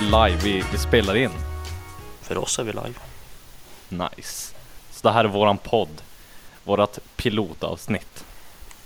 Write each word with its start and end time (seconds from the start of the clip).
inte 0.00 0.28
live, 0.28 0.36
vi, 0.42 0.64
vi 0.72 0.78
spelar 0.78 1.16
in. 1.16 1.30
För 2.22 2.38
oss 2.38 2.58
är 2.58 2.64
vi 2.64 2.72
live. 2.72 2.94
Nice. 3.88 4.54
Så 4.90 5.08
det 5.08 5.12
här 5.12 5.24
är 5.24 5.28
våran 5.28 5.58
podd. 5.58 6.02
Vårat 6.64 6.98
pilotavsnitt. 7.16 8.24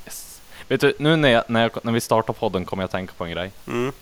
Yes. 0.05 0.41
Vet 0.69 0.80
du, 0.80 0.97
nu 0.98 1.16
när, 1.16 1.29
jag, 1.29 1.45
när, 1.48 1.62
jag, 1.62 1.85
när 1.85 1.93
vi 1.93 2.01
startar 2.01 2.33
podden 2.33 2.65
kommer 2.65 2.83
jag 2.83 2.91
tänka 2.91 3.12
på 3.16 3.24
en 3.24 3.30
grej. 3.30 3.51
Mm. 3.66 3.93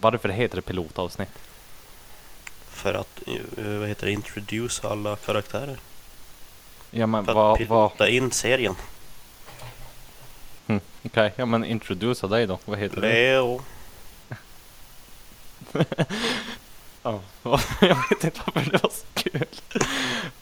Varför 0.00 0.28
heter 0.28 0.56
det 0.56 0.62
pilotavsnitt? 0.62 1.28
För 2.68 2.94
att, 2.94 3.22
eh, 3.26 3.64
vad 3.64 3.88
heter 3.88 4.06
det, 4.06 4.12
introduce 4.12 4.84
alla 4.84 5.16
karaktärer. 5.16 5.76
Ja 6.90 7.06
men 7.06 7.24
För 7.24 7.32
vad, 7.32 7.62
att 7.62 7.68
vad, 7.68 7.90
pilota 7.90 8.08
in 8.08 8.30
serien. 8.30 8.74
hm, 10.66 10.80
okej, 11.02 11.32
ja 11.36 11.46
men 11.46 11.64
introducera 11.64 12.30
dig 12.30 12.46
då. 12.46 12.58
Vad 12.64 12.78
heter 12.78 13.00
du? 13.00 13.08
Leo. 13.08 13.60
Ja, 17.02 17.20
jag 17.80 17.98
vet 18.10 18.24
inte 18.24 18.40
varför 18.46 18.70
det 18.70 18.82
var 18.82 18.90
så 18.90 19.06
kul. 19.14 19.46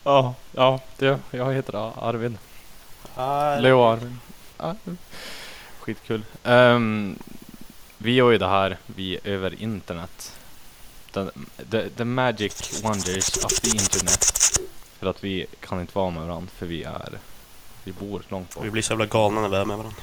Ja, 0.04 0.34
ja, 0.52 0.80
det, 0.98 1.18
jag 1.30 1.52
heter 1.52 1.92
Arvid. 2.08 2.38
Leo 3.62 3.82
Arvid. 3.82 4.16
Skitkul. 5.80 6.24
Ehm, 6.44 7.18
vi 7.98 8.12
gör 8.12 8.30
ju 8.30 8.38
det 8.38 8.48
här 8.48 8.76
vi 8.86 9.18
över 9.24 9.62
internet. 9.62 10.36
The, 11.12 11.26
the, 11.70 11.88
the 11.88 12.04
magic 12.04 12.82
wonders 12.84 13.44
of 13.44 13.60
the 13.60 13.70
internet. 13.70 14.60
För 14.98 15.06
att 15.06 15.24
vi 15.24 15.46
kan 15.60 15.80
inte 15.80 15.98
vara 15.98 16.10
med 16.10 16.22
varandra 16.22 16.50
för 16.56 16.66
vi 16.66 16.82
är, 16.82 17.18
vi 17.84 17.92
bor 17.92 18.22
långt 18.28 18.54
bort. 18.54 18.64
Vi 18.64 18.70
blir 18.70 18.82
så 18.82 18.92
jävla 18.92 19.06
galna 19.06 19.40
när 19.40 19.48
vi 19.48 19.56
är 19.56 19.64
med 19.64 19.76
varandra. 19.76 20.02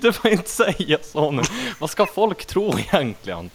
Du 0.00 0.12
får 0.12 0.30
inte 0.30 0.50
säga 0.50 0.98
så 1.02 1.30
nu. 1.30 1.42
Vad 1.78 1.90
ska 1.90 2.06
folk 2.06 2.44
tro 2.44 2.78
egentligen? 2.78 3.50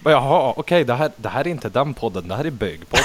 Bara, 0.00 0.14
Jaha, 0.14 0.54
okej, 0.56 0.84
det, 0.84 0.94
här, 0.94 1.12
det 1.16 1.28
här 1.28 1.40
är 1.40 1.48
inte 1.48 1.68
den 1.68 1.94
podden, 1.94 2.28
det 2.28 2.36
här 2.36 2.44
är 2.44 2.50
bögpodden. 2.50 3.04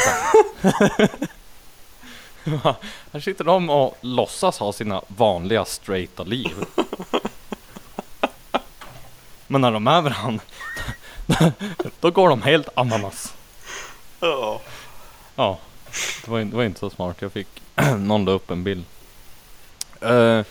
Va? 2.64 2.76
här 3.14 3.20
sitter 3.20 3.44
de 3.44 3.70
och 3.70 3.98
låtsas 4.02 4.60
ha 4.60 4.74
sina 4.74 5.02
vanliga 5.08 5.66
straighta 5.66 6.24
liv. 6.24 6.54
Men 9.48 9.62
när 9.62 9.72
de 9.72 9.88
är 9.88 10.02
varandra, 10.02 10.44
då 12.00 12.12
går 12.12 12.30
de 12.30 12.42
helt 12.42 12.70
ananas. 12.74 13.34
Ja. 14.20 14.62
Ja, 15.36 15.60
det 16.26 16.32
var, 16.32 16.40
det 16.40 16.56
var 16.56 16.64
inte 16.64 16.80
så 16.80 16.90
smart. 16.90 17.18
Jag 17.20 17.32
fick 17.32 17.48
någon 17.98 18.26
la 18.26 18.32
upp 18.32 18.52
en 18.52 18.64
bild. 18.64 18.86
Eh, 20.02 20.42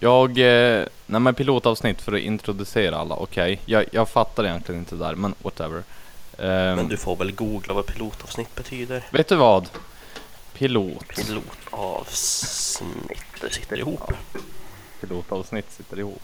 jag, 0.00 0.30
uh, 0.38 0.84
nej 1.06 1.20
men 1.20 1.34
pilotavsnitt 1.34 2.02
för 2.02 2.12
att 2.12 2.20
introducera 2.20 2.96
alla, 2.96 3.14
okej. 3.14 3.60
Jag, 3.64 3.84
jag 3.92 4.08
fattar 4.08 4.44
egentligen 4.44 4.78
inte 4.80 4.94
det 4.94 5.04
där, 5.04 5.14
men 5.14 5.34
whatever. 5.42 5.82
Ehm, 6.38 6.76
Men 6.76 6.88
du 6.88 6.96
får 6.96 7.16
väl 7.16 7.32
googla 7.32 7.74
vad 7.74 7.86
pilotavsnitt 7.86 8.54
betyder. 8.54 9.02
Vet 9.10 9.28
du 9.28 9.36
vad? 9.36 9.68
Pilot. 10.54 11.04
Pilotavsnitt, 11.16 12.82
det 13.40 13.52
sitter 13.54 13.78
ihop. 13.78 14.12
Pilotavsnitt 15.00 15.72
sitter 15.72 15.98
ihop. 15.98 16.22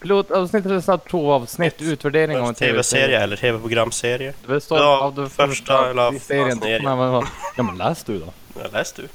Pilotavsnitt 0.00 0.66
är 0.66 0.80
snabbt 0.80 1.10
provavsnitt, 1.10 1.82
utvärdering 1.82 2.38
av 2.38 2.48
en 2.48 2.54
TV-serie 2.54 3.20
eller 3.20 3.36
TV-programserie. 3.36 4.34
Det 4.46 4.60
står 4.60 4.78
Ja, 4.78 4.98
av 5.00 5.14
det 5.14 5.28
första 5.28 5.90
eller 5.90 6.14
i 6.14 6.18
serien. 6.20 6.46
första 6.50 6.64
serien. 6.64 6.82
Nej, 6.84 6.96
men, 6.96 7.10
vad- 7.12 7.26
ja 7.56 7.62
men 7.62 7.78
läs 7.78 8.04
du 8.04 8.18
då. 8.18 8.26
Ja, 8.62 8.66
läs 8.72 8.92
du. 8.92 9.08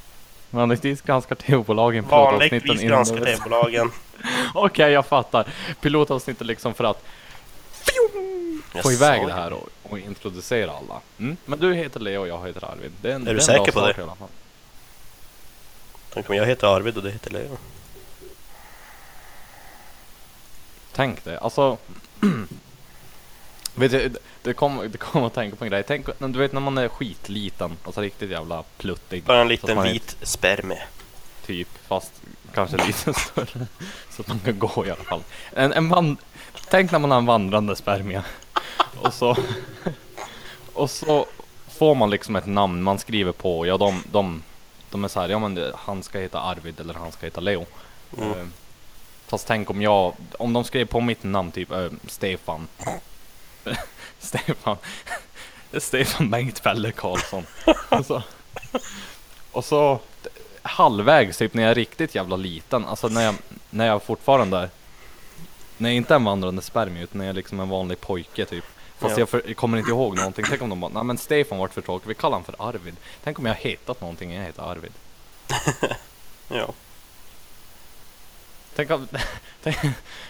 Vanligtvis 0.50 1.02
granskar 1.02 1.36
TV-bolagen 1.36 2.08
Vanligtvis 2.08 2.50
pilotavsnitten 2.64 2.88
granskar 2.88 3.18
innan- 3.18 3.26
TV-bolagen. 3.26 3.92
Okej, 4.54 4.92
jag 4.92 5.06
fattar. 5.06 5.48
Pilotavsnittet 5.82 6.48
liksom 6.48 6.74
för 6.74 6.84
att 6.84 7.04
Jag 8.74 8.84
få 8.84 8.92
iväg 8.92 9.28
det 9.28 9.34
här 9.34 9.54
och, 9.54 9.70
och 9.84 10.00
introducera 10.00 10.72
alla. 10.72 11.02
Mm? 11.20 11.38
Men 11.46 11.60
du 11.60 11.74
heter 11.74 12.00
Leo 12.00 12.22
och 12.22 12.28
jag 12.28 12.48
heter 12.48 12.66
Arvid. 12.72 12.92
Det 13.02 13.12
är, 13.12 13.16
en, 13.16 13.28
Är 13.28 13.34
du 13.34 13.40
säker 13.42 13.72
på 13.72 13.82
det? 13.88 13.98
i 13.98 14.02
alla 14.02 14.16
fall. 14.16 14.28
Tänk 16.14 16.30
om 16.30 16.36
jag 16.36 16.46
heter 16.46 16.68
Arvid 16.68 16.98
och 16.98 17.04
du 17.04 17.10
heter 17.12 17.32
Leo. 17.32 17.58
Tänk 20.92 21.24
det, 21.24 21.38
alltså. 21.40 21.78
vet 23.80 23.92
du, 23.92 24.12
det 24.42 24.54
kommer 24.54 24.88
det 24.88 24.98
kom 24.98 25.24
att 25.24 25.34
tänka 25.34 25.56
på 25.56 25.64
en 25.64 25.72
grej. 25.72 25.84
Tänk, 25.88 26.06
du 26.20 26.40
vet 26.40 26.54
när 26.54 26.62
man 26.62 26.78
är 26.78 26.88
skitliten, 26.88 27.78
alltså 27.84 28.02
riktigt 28.02 28.30
jävla 28.30 28.64
pluttig. 28.78 29.24
Bara 29.24 29.42
en 29.42 29.48
liten 29.48 29.84
vit 29.84 30.18
spermie. 30.22 30.84
Typ, 31.46 31.68
fast 31.88 32.12
kanske 32.54 32.78
lite 32.78 33.14
större. 33.14 33.68
Så 34.10 34.22
att 34.22 34.28
man 34.28 34.40
kan 34.40 34.60
gå 34.60 34.86
i 34.86 34.92
alla 34.92 35.04
fall. 35.04 35.24
En, 35.54 35.74
en 35.74 35.90
van, 35.90 36.18
tänk 36.70 36.92
när 36.92 37.00
man 37.00 37.12
har 37.12 37.18
en 37.18 37.26
vandrande 37.26 37.76
spermie. 37.76 38.24
Och 39.02 39.14
så, 39.14 39.38
och 40.74 40.90
så 40.90 41.26
får 41.68 41.96
man 41.96 42.10
liksom 42.10 42.36
ett 42.36 42.46
namn 42.46 42.84
man 42.84 43.00
skriver 43.00 43.32
på. 43.32 43.66
Ja, 43.66 43.78
de, 43.78 44.04
de, 44.12 44.44
de 44.90 45.04
är 45.04 45.08
så 45.08 45.20
här, 45.20 45.30
ja 45.30 45.40
men 45.40 45.72
han 45.76 46.04
ska 46.04 46.20
heta 46.20 46.40
Arvid 46.40 46.80
eller 46.80 46.94
han 46.94 47.12
ska 47.12 47.26
heta 47.26 47.42
Leo. 47.42 47.66
Mm. 48.18 48.32
Eh, 48.32 48.46
Fast 49.30 49.48
tänk 49.48 49.70
om 49.70 49.82
jag, 49.82 50.14
om 50.38 50.54
de 50.54 50.64
skrev 50.64 50.86
på 50.86 51.02
mitt 51.02 51.24
namn 51.24 51.52
typ 51.52 51.72
eh, 51.72 51.88
Stefan. 52.08 52.68
Stefan. 54.20 54.78
Stefan 55.78 56.30
Bengt 56.30 56.60
Fälle 56.60 56.92
Karlsson. 56.92 57.46
och, 57.90 58.06
så, 58.06 58.22
och 59.52 59.66
så 59.66 60.00
halvvägs 60.62 61.38
typ 61.38 61.54
när 61.54 61.64
jag 61.64 61.72
är 61.72 61.76
riktigt 61.76 62.16
jävla 62.16 62.36
liten, 62.36 62.86
alltså 62.86 63.08
när 63.08 63.22
jag, 63.22 63.36
när 63.70 63.88
jag 63.88 64.04
fortfarande 64.04 64.58
är, 64.58 64.70
när 65.78 65.90
jag 65.90 65.96
inte 65.96 66.14
är 66.14 66.16
en 66.16 66.24
vandrande 66.24 66.62
spermie 66.62 67.04
utan 67.04 67.18
när 67.18 67.26
jag 67.26 67.30
är 67.30 67.36
liksom 67.36 67.60
en 67.60 67.70
vanlig 67.70 68.02
pojke 68.02 68.46
typ. 68.46 68.66
Fast 68.98 69.18
Ja. 69.18 69.20
jag, 69.20 69.30
för, 69.30 69.44
jag 69.48 69.56
kommer 69.58 69.78
inte 69.78 69.92
ihåg 69.92 70.16
någonting. 70.18 70.46
Tänk 70.50 70.62
om 70.62 70.70
de 70.70 70.80
bara, 70.80 70.92
nej 70.94 71.04
men 71.04 71.18
Stefan 71.18 71.58
vart 71.58 71.74
för 71.74 71.82
tråkigt, 71.82 72.10
vi 72.10 72.16
kallar 72.16 72.38
honom 72.38 72.44
för 72.44 72.68
Arvid. 72.70 72.96
Tänk 73.24 73.40
om 73.40 73.46
jag 73.46 73.56
hetat 73.56 74.02
någonting, 74.02 74.34
jag 74.34 74.44
heter 74.44 74.64
Arvid. 74.64 74.92
Ja. 76.48 76.74
Tänk 78.76 78.92
om, 78.92 79.08
tänk, 79.64 79.78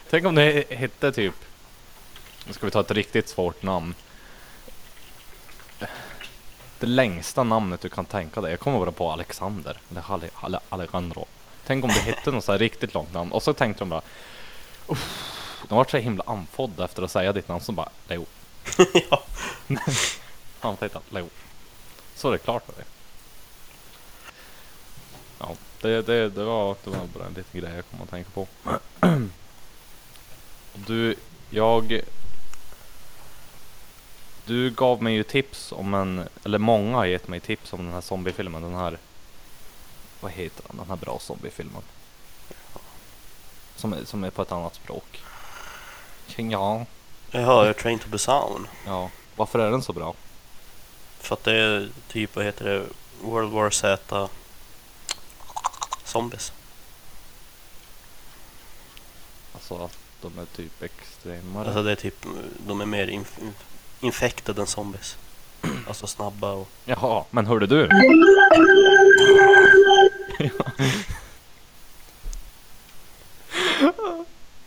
tänk 0.09 0.25
om 0.25 0.35
det 0.35 0.71
hette 0.73 1.11
typ, 1.11 1.33
nu 2.49 2.53
ska 2.53 2.65
vi 2.65 2.71
ta 2.71 2.79
ett 2.79 2.91
riktigt 2.91 3.29
svårt 3.29 3.63
namn. 3.63 3.95
Det 6.79 6.87
längsta 6.87 7.43
namnet 7.43 7.81
du 7.81 7.89
kan 7.89 8.05
tänka 8.05 8.41
dig, 8.41 8.51
jag 8.51 8.59
kommer 8.59 8.79
bara 8.79 8.91
på 8.91 9.11
Alexander, 9.11 9.77
eller 9.91 10.11
Ale, 10.11 10.29
Ale, 10.33 10.59
Alejandro. 10.69 11.25
Tänk 11.65 11.83
om 11.83 11.89
det 11.89 11.99
hette 11.99 12.31
något 12.31 12.43
så 12.43 12.51
här 12.51 12.59
riktigt 12.59 12.93
långt 12.93 13.13
namn, 13.13 13.31
och 13.31 13.43
så 13.43 13.53
tänkte 13.53 13.81
de 13.81 13.89
bara, 13.89 14.01
Uff, 14.87 15.33
de 15.67 15.77
var 15.77 15.85
så 15.85 15.97
himla 15.97 16.23
andfådda 16.27 16.85
efter 16.85 17.03
att 17.03 17.11
säga 17.11 17.33
ditt 17.33 17.47
namn, 17.47 17.61
så 17.61 17.71
bara, 17.71 17.89
Leo. 18.07 18.25
ja. 19.09 19.23
Han 20.59 20.77
heter 20.81 21.01
Leo. 21.09 21.29
Så 22.15 22.27
är 22.27 22.31
det 22.31 22.37
klart 22.37 22.65
för 22.65 22.73
dig. 22.73 22.85
Ja, 25.39 25.55
det, 25.81 26.01
det, 26.01 26.29
det, 26.29 26.43
var, 26.43 26.75
det 26.83 26.89
var 26.89 27.05
bara 27.13 27.25
en 27.25 27.33
liten 27.33 27.61
grej 27.61 27.75
jag 27.75 27.85
kom 27.91 28.01
att 28.01 28.09
tänka 28.09 28.29
på. 28.29 28.47
Du, 30.87 31.15
jag... 31.49 32.01
Du 34.49 34.69
gav 34.69 35.03
mig 35.03 35.13
ju 35.13 35.23
tips 35.23 35.71
om 35.71 35.93
en, 35.93 36.27
eller 36.45 36.57
många 36.57 36.97
har 36.97 37.05
gett 37.05 37.27
mig 37.27 37.39
tips 37.39 37.73
om 37.73 37.85
den 37.85 37.93
här 37.93 38.01
zombiefilmen, 38.01 38.61
den 38.61 38.75
här... 38.75 38.97
Vad 40.19 40.31
heter 40.31 40.63
den? 40.67 40.77
Den 40.77 40.89
här 40.89 40.95
bra 40.95 41.19
zombiefilmen. 41.19 41.81
Som 43.75 43.95
som 44.05 44.23
är 44.23 44.29
på 44.29 44.41
ett 44.41 44.51
annat 44.51 44.75
språk. 44.75 45.21
Ja, 46.37 46.85
jag 47.31 47.77
Train 47.77 47.99
to 47.99 48.09
Busan. 48.09 48.67
ja. 48.85 49.09
Varför 49.35 49.59
är 49.59 49.71
den 49.71 49.81
så 49.81 49.93
bra? 49.93 50.13
För 51.19 51.35
att 51.35 51.43
det 51.43 51.55
är 51.55 51.89
typ, 52.07 52.35
vad 52.35 52.45
heter 52.45 52.65
det, 52.65 52.85
World 53.21 53.51
War 53.51 53.69
Z 53.69 54.29
Zombies. 56.03 56.53
Alltså 59.53 59.83
att 59.83 59.97
de 60.21 60.39
är 60.39 60.45
typ 60.45 60.83
extremare. 60.83 61.65
Alltså 61.65 61.83
det 61.83 61.91
är 61.91 61.95
typ, 61.95 62.25
de 62.67 62.81
är 62.81 62.85
mer 62.85 63.07
inf 63.07 63.39
infected 64.01 64.67
zombies. 64.67 65.17
Alltså 65.87 66.07
snabba 66.07 66.51
och... 66.51 66.69
Jaha, 66.85 67.23
men 67.29 67.45
hörde 67.45 67.67
du? 67.67 67.87
det 67.87 68.01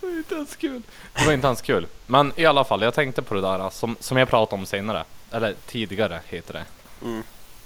var 0.01 0.17
inte 0.17 0.35
ens 0.35 0.55
kul. 0.55 0.81
Det 1.13 1.25
var 1.25 1.33
inte 1.33 1.47
ens 1.47 1.61
kul. 1.61 1.87
Men 2.05 2.33
i 2.35 2.45
alla 2.45 2.63
fall, 2.63 2.81
jag 2.81 2.93
tänkte 2.93 3.21
på 3.21 3.33
det 3.33 3.41
där 3.41 3.69
som, 3.69 3.95
som 3.99 4.17
jag 4.17 4.29
pratade 4.29 4.59
om 4.59 4.65
senare. 4.65 5.03
Eller 5.31 5.55
tidigare 5.65 6.21
heter 6.25 6.53
det. 6.53 6.65
Mm. 7.05 7.23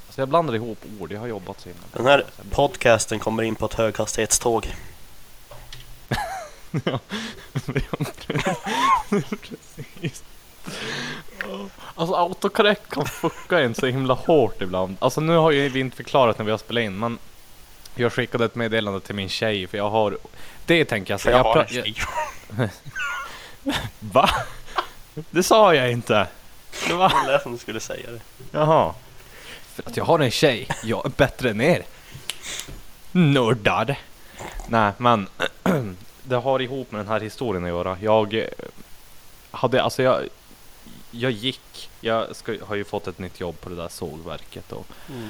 Så 0.10 0.22
jag 0.22 0.30
blandar 0.30 0.56
ihop 0.56 0.86
ord, 1.00 1.12
jag 1.12 1.20
har 1.20 1.28
jobbat 1.28 1.62
så 1.62 1.70
himla 1.70 1.84
Den 1.94 2.06
här 2.06 2.26
podcasten 2.52 3.20
kommer 3.20 3.44
in 3.44 3.56
på 3.56 3.66
ett 3.66 3.74
höghastighetståg. 3.74 4.68
Ja, 6.86 7.00
precis. 9.10 10.24
Alltså 11.96 12.16
autocorrect 12.16 12.90
kan 12.90 13.06
fucka 13.06 13.60
en 13.60 13.76
så 13.76 13.86
himla 13.86 14.14
hårt 14.14 14.62
ibland. 14.62 14.98
Alltså 15.00 15.22
nu 15.22 15.36
har 15.36 15.52
ju 15.52 15.70
vi 15.70 15.80
inte 15.80 15.98
förklarat 15.98 16.38
när 16.38 16.46
vi 16.46 16.52
har 16.52 16.58
spelat 16.58 16.82
in 16.82 17.00
men 17.00 17.18
jag 17.96 18.14
skickade 18.14 18.46
ett 18.46 18.56
meddelande 18.56 19.00
till 19.00 19.16
min 19.16 19.30
tjej 19.30 19.68
för 19.68 19.78
jag 19.78 19.90
har 19.90 20.18
Det 20.66 20.86
tänker 20.86 21.14
jag 21.14 21.22
säga. 21.22 21.38
Jag 21.38 21.44
har 21.44 21.62
en 21.62 21.68
tjej. 21.68 21.96
Va? 24.00 24.30
Det 25.30 25.44
sa 25.44 25.76
jag 25.76 25.92
inte. 25.92 26.28
Det 26.88 26.94
var... 26.94 27.28
Det 27.28 27.40
som 27.44 27.52
du 27.52 27.58
skulle 27.58 27.80
säga 27.80 28.12
det. 28.12 28.20
Jaha. 28.52 28.94
För 29.74 29.84
att 29.90 29.98
jag 29.98 30.06
har 30.06 30.20
en 30.20 30.32
tjej. 30.32 30.68
Jag 30.84 31.06
är 31.06 31.10
bättre 31.10 31.50
än 31.50 31.62
er. 31.62 31.84
Nördar. 33.12 34.00
Nej, 34.68 34.92
men 34.98 35.28
det 36.24 36.36
har 36.36 36.62
ihop 36.62 36.92
med 36.92 37.00
den 37.00 37.08
här 37.08 37.20
historien 37.20 37.64
att 37.64 37.70
göra. 37.70 37.98
Jag 38.02 38.34
eh, 38.34 38.48
hade, 39.52 39.84
alltså 39.84 40.04
jag, 40.04 40.24
jag 41.18 41.32
gick. 41.32 41.90
Jag 42.02 42.36
ska, 42.36 42.58
har 42.66 42.76
ju 42.76 42.84
fått 42.84 43.08
ett 43.08 43.20
nytt 43.20 43.40
jobb 43.40 43.62
på 43.62 43.70
det 43.70 43.76
där 43.76 43.90
sågverket 43.90 44.72
och 44.72 44.86
Mm. 45.10 45.30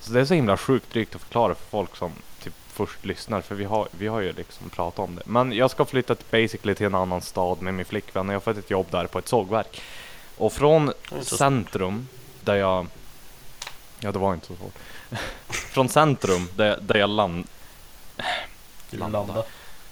så 0.00 0.12
det 0.12 0.20
är 0.20 0.24
så 0.24 0.34
himla 0.34 0.56
sjukt 0.56 0.92
drygt 0.92 1.14
att 1.14 1.20
förklara 1.20 1.54
för 1.54 1.64
folk 1.70 1.96
som 1.96 2.12
typ 2.42 2.54
först 2.66 3.04
lyssnar 3.04 3.40
för 3.40 3.54
vi 3.54 3.64
har, 3.64 3.88
vi 3.90 4.06
har 4.06 4.20
ju 4.20 4.32
liksom 4.32 4.70
pratat 4.70 4.98
om 4.98 5.16
det. 5.16 5.22
Men 5.26 5.52
jag 5.52 5.70
ska 5.70 5.84
flytta 5.84 6.14
till 6.14 6.26
basically 6.30 6.74
till 6.74 6.86
en 6.86 6.94
annan 6.94 7.20
stad 7.20 7.62
med 7.62 7.74
min 7.74 7.84
flickvän 7.84 8.28
och 8.28 8.34
jag 8.34 8.40
har 8.40 8.54
fått 8.54 8.56
ett 8.56 8.70
jobb 8.70 8.86
där 8.90 9.06
på 9.06 9.18
ett 9.18 9.28
sågverk. 9.28 9.82
Och 10.36 10.52
från 10.52 10.92
centrum 11.22 12.08
där 12.40 12.54
jag... 12.56 12.86
Ja 14.00 14.12
det 14.12 14.18
var 14.18 14.34
inte 14.34 14.46
så 14.46 14.56
svårt. 14.56 14.74
från 15.48 15.88
centrum 15.88 16.48
där, 16.56 16.78
där 16.82 16.98
jag 16.98 17.10
land, 17.10 17.46
Landa. 18.90 19.18
Landa. 19.18 19.44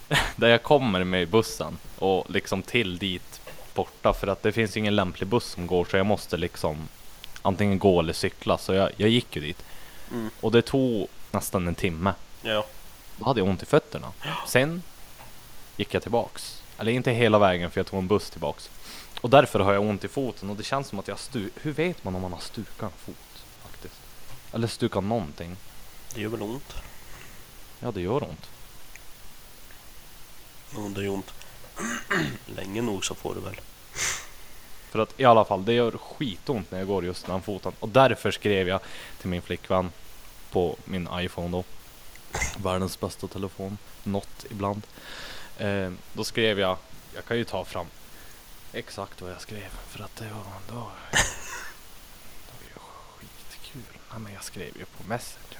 där 0.36 0.48
jag 0.48 0.62
kommer 0.62 1.04
med 1.04 1.28
bussen 1.28 1.78
och 1.98 2.30
liksom 2.30 2.62
till 2.62 2.98
dit 2.98 3.33
borta 3.74 4.12
för 4.12 4.26
att 4.26 4.42
det 4.42 4.52
finns 4.52 4.76
ingen 4.76 4.96
lämplig 4.96 5.28
buss 5.28 5.44
som 5.44 5.66
går 5.66 5.84
så 5.84 5.96
jag 5.96 6.06
måste 6.06 6.36
liksom 6.36 6.88
antingen 7.42 7.78
gå 7.78 8.00
eller 8.00 8.12
cykla 8.12 8.58
så 8.58 8.74
jag, 8.74 8.90
jag 8.96 9.08
gick 9.08 9.36
ju 9.36 9.42
dit. 9.42 9.64
Mm. 10.10 10.30
Och 10.40 10.52
det 10.52 10.62
tog 10.62 11.08
nästan 11.30 11.68
en 11.68 11.74
timme. 11.74 12.14
Ja. 12.42 12.66
Då 13.16 13.24
hade 13.24 13.40
jag 13.40 13.48
ont 13.48 13.62
i 13.62 13.66
fötterna. 13.66 14.12
Sen 14.46 14.82
gick 15.76 15.94
jag 15.94 16.02
tillbaks. 16.02 16.62
Eller 16.78 16.92
inte 16.92 17.10
hela 17.10 17.38
vägen 17.38 17.70
för 17.70 17.80
jag 17.80 17.86
tog 17.86 17.98
en 17.98 18.08
buss 18.08 18.30
tillbaks. 18.30 18.70
Och 19.20 19.30
därför 19.30 19.60
har 19.60 19.72
jag 19.72 19.82
ont 19.82 20.04
i 20.04 20.08
foten 20.08 20.50
och 20.50 20.56
det 20.56 20.62
känns 20.62 20.88
som 20.88 20.98
att 20.98 21.08
jag 21.08 21.18
stu... 21.18 21.50
Hur 21.62 21.72
vet 21.72 22.04
man 22.04 22.14
om 22.14 22.22
man 22.22 22.32
har 22.32 22.40
stukat 22.40 22.92
en 22.92 22.98
fot? 22.98 23.44
Faktiskt. 23.62 24.00
Eller 24.52 24.66
stukat 24.66 25.04
någonting. 25.04 25.56
Det 26.14 26.20
gör 26.20 26.28
väl 26.28 26.42
ont. 26.42 26.74
Ja, 27.80 27.90
det 27.90 28.00
gör 28.00 28.22
ont. 28.22 28.50
Om 30.76 30.94
det 30.94 31.04
gör 31.04 31.12
ont 31.12 31.32
länge 32.46 32.82
nog 32.82 33.04
så 33.04 33.14
får 33.14 33.34
du 33.34 33.40
väl. 33.40 33.60
För 34.90 34.98
att 34.98 35.20
i 35.20 35.24
alla 35.24 35.44
fall, 35.44 35.64
det 35.64 35.72
gör 35.72 35.90
skitont 35.90 36.70
när 36.70 36.78
jag 36.78 36.88
går 36.88 37.04
just 37.04 37.26
den 37.26 37.42
foten. 37.42 37.72
Och 37.80 37.88
därför 37.88 38.30
skrev 38.30 38.68
jag 38.68 38.80
till 39.20 39.28
min 39.28 39.42
flickvän 39.42 39.90
på 40.50 40.76
min 40.84 41.08
iPhone 41.12 41.48
då. 41.48 41.64
Världens 42.56 43.00
bästa 43.00 43.26
telefon. 43.26 43.78
Något 44.02 44.46
ibland. 44.50 44.82
Eh, 45.58 45.92
då 46.12 46.24
skrev 46.24 46.60
jag, 46.60 46.76
jag 47.14 47.24
kan 47.24 47.36
ju 47.36 47.44
ta 47.44 47.64
fram 47.64 47.86
exakt 48.72 49.22
vad 49.22 49.30
jag 49.30 49.40
skrev. 49.40 49.68
För 49.88 50.04
att 50.04 50.16
det 50.16 50.24
var, 50.24 50.44
det 50.66 50.74
var, 50.74 50.92
det 52.46 52.52
var 52.52 52.68
ju 52.68 52.78
skitkul. 52.78 53.98
Nej 54.10 54.20
men 54.20 54.32
jag 54.32 54.44
skrev 54.44 54.76
ju 54.78 54.84
på 54.84 55.08
Messenger. 55.08 55.58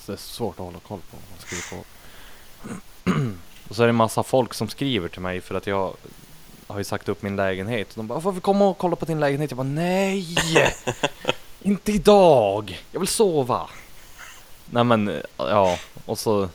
Så 0.00 0.12
det 0.12 0.16
är 0.16 0.20
svårt 0.20 0.54
att 0.54 0.64
hålla 0.64 0.80
koll 0.80 1.00
på 1.10 1.16
vad 1.16 1.30
man 1.30 1.38
skriver 1.38 1.64
på. 1.70 1.84
Och 3.72 3.76
så 3.76 3.82
är 3.82 3.86
det 3.86 3.92
massa 3.92 4.22
folk 4.22 4.54
som 4.54 4.68
skriver 4.68 5.08
till 5.08 5.20
mig 5.20 5.40
för 5.40 5.54
att 5.54 5.66
jag 5.66 5.94
har 6.66 6.78
ju 6.78 6.84
sagt 6.84 7.08
upp 7.08 7.22
min 7.22 7.36
lägenhet. 7.36 7.94
De 7.94 8.06
bara, 8.06 8.20
får 8.20 8.32
vi 8.32 8.40
komma 8.40 8.68
och 8.68 8.78
kolla 8.78 8.96
på 8.96 9.04
din 9.04 9.20
lägenhet? 9.20 9.50
Jag 9.50 9.56
bara, 9.56 9.62
nej! 9.62 10.36
inte 11.62 11.92
idag! 11.92 12.84
Jag 12.90 13.00
vill 13.00 13.08
sova! 13.08 13.68
Nej 14.66 14.84
men, 14.84 15.22
ja, 15.36 15.78
och 16.04 16.18
så... 16.18 16.48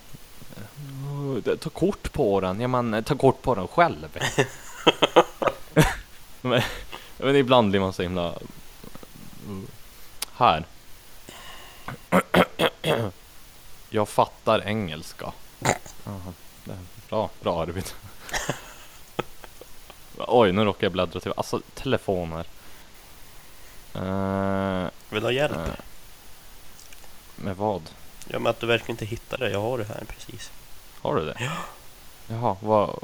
Ta 1.59 1.69
kort 1.69 2.13
på 2.13 2.41
den, 2.41 2.59
ja 2.59 2.67
men 2.67 3.03
ta 3.03 3.15
kort 3.15 3.41
på 3.41 3.55
den 3.55 3.67
själv. 3.67 4.07
men, 6.41 6.61
men 7.17 7.35
ibland 7.35 7.69
blir 7.69 7.79
man 7.79 7.93
så 7.93 8.01
himla... 8.01 8.33
Här. 10.35 10.65
Jag 13.89 14.09
fattar 14.09 14.67
engelska. 14.67 15.33
Är 16.69 16.96
Bra, 17.09 17.29
bra 17.41 17.61
Arvid. 17.61 17.91
Oj, 20.17 20.51
nu 20.51 20.65
råkar 20.65 20.85
jag 20.85 20.91
bläddra 20.91 21.19
till... 21.19 21.33
Alltså, 21.37 21.61
telefoner. 21.73 22.45
Uh, 23.95 24.87
Vill 25.09 25.21
du 25.21 25.27
ha 25.27 25.31
hjälp? 25.31 25.57
eh, 25.57 25.73
med 27.35 27.55
vad? 27.55 27.81
Ja 28.27 28.39
men 28.39 28.47
att 28.49 28.59
du 28.59 28.67
verkligen 28.67 28.91
inte 28.91 29.05
hittar 29.05 29.37
det. 29.37 29.49
Jag 29.49 29.61
har 29.61 29.77
det 29.77 29.83
här 29.83 30.03
precis. 30.07 30.51
Har 31.01 31.15
du 31.15 31.25
det? 31.25 31.51
Jaha, 32.27 32.55
vad... 32.61 32.99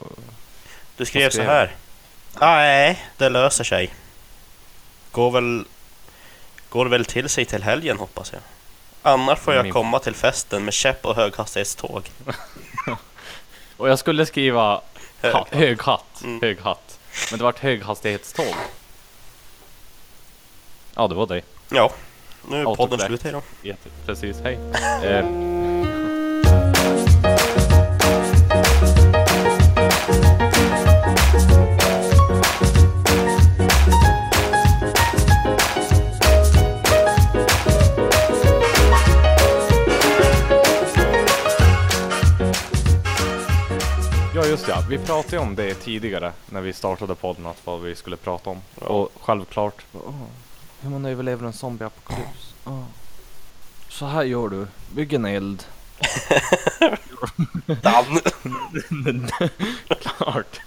Du 0.98 1.06
skrev 1.06 1.30
så 1.30 1.34
skrev 1.34 1.48
här. 1.48 1.76
Nej, 2.40 3.06
det 3.18 3.30
löser 3.30 3.64
sig. 3.64 3.94
Går 5.12 5.32
väl, 5.32 5.66
går 6.70 6.86
väl 6.86 7.06
till 7.06 7.30
sig 7.30 7.46
till 7.46 7.64
helgen 7.64 7.98
hoppas 7.98 8.34
jag. 8.34 8.42
Annars 9.02 9.40
får 9.40 9.54
jag 9.54 9.74
komma 9.74 10.00
till 10.00 10.16
festen 10.16 10.66
med 10.66 10.74
käpp 10.74 11.06
och 11.06 11.16
höghastighetståg. 11.16 12.10
Och 13.78 13.90
jag 13.90 14.00
skulle 14.00 14.26
skriva 14.26 14.82
Hög. 15.22 15.34
ha, 15.34 15.48
hög 15.52 15.82
hatt, 15.82 16.22
Mm. 16.24 16.42
hög 16.42 16.60
hatt. 16.60 17.00
Men 17.32 17.38
det 17.40 17.44
vart 17.44 17.60
höghastighetståg. 17.60 18.56
Ja, 20.96 21.08
det 21.08 21.16
var 21.16 21.28
det. 21.28 21.42
Ja, 21.72 21.92
nu 22.50 22.62
är 22.62 22.76
podden 22.76 23.00
slut. 23.00 23.24
Hej 23.24 23.32
då. 23.32 23.42
Jätte, 23.62 23.90
precis, 24.06 24.38
hej. 24.44 24.60
Eh, 25.04 25.26
Ja 44.74 44.84
vi 44.90 44.98
pratade 44.98 45.38
om 45.38 45.56
det 45.56 45.74
tidigare 45.74 46.34
när 46.50 46.62
vi 46.62 46.74
startade 46.74 47.16
podden, 47.16 47.46
att 47.46 47.66
vad 47.66 47.82
vi 47.82 47.96
skulle 47.96 48.18
prata 48.18 48.50
om. 48.50 48.62
Ja. 48.82 48.88
Och 48.88 49.12
självklart, 49.22 49.86
åh, 49.94 50.24
hur 50.82 50.90
man 50.90 51.06
överlever 51.06 51.46
en 51.48 51.54
zombieapokalyps. 51.54 52.54
Åh. 52.66 52.84
Så 53.90 54.06
här 54.06 54.24
gör 54.24 54.50
du, 54.50 54.68
bygg 54.96 55.14
en 55.14 55.26
eld. 55.26 55.66
Dan. 57.82 58.20
Klart. 60.18 60.62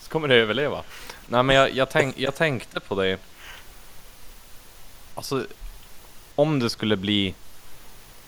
Så 0.00 0.10
kommer 0.10 0.28
du 0.28 0.34
överleva. 0.34 0.82
Nej 1.26 1.42
men 1.42 1.56
jag, 1.56 1.72
jag, 1.74 1.90
tänk, 1.90 2.18
jag 2.18 2.34
tänkte 2.34 2.80
på 2.80 3.02
det. 3.02 3.18
Alltså, 5.14 5.46
om 6.34 6.58
det 6.58 6.70
skulle 6.70 6.96
bli 6.96 7.34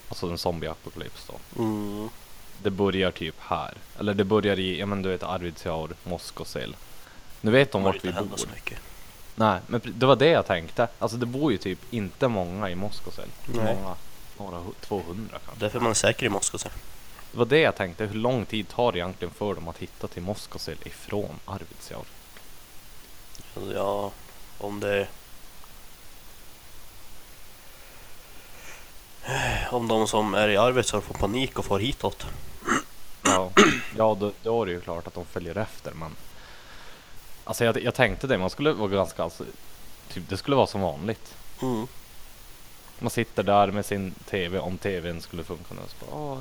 Alltså 0.09 0.27
en 0.27 0.39
zombieapokalyps 0.39 1.27
då. 1.27 1.63
Mm. 1.63 2.09
Det 2.63 2.71
börjar 2.71 3.11
typ 3.11 3.35
här. 3.39 3.75
Eller 3.99 4.15
det 4.15 4.25
börjar 4.25 4.59
i, 4.59 4.79
ja 4.81 4.87
men 4.87 5.03
du 5.03 5.09
vet 5.09 5.23
Arvidsjaur, 5.23 5.91
Moskosel. 6.05 6.77
Nu 7.41 7.51
vet 7.51 7.73
de 7.73 7.83
vart 7.83 8.05
vi 8.05 8.13
bor. 8.13 8.37
så 8.37 8.49
mycket. 8.55 8.79
Nej, 9.35 9.61
men 9.67 9.81
det 9.85 10.07
var 10.07 10.17
det 10.17 10.29
jag 10.29 10.47
tänkte. 10.47 10.89
Alltså 10.99 11.17
det 11.17 11.27
bor 11.27 11.53
ju 11.53 11.59
typ 11.59 11.79
inte 11.91 12.29
många 12.29 12.71
i 12.71 12.75
Moskosel. 12.75 13.29
Nej. 13.47 13.77
Många. 13.77 13.97
Några 14.39 14.59
hu- 14.59 14.75
200 14.81 15.39
kanske. 15.45 15.65
Därför 15.65 15.79
är 15.79 15.83
man 15.83 15.95
säker 15.95 16.27
i 16.27 16.29
Moskva. 16.29 16.59
så. 16.59 16.69
Det 17.33 17.39
var 17.39 17.45
det 17.47 17.59
jag 17.61 17.77
tänkte. 17.77 18.05
Hur 18.07 18.15
lång 18.15 18.47
tid 18.47 18.69
tar 18.69 18.93
det 18.93 18.99
egentligen 18.99 19.35
för 19.35 19.55
dem 19.55 19.69
att 19.69 19.79
hitta 19.79 20.07
till 20.09 20.23
Moskosel 20.23 20.77
ifrån 20.85 21.35
Arvidsjaur? 21.45 22.05
Ja, 23.75 24.11
om 24.59 24.81
det... 24.81 25.07
Om 29.71 29.89
de 29.89 30.09
som 30.09 30.35
är 30.35 30.49
i 30.49 30.57
Arvidsjaur 30.57 31.01
får 31.01 31.15
panik 31.15 31.59
och 31.59 31.65
får 31.65 31.79
hitåt. 31.79 32.27
Ja, 33.31 33.51
ja 33.97 34.17
då, 34.21 34.33
då 34.43 34.63
är 34.63 34.67
det 34.67 34.73
ju 34.73 34.81
klart 34.81 35.07
att 35.07 35.15
de 35.15 35.25
följer 35.25 35.59
efter 35.59 35.93
men 35.93 36.17
Alltså 37.45 37.65
jag, 37.65 37.83
jag 37.83 37.95
tänkte 37.95 38.27
det, 38.27 38.39
man 38.39 38.51
skulle 38.51 38.73
vara 38.73 38.89
ganska 38.89 39.23
alltså, 39.23 39.45
typ, 40.13 40.29
Det 40.29 40.37
skulle 40.37 40.57
vara 40.57 40.67
som 40.67 40.81
vanligt 40.81 41.35
Mm. 41.63 41.87
Man 42.99 43.11
sitter 43.11 43.43
där 43.43 43.71
med 43.71 43.87
sin 43.87 44.15
TV, 44.31 44.59
om 44.59 44.79
TVn 44.79 45.21
skulle 45.21 45.45
funka 45.45 45.75
nu 45.75 45.81
så 45.89 46.07
bara, 46.07 46.21
"Åh, 46.21 46.39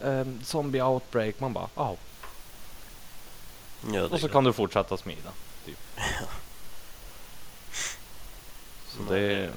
eh, 0.00 0.18
eh, 0.20 0.26
Zombie 0.44 0.82
outbreak, 0.82 1.40
man 1.40 1.52
bara 1.52 1.68
ja 1.74 1.96
Ja, 3.92 4.02
Och 4.04 4.20
så 4.20 4.28
kan 4.28 4.44
du 4.44 4.52
fortsätta 4.52 4.96
smida 4.96 5.30
typ. 5.66 5.78
Så 8.88 9.02
det, 9.12 9.50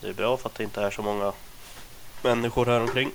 Det 0.00 0.08
är 0.08 0.12
bra 0.12 0.36
för 0.36 0.48
att 0.48 0.54
det 0.54 0.64
inte 0.64 0.82
är 0.82 0.90
så 0.90 1.02
många 1.02 1.32
människor 2.22 2.66
här 2.66 2.80
omkring. 2.80 3.10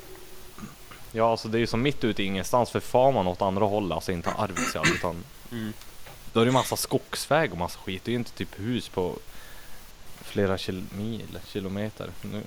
Ja 1.12 1.32
alltså 1.32 1.48
det 1.48 1.58
är 1.58 1.60
ju 1.60 1.68
som 1.68 1.82
mitt 1.82 2.04
ute 2.04 2.24
i 2.24 2.26
ingenstans 2.26 2.70
för 2.70 2.80
far 2.80 3.12
man 3.12 3.28
åt 3.28 3.42
andra 3.42 3.66
hållet, 3.66 3.96
alltså 3.96 4.12
inte 4.12 4.32
Arvidsjaur 4.32 4.88
utan 4.96 5.24
Mm. 5.52 5.74
Då 6.34 6.40
är 6.40 6.46
det 6.46 6.50
ju 6.50 6.54
massa 6.54 6.76
skogsväg 6.76 7.52
och 7.52 7.58
massa 7.58 7.80
skit. 7.80 8.04
Det 8.04 8.10
är 8.10 8.14
ju 8.14 8.20
inte 8.20 8.32
typ 8.32 8.60
hus 8.60 8.90
på 8.90 9.16
flera 10.22 10.58
kil 10.58 10.84
mil, 10.98 11.40
kilometer. 11.46 12.10
Nu. 12.22 12.44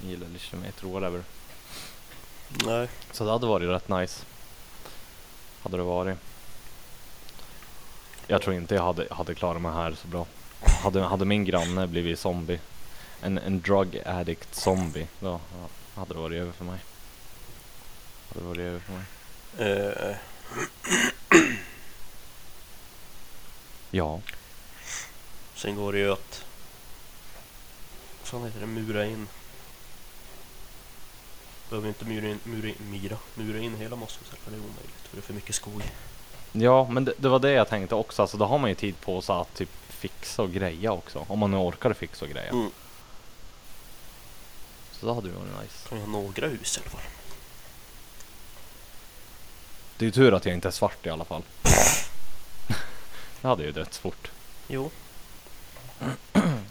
Mil 0.00 0.22
eller 0.22 0.38
kilometer, 0.38 0.86
whatever. 0.86 1.22
Nej, 2.66 2.88
Så 3.12 3.24
det 3.24 3.30
hade 3.30 3.46
varit 3.46 3.68
rätt 3.68 3.88
nice. 3.88 4.24
Hade 5.62 5.76
det 5.76 5.82
varit. 5.82 6.18
Jag 8.26 8.42
tror 8.42 8.56
inte 8.56 8.74
jag 8.74 8.82
hade, 8.82 9.06
hade 9.10 9.34
klarat 9.34 9.62
mig 9.62 9.72
här 9.72 9.94
så 9.94 10.08
bra. 10.08 10.26
Hade, 10.82 11.02
hade 11.02 11.24
min 11.24 11.44
granne 11.44 11.86
blivit 11.86 12.18
zombie, 12.18 12.60
en, 13.20 13.38
en 13.38 13.60
drug 13.60 14.02
addict 14.06 14.54
zombie, 14.54 15.06
då 15.20 15.40
hade 15.94 16.14
det 16.14 16.20
varit 16.20 16.40
över 16.40 16.52
för 16.52 16.64
mig. 16.64 16.78
Det 18.34 18.40
varit 18.40 18.58
över 18.58 18.80
för 18.80 18.92
mig. 18.92 19.04
Eh, 19.58 20.16
Ja. 23.94 24.20
sen 25.54 25.76
går 25.76 25.92
det 25.92 25.98
ju 25.98 26.12
att... 26.12 26.44
Vad 28.20 28.28
fan 28.28 28.44
heter 28.44 28.60
det? 28.60 28.66
Mura 28.66 29.06
in. 29.06 29.28
Behöver 31.70 31.88
inte 31.88 32.04
mura 32.04 32.28
in, 32.28 32.38
mura 32.44 32.68
in, 32.68 32.74
mira, 32.90 33.16
mura 33.34 33.58
in 33.58 33.76
hela 33.76 33.96
Moskosällan. 33.96 34.40
Det 34.46 34.54
är 34.54 34.58
omöjligt 34.58 35.08
för 35.08 35.16
det 35.16 35.20
är 35.20 35.22
för 35.22 35.34
mycket 35.34 35.54
skog. 35.54 35.82
Ja, 36.52 36.88
men 36.90 37.04
det, 37.04 37.12
det 37.18 37.28
var 37.28 37.38
det 37.38 37.50
jag 37.50 37.68
tänkte 37.68 37.94
också. 37.94 38.22
Alltså, 38.22 38.36
då 38.36 38.44
har 38.44 38.58
man 38.58 38.70
ju 38.70 38.74
tid 38.74 39.00
på 39.00 39.22
sig 39.22 39.34
att 39.34 39.54
typ 39.54 39.70
fixa 39.88 40.42
och 40.42 40.52
greja 40.52 40.92
också. 40.92 41.24
Om 41.28 41.38
man 41.38 41.50
nu 41.50 41.56
orkar 41.56 41.92
fixa 41.92 42.24
och 42.24 42.30
greja. 42.30 42.50
Mm. 42.50 42.70
Så 44.92 45.06
det 45.06 45.14
hade 45.14 45.28
ju 45.28 45.34
varit 45.34 45.62
nice. 45.62 45.88
Kan 45.88 45.98
ha 45.98 46.06
några 46.06 46.46
hus 46.48 46.78
i 46.78 46.80
alla 46.80 46.90
fall. 46.90 47.00
Det 49.96 50.04
är 50.04 50.06
ju 50.06 50.10
tur 50.10 50.34
att 50.34 50.46
jag 50.46 50.54
inte 50.54 50.68
är 50.68 50.72
svart 50.72 51.06
i 51.06 51.10
alla 51.10 51.24
fall. 51.24 51.42
det 53.40 53.48
hade 53.48 53.62
ju 53.64 53.72
dött 53.72 53.96
fort. 53.96 54.30
Jo. 54.68 54.90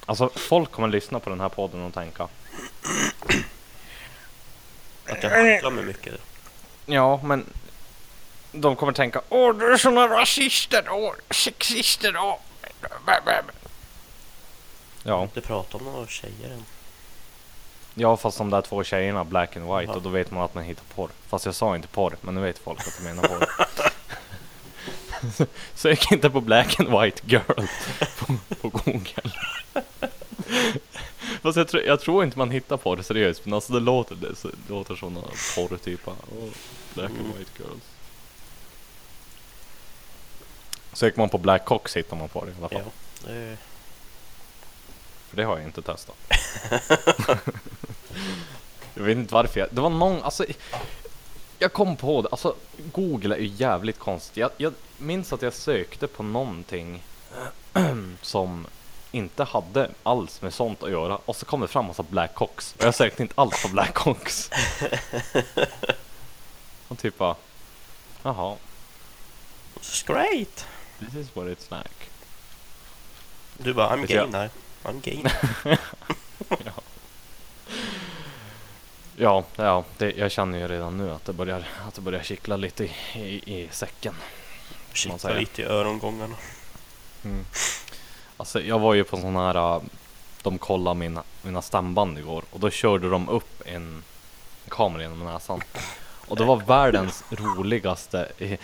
Alltså 0.05 0.29
folk 0.35 0.71
kommer 0.71 0.87
lyssna 0.87 1.19
på 1.19 1.29
den 1.29 1.39
här 1.39 1.49
podden 1.49 1.81
och 1.81 1.93
tänka. 1.93 2.27
Att 5.05 5.23
jag 5.23 5.29
hacklar 5.29 5.71
mig 5.71 5.85
mycket. 5.85 6.13
Ja, 6.85 7.19
men 7.23 7.45
de 8.51 8.75
kommer 8.75 8.93
tänka 8.93 9.21
Åh, 9.29 9.55
du 9.55 9.73
är 9.73 9.77
såna 9.77 10.07
rasister 10.07 10.89
och 10.89 11.15
sexister 11.33 12.17
och... 12.17 12.41
Ja, 15.03 15.23
Inte 15.23 15.41
prata 15.41 15.77
om 15.77 15.83
några 15.83 16.07
tjejer 16.07 16.49
än. 16.49 16.65
Ja, 17.95 18.17
fast 18.17 18.37
de 18.37 18.49
där 18.49 18.61
två 18.61 18.83
tjejerna, 18.83 19.23
black 19.23 19.55
and 19.57 19.65
white, 19.65 19.91
Ja. 19.91 19.95
och 19.95 20.01
då 20.01 20.09
vet 20.09 20.31
man 20.31 20.43
att 20.43 20.55
man 20.55 20.63
hittar 20.63 20.83
porr. 20.95 21.09
Fast 21.27 21.45
jag 21.45 21.55
sa 21.55 21.75
inte 21.75 21.87
porr, 21.87 22.15
men 22.21 22.35
nu 22.35 22.41
vet 22.41 22.59
folk 22.59 22.79
att 22.79 22.93
jag 22.97 23.03
menar 23.15 23.27
porr. 23.27 23.47
Sök 25.75 26.11
inte 26.11 26.29
på 26.29 26.41
black 26.41 26.79
and 26.79 27.01
white 27.01 27.21
girl 27.25 27.67
på, 28.19 28.35
på 28.61 28.69
google. 28.69 29.31
Fast 31.41 31.57
jag, 31.57 31.67
tror- 31.67 31.83
jag 31.83 31.99
tror 31.99 32.23
inte 32.23 32.37
man 32.37 32.51
hittar 32.51 32.77
porr 32.77 33.01
seriöst, 33.01 33.45
men 33.45 33.53
alltså 33.53 33.73
det 33.73 33.79
låter, 33.79 34.15
det, 34.15 34.27
det 34.43 34.73
låter 34.73 34.95
såna 34.95 35.21
porrtyper. 35.55 36.11
Oh, 36.11 36.49
black 36.93 37.09
and 37.09 37.19
Mm. 37.19 37.31
white 37.37 37.51
girls. 37.63 37.83
Söker 40.93 41.17
man 41.19 41.29
på 41.29 41.37
black 41.37 41.65
cocks 41.65 41.95
hittar 41.97 42.17
man 42.17 42.29
porr 42.29 42.49
i 42.49 42.53
alla 42.59 42.69
fall. 42.69 42.81
Ja. 43.25 43.55
För 45.31 45.37
det 45.37 45.43
har 45.43 45.57
jag 45.57 45.65
inte 45.65 45.81
testat. 45.81 46.15
jag 48.93 49.03
vet 49.03 49.17
inte 49.17 49.33
varför 49.33 49.59
jag, 49.59 49.69
det 49.71 49.81
var 49.81 49.89
någon, 49.89 50.23
alltså 50.23 50.45
jag 51.59 51.73
kom 51.73 51.95
på 51.95 52.21
det, 52.21 52.27
alltså 52.31 52.55
Google 52.91 53.35
är 53.35 53.39
ju 53.39 53.47
jävligt 53.47 53.99
konstigt. 53.99 54.37
Jag, 54.37 54.51
jag 54.57 54.73
minns 54.97 55.33
att 55.33 55.41
jag 55.41 55.53
sökte 55.53 56.07
på 56.07 56.23
någonting 56.23 57.03
som 58.21 58.67
inte 59.11 59.43
hade 59.43 59.89
alls 60.03 60.41
med 60.41 60.53
sånt 60.53 60.83
att 60.83 60.91
göra 60.91 61.19
och 61.25 61.35
så 61.35 61.45
kom 61.45 61.61
det 61.61 61.67
fram 61.67 61.85
massa 61.85 62.03
black 62.03 62.35
cocks 62.35 62.75
och 62.77 62.85
jag 62.85 62.95
sökte 62.95 63.21
inte 63.21 63.33
alls 63.37 63.63
på 63.63 63.67
black 63.67 63.93
cocks. 63.93 64.49
och 66.87 66.97
typ 66.97 67.17
bara, 67.17 67.35
jaha, 68.23 68.55
it's 69.75 70.07
great! 70.07 70.65
this 70.99 71.15
is 71.15 71.35
what 71.35 71.47
it's 71.47 71.77
like. 71.77 72.09
Du 73.57 73.73
bara, 73.73 73.95
I'm 73.95 74.05
gay 74.05 74.27
now. 74.27 74.49
I'm 74.83 75.01
gay. 75.01 75.23
Ja, 79.21 79.43
ja 79.55 79.83
det, 79.97 80.11
jag 80.11 80.31
känner 80.31 80.59
ju 80.59 80.67
redan 80.67 80.97
nu 80.97 81.11
att 81.11 81.25
det 81.25 81.33
börjar, 81.33 81.63
att 81.87 81.93
det 81.93 82.01
börjar 82.01 82.23
kittla 82.23 82.57
lite 82.57 82.83
i, 82.83 82.91
i, 83.13 83.61
i 83.61 83.67
säcken. 83.71 84.13
Kittlar 84.93 85.17
säger. 85.17 85.39
lite 85.39 85.61
i 85.61 85.65
örongångarna. 85.65 86.35
Mm. 87.23 87.45
Alltså 88.37 88.61
jag 88.61 88.79
var 88.79 88.93
ju 88.93 89.03
på 89.03 89.17
sån 89.17 89.35
här, 89.35 89.75
äh, 89.75 89.81
de 90.41 90.57
kollade 90.57 90.99
mina, 90.99 91.23
mina 91.41 91.61
stämband 91.61 92.19
igår 92.19 92.43
och 92.51 92.59
då 92.59 92.69
körde 92.69 93.09
de 93.09 93.29
upp 93.29 93.61
en 93.65 94.03
kamera 94.67 95.01
genom 95.01 95.19
näsan. 95.19 95.61
Och 96.27 96.37
det 96.37 96.43
var 96.43 96.57
världens 96.57 97.23
roligaste, 97.29 98.31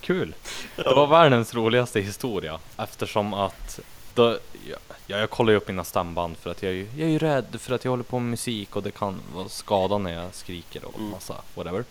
kul! 0.00 0.34
Det 0.76 0.94
var 0.94 1.06
världens 1.06 1.54
roligaste 1.54 2.00
historia 2.00 2.60
eftersom 2.76 3.34
att 3.34 3.80
då, 4.14 4.38
ja, 4.68 4.76
jag 5.06 5.30
kollar 5.30 5.50
ju 5.50 5.56
upp 5.56 5.68
mina 5.68 5.84
stämband 5.84 6.36
för 6.36 6.50
att 6.50 6.62
jag 6.62 6.74
jag 6.74 7.00
är 7.00 7.06
ju 7.12 7.18
rädd 7.18 7.60
för 7.60 7.74
att 7.74 7.84
jag 7.84 7.92
håller 7.92 8.04
på 8.04 8.18
med 8.18 8.30
musik 8.30 8.76
och 8.76 8.82
det 8.82 8.90
kan 8.90 9.20
vara 9.34 9.48
skada 9.48 9.98
när 9.98 10.12
jag 10.14 10.34
skriker 10.34 10.84
och 10.84 10.94
Mm. 10.98 11.10
massa 11.10 11.34
whatever. 11.54 11.84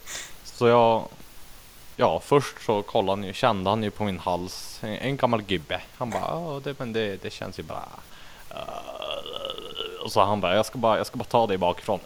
Så 0.44 0.68
jag 0.68 1.08
Ja, 1.96 2.20
först 2.20 2.65
så 2.65 2.82
kollade 2.82 3.12
han 3.22 3.24
ju, 3.27 3.34
kände 3.34 3.70
han 3.70 3.84
ju 3.84 3.92
på 3.92 4.03
min 4.03 4.20
hals, 4.20 4.80
en, 4.82 4.89
en 4.98 5.18
gammal 5.18 5.42
gubbe. 5.42 5.82
Han 5.98 6.10
bara, 6.10 6.22
ja 6.22 6.62
det, 6.63 6.80
men 6.80 6.94
det, 6.94 7.22
det 7.24 7.30
känns 7.30 7.60
ju 7.60 7.63
bra. 7.63 7.89
Och 10.03 10.12
så 10.12 10.24
han 10.24 10.42
bara, 10.42 10.56
jag 10.56 10.65
ska 10.65 10.77
bara, 10.77 10.98
jag 10.98 11.08
ska 11.08 11.18
bara 11.18 11.24
ta 11.25 11.48
dig 11.48 11.58
bakifrån. 11.58 12.00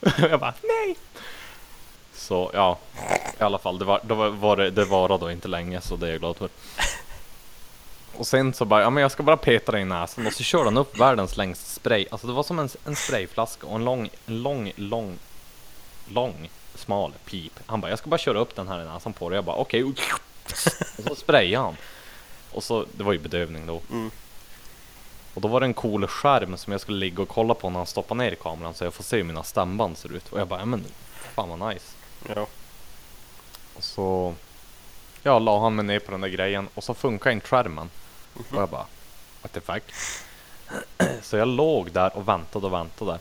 jag 0.18 0.40
bara, 0.40 0.54
nej. 0.62 0.96
Så 2.14 2.50
ja, 2.54 2.78
i 3.40 3.42
alla 3.42 3.58
fall, 3.58 3.78
det 3.78 3.84
var, 3.84 4.00
det 4.02 4.14
var 4.14 4.56
det, 4.56 4.70
det 4.70 4.84
varade 4.84 5.24
då 5.24 5.30
inte 5.30 5.48
länge 5.48 5.80
så 5.80 5.96
det 5.96 6.06
är 6.06 6.10
jag 6.10 6.20
glad 6.20 6.36
för. 6.36 6.48
Och 8.22 8.26
sen 8.26 8.54
så 8.54 8.64
bara, 8.64 8.82
ja 8.82 8.90
men 8.90 9.02
jag 9.02 9.10
ska 9.10 9.22
bara 9.22 9.36
peta 9.36 9.72
dig 9.72 9.82
i 9.82 9.84
näsan 9.84 10.26
och 10.26 10.32
så 10.32 10.42
körde 10.42 10.64
han 10.64 10.76
upp 10.76 10.98
världens 10.98 11.36
längsta 11.36 11.64
spray. 11.64 12.06
Alltså 12.10 12.26
det 12.26 12.32
var 12.32 12.42
som 12.42 12.58
en, 12.58 12.68
en 12.86 12.96
sprayflaska 12.96 13.66
och 13.66 13.76
en 13.76 13.84
lång, 13.84 14.10
en 14.26 14.42
lång, 14.42 14.72
lång, 14.76 15.18
lång, 16.08 16.50
smal 16.74 17.12
pip. 17.24 17.52
Han 17.66 17.80
bara, 17.80 17.90
jag 17.90 17.98
ska 17.98 18.10
bara 18.10 18.18
köra 18.18 18.38
upp 18.38 18.56
den 18.56 18.68
här 18.68 18.82
i 18.82 18.84
näsan 18.84 19.12
på 19.12 19.28
dig. 19.28 19.36
Jag 19.36 19.44
bara, 19.44 19.56
okej. 19.56 19.84
Och 19.84 19.94
så 21.08 21.14
sprayade 21.14 21.64
han. 21.64 21.76
Och 22.52 22.64
så, 22.64 22.86
det 22.92 23.04
var 23.04 23.12
ju 23.12 23.18
bedövning 23.18 23.66
då. 23.66 23.80
Mm. 23.90 24.10
Och 25.34 25.40
då 25.40 25.48
var 25.48 25.60
det 25.60 25.66
en 25.66 25.74
cool 25.74 26.06
skärm 26.06 26.56
som 26.56 26.72
jag 26.72 26.80
skulle 26.80 26.98
ligga 26.98 27.22
och 27.22 27.28
kolla 27.28 27.54
på 27.54 27.70
när 27.70 27.78
han 27.78 27.86
stoppar 27.86 28.14
ner 28.14 28.34
kameran 28.34 28.74
så 28.74 28.84
jag 28.84 28.94
får 28.94 29.04
se 29.04 29.16
hur 29.16 29.24
mina 29.24 29.42
stämband 29.42 29.98
ser 29.98 30.16
ut. 30.16 30.32
Och 30.32 30.40
jag 30.40 30.48
bara, 30.48 30.60
ja 30.60 30.66
men 30.66 30.84
fan 31.34 31.58
vad 31.58 31.68
nice. 31.72 31.96
Ja. 32.34 32.46
Och 33.74 33.84
så 33.84 34.34
ja, 35.22 35.38
la 35.38 35.60
han 35.60 35.74
mig 35.74 35.84
ner 35.84 35.98
på 35.98 36.10
den 36.10 36.20
där 36.20 36.28
grejen 36.28 36.68
och 36.74 36.84
så 36.84 36.94
funkar 36.94 37.30
inte 37.30 37.46
skärmen. 37.46 37.90
Och 38.34 38.44
jag 38.52 38.68
bara, 38.68 38.86
what 39.42 39.52
the 39.52 39.60
fuck? 39.60 39.82
Så 41.22 41.36
jag 41.36 41.48
låg 41.48 41.92
där 41.92 42.16
och 42.16 42.28
väntade 42.28 42.66
och 42.66 42.72
väntade. 42.72 43.18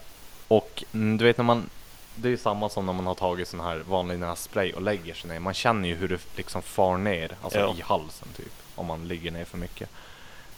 Och 0.48 0.84
mm, 0.94 1.18
du 1.18 1.26
vet 1.26 1.38
när 1.38 1.44
man, 1.44 1.70
det 2.16 2.28
är 2.28 2.30
ju 2.30 2.38
samma 2.38 2.70
som 2.70 2.86
när 2.86 2.94
man 2.94 3.06
har 3.08 3.16
tagit 3.16 3.48
sån 3.48 3.60
här 3.60 3.84
vanlig 3.90 4.20
nässpray 4.20 4.74
och 4.74 4.82
lägger 4.82 5.14
sig 5.14 5.30
ner. 5.30 5.40
Man 5.40 5.54
känner 5.54 5.90
ju 5.90 5.96
hur 5.96 6.08
det 6.08 6.20
liksom 6.36 6.62
far 6.62 6.98
ner, 6.98 7.36
alltså 7.44 7.60
Ja. 7.60 7.76
i 7.78 7.82
halsen 7.82 8.28
typ. 8.38 8.52
Om 8.76 8.86
man 8.86 9.08
ligger 9.08 9.32
ner 9.32 9.46
för 9.46 9.58
mycket. 9.58 9.90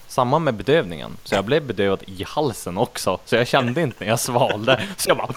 Samma 0.08 0.40
med 0.40 0.54
bedövningen. 0.54 1.18
Så 1.24 1.36
jag 1.36 1.46
blev 1.46 1.64
bedövad 1.66 2.04
i 2.08 2.24
halsen 2.28 2.78
också. 2.78 3.20
Så 3.26 3.36
jag 3.36 3.48
kände 3.48 3.82
inte 3.82 4.04
när 4.04 4.08
jag 4.08 4.20
svalde. 4.20 4.88
Så 4.98 5.10
jag 5.10 5.18
bara 5.18 5.34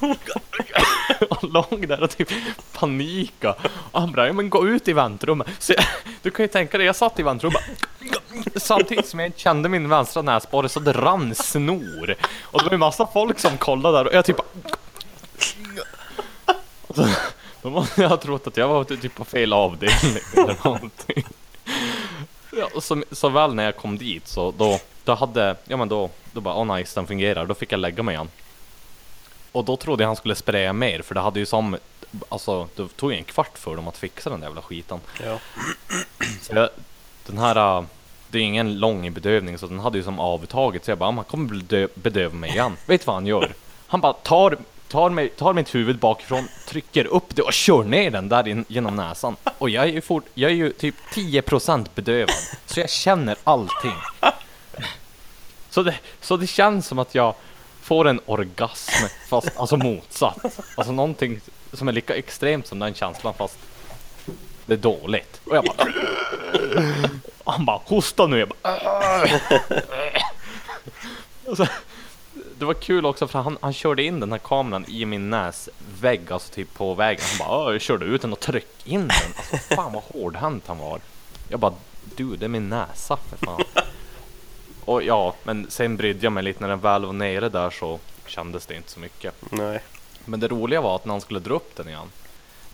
och 1.30 1.44
låg 1.44 1.88
där 1.88 2.02
och 2.02 2.16
typ 2.16 2.28
panika. 2.72 3.54
Och 3.90 4.00
han 4.00 4.12
bara, 4.12 4.26
ja, 4.26 4.32
men 4.32 4.50
gå 4.50 4.68
ut 4.68 4.88
i 4.88 4.92
väntrummet. 4.92 5.48
Så 5.58 5.72
jag, 5.72 5.84
du 6.22 6.30
kan 6.30 6.44
ju 6.44 6.48
tänka 6.48 6.78
dig, 6.78 6.86
jag 6.86 6.96
satt 6.96 7.18
i 7.18 7.22
väntrummet 7.22 7.62
Samtidigt 8.56 9.06
som 9.06 9.20
jag 9.20 9.32
kände 9.36 9.68
min 9.68 9.88
vänstra 9.88 10.22
näsborre 10.22 10.68
så 10.68 10.80
det 10.80 10.92
rann 10.92 11.34
snor. 11.34 12.14
Och 12.42 12.58
det 12.58 12.64
var 12.64 12.72
ju 12.72 12.78
massa 12.78 13.06
folk 13.06 13.38
som 13.38 13.58
kollade 13.58 13.98
där 13.98 14.06
och 14.06 14.14
jag 14.14 14.24
typ 14.24 14.36
bara... 14.36 14.48
Då 17.62 17.70
måste 17.70 18.02
jag 18.02 18.08
ha 18.08 18.16
trott 18.16 18.46
att 18.46 18.56
jag 18.56 18.68
var 18.68 18.84
typ 18.84 19.14
på 19.14 19.24
fel 19.24 19.52
avdelning 19.52 20.22
eller 20.36 20.56
någonting. 20.64 21.24
Ja, 22.56 22.68
och 22.74 22.84
så, 22.84 23.02
så 23.10 23.28
väl 23.28 23.54
när 23.54 23.64
jag 23.64 23.76
kom 23.76 23.98
dit 23.98 24.28
så 24.28 24.54
då, 24.58 24.80
då 25.04 25.14
hade, 25.14 25.56
ja 25.64 25.76
men 25.76 25.88
då, 25.88 26.10
då 26.32 26.40
bara, 26.40 26.54
oh 26.54 26.76
nice 26.76 27.00
den 27.00 27.06
fungerar. 27.06 27.46
Då 27.46 27.54
fick 27.54 27.72
jag 27.72 27.80
lägga 27.80 28.02
mig 28.02 28.14
igen. 28.14 28.28
Och 29.52 29.64
då 29.64 29.76
trodde 29.76 30.02
jag 30.02 30.08
han 30.08 30.16
skulle 30.16 30.34
spraya 30.34 30.72
mer 30.72 31.02
för 31.02 31.14
det 31.14 31.20
hade 31.20 31.40
ju 31.40 31.46
som, 31.46 31.76
alltså 32.28 32.68
det 32.76 32.88
tog 32.96 33.12
ju 33.12 33.18
en 33.18 33.24
kvart 33.24 33.58
för 33.58 33.76
dem 33.76 33.88
att 33.88 33.96
fixa 33.96 34.30
den 34.30 34.40
där 34.40 34.46
jävla 34.46 34.62
skiten. 34.62 35.00
Ja. 35.24 35.38
Så 36.42 36.54
jag, 36.54 36.68
den 37.26 37.38
här, 37.38 37.78
äh, 37.78 37.84
det 38.30 38.38
är 38.38 38.42
ingen 38.42 38.78
lång 38.78 39.12
bedövning 39.12 39.58
så 39.58 39.66
den 39.66 39.78
hade 39.80 39.98
ju 39.98 40.04
som 40.04 40.20
avtagit 40.20 40.84
så 40.84 40.90
jag 40.90 40.98
bara, 40.98 41.08
"Ah, 41.08 41.12
man 41.12 41.24
kommer 41.24 41.54
bedö- 41.54 41.88
bedöva 41.94 42.34
mig 42.34 42.50
igen. 42.50 42.76
Vet 42.86 43.00
du 43.00 43.04
vad 43.04 43.14
han 43.14 43.26
gör? 43.26 43.52
Han 43.86 44.00
bara 44.00 44.12
tar, 44.12 44.58
tar, 44.88 45.10
mig, 45.10 45.28
tar 45.28 45.52
mitt 45.52 45.74
huvud 45.74 45.98
bakifrån, 45.98 46.48
trycker 46.66 47.04
upp 47.06 47.36
det 47.36 47.42
och 47.42 47.52
kör 47.52 47.84
ner 47.84 48.10
den 48.10 48.28
där 48.28 48.48
in, 48.48 48.64
genom 48.68 48.96
näsan. 48.96 49.36
Och 49.58 49.70
jag 49.70 49.84
är 49.84 49.92
ju, 49.92 50.00
fort, 50.00 50.24
jag 50.34 50.50
är 50.50 50.54
ju 50.54 50.72
typ 50.72 50.94
10% 51.14 51.86
bedövad, 51.94 52.34
så 52.66 52.80
jag 52.80 52.90
känner 52.90 53.36
allting. 53.44 53.94
Så 55.70 55.82
det, 55.82 55.94
så 56.20 56.36
det 56.36 56.46
känns 56.46 56.86
som 56.86 56.98
att 56.98 57.14
jag 57.14 57.34
får 57.88 58.08
en 58.08 58.20
orgasm, 58.26 59.06
fast 59.28 59.56
alltså 59.56 59.76
motsatt. 59.76 60.38
Alltså 60.74 60.92
någonting 60.92 61.40
som 61.72 61.88
är 61.88 61.92
lika 61.92 62.14
extremt 62.14 62.66
som 62.66 62.78
den 62.78 62.94
känslan 62.94 63.34
fast 63.34 63.58
Det 64.66 64.72
är 64.72 64.76
dåligt. 64.76 65.40
Och 65.44 65.56
jag 65.56 65.64
bara... 65.64 65.86
Och 67.44 67.52
han 67.52 67.64
bara 67.64 67.80
hosta 67.84 68.26
nu. 68.26 68.38
Jag 68.38 68.48
bara... 68.48 69.26
Så, 71.56 71.66
det 72.58 72.64
var 72.64 72.74
kul 72.74 73.06
också 73.06 73.28
för 73.28 73.38
han, 73.38 73.58
han 73.60 73.72
körde 73.72 74.02
in 74.02 74.20
den 74.20 74.32
här 74.32 74.38
kameran 74.38 74.84
i 74.88 75.04
min 75.04 75.30
näsvägg, 75.30 76.32
alltså 76.32 76.54
typ 76.54 76.74
på 76.74 76.94
vägen. 76.94 77.24
Han 77.38 77.48
bara 77.48 77.68
äh, 77.68 77.72
jag 77.74 77.80
körde 77.80 78.04
ut 78.06 78.22
den 78.22 78.32
och 78.32 78.40
tryckte 78.40 78.90
in 78.90 79.00
den. 79.00 79.32
Alltså 79.36 79.74
fan 79.74 79.92
vad 79.92 80.02
hårdhänt 80.02 80.64
han 80.66 80.78
var. 80.78 81.00
Jag 81.48 81.60
bara 81.60 81.74
du, 82.16 82.36
det 82.36 82.44
är 82.44 82.48
min 82.48 82.68
näsa 82.68 83.16
för 83.16 83.46
fan. 83.46 83.62
Och 84.88 85.02
ja, 85.02 85.34
men 85.42 85.70
sen 85.70 85.96
brydde 85.96 86.26
jag 86.26 86.32
mig 86.32 86.42
lite. 86.42 86.60
När 86.60 86.68
den 86.68 86.80
väl 86.80 87.04
var 87.04 87.12
nere 87.12 87.48
där 87.48 87.70
så 87.70 87.98
kändes 88.26 88.66
det 88.66 88.74
inte 88.74 88.90
så 88.90 89.00
mycket. 89.00 89.34
Nej. 89.50 89.80
Men 90.24 90.40
det 90.40 90.48
roliga 90.48 90.80
var 90.80 90.96
att 90.96 91.04
när 91.04 91.14
han 91.14 91.20
skulle 91.20 91.40
dra 91.40 91.54
upp 91.54 91.76
den 91.76 91.88
igen 91.88 92.12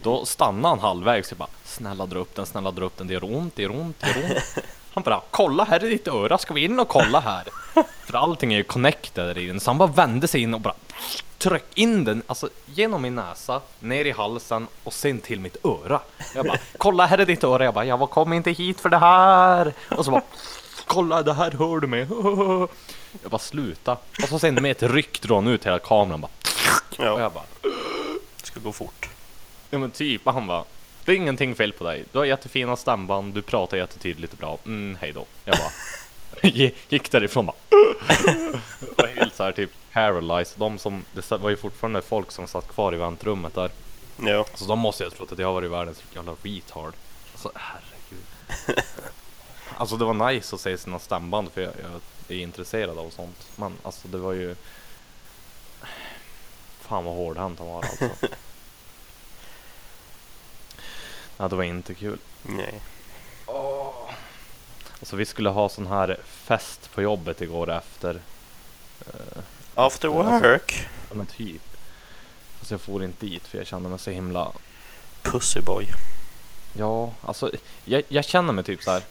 Då 0.02 0.24
stannade 0.24 0.68
han 0.68 0.78
halvvägs. 0.78 1.32
Och 1.32 1.38
bara 1.38 1.48
Snälla 1.64 2.06
dra 2.06 2.18
upp 2.18 2.34
den, 2.34 2.46
snälla 2.46 2.70
dra 2.70 2.84
upp 2.84 2.96
den, 2.96 3.06
det 3.06 3.14
gör 3.14 3.24
ont, 3.24 3.56
det 3.56 3.62
gör 3.62 3.70
ont, 3.70 4.00
det 4.00 4.06
gör 4.06 4.24
ont. 4.24 4.44
Han 4.94 5.02
bara 5.02 5.20
Kolla 5.30 5.64
här 5.64 5.84
är 5.84 5.90
ditt 5.90 6.08
öra, 6.08 6.38
ska 6.38 6.54
vi 6.54 6.64
in 6.64 6.80
och 6.80 6.88
kolla 6.88 7.20
här? 7.20 7.44
För 8.06 8.14
allting 8.14 8.52
är 8.52 8.56
ju 8.56 8.64
connected 8.64 9.26
där 9.26 9.38
i 9.38 9.46
den, 9.46 9.60
så 9.60 9.70
han 9.70 9.78
bara 9.78 9.88
vände 9.88 10.28
sig 10.28 10.40
in 10.40 10.54
och 10.54 10.60
bara 10.60 10.74
Tryck 11.38 11.78
in 11.78 12.04
den, 12.04 12.22
alltså 12.26 12.48
genom 12.66 13.02
min 13.02 13.14
näsa, 13.14 13.60
ner 13.80 14.04
i 14.04 14.10
halsen 14.10 14.66
och 14.84 14.92
sen 14.92 15.20
till 15.20 15.40
mitt 15.40 15.56
öra. 15.64 16.00
Jag 16.34 16.46
bara 16.46 16.58
Kolla 16.78 17.06
här 17.06 17.18
är 17.18 17.26
ditt 17.26 17.44
öra, 17.44 17.64
jag 17.64 17.74
bara 17.74 17.84
Jag 17.84 18.10
kom 18.10 18.32
inte 18.32 18.50
hit 18.50 18.80
för 18.80 18.88
det 18.88 18.98
här. 18.98 19.72
Och 19.90 20.04
så 20.04 20.10
bara 20.10 20.22
Kolla 20.86 21.22
det 21.22 21.32
här 21.34 21.50
hör 21.50 21.80
du 21.80 21.86
mig 21.86 22.00
Jag 23.22 23.30
bara 23.30 23.38
sluta. 23.38 23.92
Och 24.22 24.28
så 24.28 24.38
sen 24.38 24.54
med 24.54 24.70
ett 24.70 24.82
ryck 24.82 25.22
drar 25.22 25.34
han 25.34 25.46
ut 25.46 25.66
hela 25.66 25.78
kameran 25.78 26.20
bara. 26.20 26.30
Och 26.98 27.04
Ja, 27.04 27.20
jag 27.20 27.32
bara 27.32 27.44
det 28.40 28.46
ska 28.46 28.60
gå 28.60 28.72
fort. 28.72 29.08
Ja 29.70 29.78
men 29.78 29.90
typ, 29.90 30.22
han 30.24 30.46
bara 30.46 30.64
Det 31.04 31.12
är 31.12 31.16
ingenting 31.16 31.54
fel 31.54 31.72
på 31.72 31.84
dig, 31.84 32.04
du 32.12 32.18
har 32.18 32.24
jättefina 32.24 32.76
stämband, 32.76 33.34
du 33.34 33.42
pratar 33.42 33.76
jättetydligt 33.76 34.32
och 34.32 34.38
bra, 34.38 34.58
mm 34.66 34.96
hej 35.00 35.12
då. 35.12 35.26
Jag 35.44 35.56
bara 35.56 35.70
Gick 36.88 37.10
därifrån 37.10 37.46
bara. 37.46 37.56
Var 38.96 39.06
helt 39.06 39.34
såhär 39.34 39.52
typ 39.52 39.70
paralyzed, 39.92 40.58
de 40.58 40.78
som, 40.78 41.04
det 41.12 41.30
var 41.30 41.50
ju 41.50 41.56
fortfarande 41.56 42.02
folk 42.02 42.32
som 42.32 42.46
satt 42.46 42.68
kvar 42.68 42.94
i 42.94 42.96
väntrummet 42.96 43.54
där. 43.54 43.70
Ja, 44.20 44.46
Så 44.54 44.64
de 44.64 44.78
måste 44.78 45.04
ju 45.04 45.10
ha 45.10 45.16
trott 45.16 45.32
att 45.32 45.38
jag 45.38 45.52
var 45.52 45.64
i 45.64 45.68
världens 45.68 46.02
jävla 46.14 46.32
retard. 46.42 46.92
Alltså 47.32 47.50
herregud 47.54 48.24
Alltså 49.76 49.96
det 49.96 50.04
var 50.04 50.32
nice 50.32 50.54
att 50.54 50.60
se 50.60 50.78
sina 50.78 50.98
stämband 50.98 51.52
för 51.52 51.60
jag, 51.60 51.72
jag 51.82 52.00
är 52.38 52.42
intresserad 52.42 52.98
av 52.98 53.10
sånt 53.10 53.46
Men 53.56 53.72
alltså 53.82 54.08
det 54.08 54.18
var 54.18 54.32
ju 54.32 54.56
Fan 56.80 57.04
vad 57.04 57.14
hårdhänt 57.14 57.58
han 57.58 57.68
var 57.68 57.76
alltså 57.76 58.08
Ja 61.36 61.48
det 61.48 61.56
var 61.56 61.64
inte 61.64 61.94
kul 61.94 62.18
nej. 62.42 62.80
Alltså 65.00 65.16
vi 65.16 65.26
skulle 65.26 65.48
ha 65.48 65.68
sån 65.68 65.86
här 65.86 66.18
fest 66.24 66.90
på 66.94 67.02
jobbet 67.02 67.42
igår 67.42 67.70
efter 67.70 68.20
eh, 69.06 69.42
After 69.74 70.08
work. 70.08 70.86
Ja 71.08 71.14
men 71.14 71.26
typ 71.26 71.62
Fast 72.58 72.70
jag 72.70 72.80
får 72.80 73.04
inte 73.04 73.26
dit 73.26 73.46
för 73.46 73.58
jag 73.58 73.66
kände 73.66 73.88
mig 73.88 73.98
så 73.98 74.10
himla 74.10 74.52
Pussyboy. 75.22 75.86
Ja, 76.72 77.12
alltså 77.22 77.50
jag, 77.84 78.02
jag 78.08 78.24
känner 78.24 78.52
mig 78.52 78.64
typ 78.64 78.82
så 78.82 78.90
här. 78.90 79.02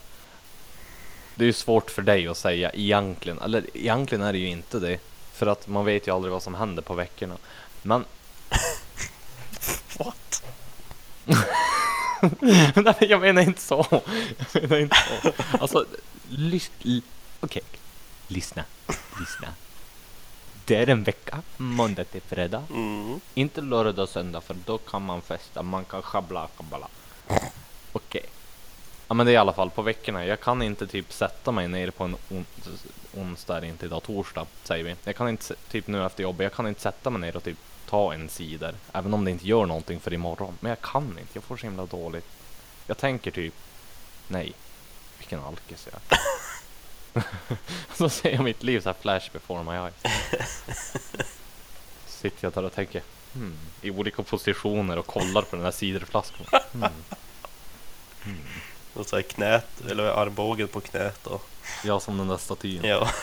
Det 1.34 1.44
är 1.44 1.46
ju 1.46 1.52
svårt 1.52 1.90
för 1.90 2.02
dig 2.02 2.28
att 2.28 2.36
säga 2.38 2.70
egentligen, 2.70 3.38
eller 3.38 3.76
egentligen 3.76 4.24
är 4.24 4.32
det 4.32 4.38
ju 4.38 4.48
inte 4.48 4.78
det. 4.78 4.98
För 5.32 5.46
att 5.46 5.68
man 5.68 5.84
vet 5.84 6.06
ju 6.08 6.14
aldrig 6.14 6.32
vad 6.32 6.42
som 6.42 6.54
händer 6.54 6.82
på 6.82 6.94
veckorna. 6.94 7.36
Men, 7.82 8.04
What? 9.98 10.42
nej 12.74 12.94
jag 13.00 13.20
menar 13.20 13.42
inte 13.42 13.60
så. 13.60 13.86
Jag 14.52 14.62
menar 14.62 14.78
inte 14.78 14.96
så. 15.22 15.32
Alltså, 15.58 15.84
lys, 16.28 16.70
l- 16.84 17.02
okej. 17.40 17.62
Lyssna, 18.28 18.64
lyssna. 19.20 19.48
Det 20.64 20.76
är 20.76 20.88
en 20.88 21.02
vecka, 21.02 21.42
måndag 21.56 22.04
till 22.04 22.22
fredag. 22.22 22.62
Mm. 22.70 23.20
Inte 23.34 23.60
lördag 23.60 23.98
och 23.98 24.08
söndag 24.08 24.40
för 24.40 24.56
då 24.66 24.78
kan 24.78 25.02
man 25.04 25.22
festa, 25.22 25.62
man 25.62 25.84
kan 25.84 26.02
schabbla 26.02 26.48
kabbala. 26.56 26.88
Ja 29.14 29.16
men 29.16 29.26
det 29.26 29.32
är 29.32 29.34
i 29.34 29.36
alla 29.36 29.52
fall 29.52 29.70
på 29.70 29.82
veckorna. 29.82 30.26
Jag 30.26 30.40
kan 30.40 30.62
inte 30.62 30.86
typ 30.86 31.12
sätta 31.12 31.52
mig 31.52 31.68
ner 31.68 31.90
på 31.90 32.04
en 32.04 32.16
on 32.30 32.46
onsdag, 33.14 33.56
eller 33.56 33.68
inte 33.68 33.86
idag, 33.86 34.02
torsdag 34.02 34.46
säger 34.62 34.84
vi. 34.84 34.96
Jag 35.04 35.16
kan 35.16 35.28
inte, 35.28 35.54
typ 35.70 35.86
nu 35.86 36.06
efter 36.06 36.22
jobbet, 36.22 36.44
jag 36.44 36.52
kan 36.52 36.66
inte 36.66 36.80
sätta 36.80 37.10
mig 37.10 37.20
ner 37.20 37.36
och 37.36 37.44
typ 37.44 37.58
ta 37.88 38.14
en 38.14 38.28
cider. 38.28 38.74
Även 38.92 39.14
om 39.14 39.24
det 39.24 39.30
inte 39.30 39.46
gör 39.46 39.66
någonting 39.66 40.00
för 40.00 40.12
imorgon. 40.12 40.58
Men 40.60 40.68
jag 40.68 40.80
kan 40.80 41.18
inte, 41.18 41.30
jag 41.32 41.44
får 41.44 41.56
så 41.56 41.66
himla 41.66 41.86
dåligt. 41.86 42.26
Jag 42.86 42.98
tänker 42.98 43.30
typ, 43.30 43.54
nej, 44.28 44.52
vilken 45.18 45.40
alkis 45.40 45.88
jag 45.92 46.00
är. 46.08 47.24
så 47.96 48.08
ser 48.08 48.30
jag 48.30 48.44
mitt 48.44 48.62
liv 48.62 48.80
så 48.80 48.88
här 48.88 48.96
flash 49.00 49.32
before 49.32 49.62
my 49.62 49.72
eyes. 49.72 49.94
Sitter 52.06 52.46
jag 52.46 52.52
där 52.52 52.64
och 52.64 52.74
tänker, 52.74 53.02
hmm, 53.34 53.58
i 53.82 53.90
olika 53.90 54.22
positioner 54.22 54.98
och 54.98 55.06
kollar 55.06 55.42
på 55.42 55.56
den 55.56 55.64
här 55.64 55.72
ciderflaskan. 55.72 56.46
Hmm. 56.72 56.82
hmm. 58.22 58.38
Och 58.94 59.06
så 59.06 59.16
här 59.16 59.22
knät, 59.22 59.66
eller 59.90 60.04
armbågen 60.04 60.68
på 60.68 60.80
knät 60.80 61.26
och... 61.26 61.42
Jag 61.84 62.02
som 62.02 62.18
den 62.18 62.28
där 62.28 62.36
statyn. 62.36 62.84
Ja. 62.84 63.10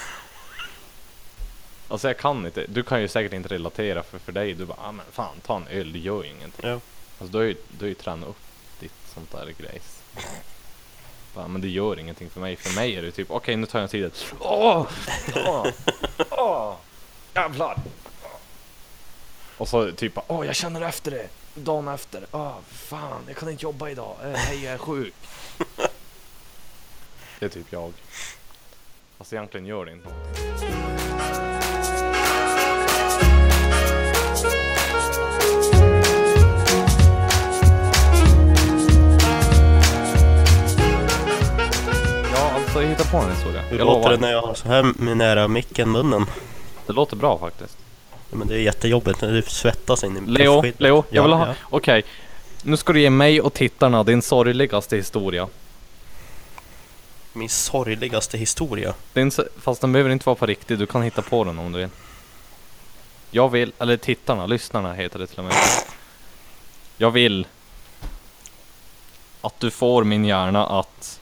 Alltså 1.87 2.07
jag 2.07 2.17
kan 2.17 2.45
inte, 2.45 2.65
du 2.67 2.83
kan 2.83 3.01
ju 3.01 3.07
säkert 3.07 3.33
inte 3.33 3.49
relatera 3.49 4.03
för 4.03 4.19
för 4.19 4.31
dig, 4.31 4.53
du 4.53 4.65
bara, 4.65 4.77
ah, 4.81 4.91
men 4.91 5.05
fan 5.11 5.35
ta 5.45 5.55
en 5.55 5.67
öl, 5.67 5.93
det 5.93 5.99
gör 5.99 6.23
ju 6.23 6.29
ingenting. 6.29 6.69
Ja. 6.69 6.79
Alltså 7.19 7.31
du 7.31 7.37
har 7.37 7.45
ju, 7.45 7.55
du 7.77 7.85
har 7.85 7.87
ju 7.87 7.93
tränat 7.93 8.29
upp 8.29 8.37
ditt 8.79 8.93
sånt 9.13 9.31
där 9.31 9.53
grejs. 9.57 10.01
Bara, 11.35 11.47
men 11.47 11.61
det 11.61 11.67
gör 11.67 11.99
ingenting 11.99 12.29
för 12.29 12.39
mig, 12.39 12.55
för 12.55 12.75
mig 12.75 12.95
är 12.95 13.01
det 13.01 13.11
typ, 13.11 13.31
okej 13.31 13.55
nu 13.55 13.65
tar 13.65 13.79
jag 13.79 13.83
en 13.83 13.89
cider. 13.89 14.11
Åh! 14.39 14.87
Åh! 15.35 15.67
Åh! 16.29 16.75
Jävlar! 17.33 17.77
Och 19.57 19.67
så 19.67 19.91
typ, 19.91 20.17
åh 20.27 20.45
jag 20.45 20.55
känner 20.55 20.81
efter 20.81 21.11
det, 21.11 21.29
dagen 21.53 21.87
efter, 21.87 22.25
åh 22.31 22.55
fan 22.71 23.23
jag 23.27 23.37
kan 23.37 23.49
inte 23.49 23.63
jobba 23.63 23.89
idag, 23.89 24.15
eh, 24.23 24.31
hej 24.31 24.63
jag 24.63 24.73
är 24.73 24.77
sjuk. 24.77 25.13
Det 27.39 27.45
är 27.45 27.49
typ 27.49 27.65
jag. 27.69 27.93
Fast 29.17 29.33
egentligen 29.33 29.65
gör 29.65 29.85
det 29.85 29.91
inte. 29.91 30.09
Ja, 42.33 42.51
alltså 42.55 42.79
hitta 42.79 43.03
på 43.03 43.17
en 43.17 43.29
historia. 43.31 43.61
Hur 43.69 43.77
Jag 43.77 43.85
låter 43.85 43.99
lovar. 43.99 44.11
det 44.11 44.17
när 44.17 44.31
jag 44.31 44.41
har 44.41 44.53
så 44.53 44.67
här 44.67 44.83
med 44.97 45.17
nära 45.17 45.47
micken 45.47 45.91
munnen? 45.91 46.25
Det 46.87 46.93
låter 46.93 47.15
bra 47.15 47.37
faktiskt. 47.37 47.77
Ja, 48.29 48.37
men 48.37 48.47
det 48.47 48.55
är 48.55 48.59
jättejobbigt 48.59 49.21
när 49.21 49.31
du 49.33 49.41
svettas 49.41 50.03
in 50.03 50.17
i 50.17 50.21
Leo. 50.31 50.61
Leo, 50.77 50.95
jag 50.95 51.05
Ja, 51.09 51.21
vill 51.23 51.33
ha... 51.33 51.47
ja. 51.47 51.53
Okej. 51.69 52.03
Nu 52.63 52.77
ska 52.77 52.93
du 52.93 53.01
ge 53.01 53.09
mig 53.09 53.41
och 53.41 53.53
tittarna 53.53 54.03
din 54.03 54.21
sorgligaste 54.21 54.95
historia. 54.95 55.47
Min 57.33 57.49
sorgligaste 57.49 58.37
historia. 58.37 58.93
Din, 59.13 59.31
fast 59.59 59.81
den 59.81 59.91
behöver 59.91 60.09
inte 60.09 60.25
vara 60.25 60.35
på 60.35 60.45
riktigt, 60.45 60.79
du 60.79 60.85
kan 60.85 61.01
hitta 61.01 61.21
på 61.21 61.43
den 61.43 61.59
om 61.59 61.71
du 61.71 61.79
vill. 61.79 61.89
Jag 63.31 63.49
vill, 63.49 63.71
eller 63.79 63.97
tittarna, 63.97 64.45
lyssnarna 64.45 64.93
heter 64.93 65.19
det 65.19 65.27
till 65.27 65.39
och 65.39 65.45
med. 65.45 65.53
Jag 66.97 67.11
vill 67.11 67.47
att 69.41 69.59
du 69.59 69.71
får 69.71 70.03
min 70.03 70.25
hjärna 70.25 70.65
att... 70.79 71.21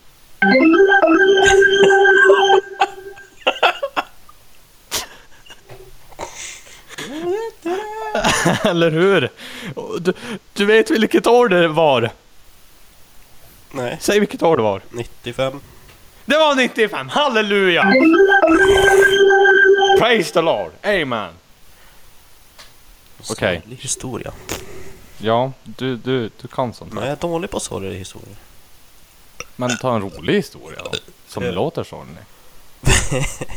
eller 8.63 8.91
hur? 8.91 9.29
Du, 9.99 10.13
du 10.53 10.65
vet 10.65 10.91
vilket 10.91 11.27
år 11.27 11.49
det 11.49 11.67
var? 11.67 12.11
Nej, 13.71 13.97
Säg 14.01 14.19
vilket 14.19 14.43
år 14.43 14.57
det 14.57 14.63
var. 14.63 14.81
95. 14.89 15.61
Det 16.25 16.37
var 16.37 16.55
95, 16.55 17.09
halleluja! 17.09 17.93
Praise 19.99 20.33
the 20.33 20.41
Lord, 20.41 20.71
amen! 20.83 21.29
Okej. 23.29 23.59
Sorglig 23.61 23.77
historia. 23.77 24.31
Ja, 25.17 25.51
du, 25.63 25.95
du, 25.97 26.29
du 26.41 26.47
kan 26.47 26.73
sånt 26.73 26.93
Men 26.93 27.03
här. 27.03 27.09
jag 27.09 27.17
är 27.17 27.21
dålig 27.21 27.49
på 27.49 27.59
sorgliga 27.59 27.93
historier. 27.93 28.35
Men 29.55 29.77
ta 29.77 29.95
en 29.95 30.01
rolig 30.01 30.33
historia 30.33 30.79
då, 30.83 30.91
som 31.27 31.43
låter 31.43 31.83
sorglig. 31.83 32.23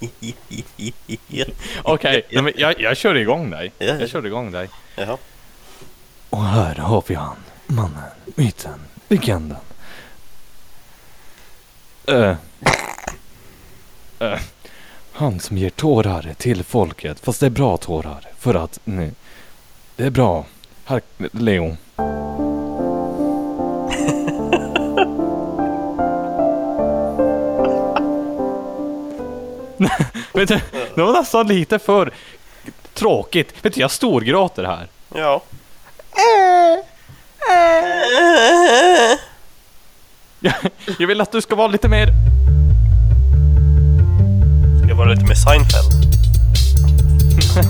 Okej, 1.82 2.26
men 2.30 2.52
jag, 2.56 2.80
jag 2.80 2.96
kör 2.96 3.14
igång 3.14 3.50
dig. 3.50 3.72
Ja, 3.78 3.86
ja. 3.86 3.94
Jag 4.00 4.08
kör 4.08 4.26
igång 4.26 4.52
dig. 4.52 4.68
Jaha. 4.96 5.18
Och 6.30 6.44
här 6.44 6.74
har 6.74 7.04
vi 7.06 7.14
han, 7.14 7.36
mannen, 7.66 8.10
myten, 8.24 8.80
legenden. 9.08 9.58
Uh. 12.10 12.34
Uh. 14.22 14.38
Han 15.12 15.40
som 15.40 15.58
ger 15.58 15.70
tårar 15.70 16.34
till 16.38 16.64
folket, 16.64 17.20
fast 17.20 17.40
det 17.40 17.46
är 17.46 17.50
bra 17.50 17.76
tårar. 17.76 18.20
För 18.38 18.54
att, 18.54 18.80
nej, 18.84 19.12
det 19.96 20.04
är 20.04 20.10
bra. 20.10 20.46
Här, 20.84 21.00
Leo. 21.32 21.76
Vet 30.32 30.48
du, 30.48 30.60
det 30.94 31.02
var 31.02 31.12
nästan 31.12 31.46
lite 31.46 31.78
för 31.78 32.12
tråkigt. 32.94 33.64
Vet 33.64 33.74
du, 33.74 33.80
jag 33.80 33.90
storgråter 33.90 34.64
här. 34.64 34.88
Ja. 35.14 35.42
Jag, 40.98 41.06
vill 41.06 41.20
att 41.20 41.32
du 41.32 41.40
ska 41.40 41.54
vara 41.54 41.68
lite 41.68 41.88
mer... 41.88 42.06
Ska 44.78 44.88
jag 44.88 44.96
vara 44.96 45.08
lite 45.08 45.24
mer 45.24 45.34
Seinfeld? 45.34 46.06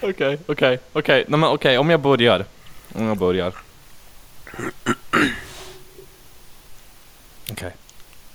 Okej, 0.00 0.38
okej, 0.46 0.78
okej. 0.92 1.24
Nej 1.28 1.40
men 1.40 1.50
okej, 1.50 1.78
om 1.78 1.90
jag 1.90 2.00
börjar. 2.00 2.44
Om 2.94 3.06
jag 3.06 3.18
börjar. 3.18 3.52
Okej, 7.50 7.72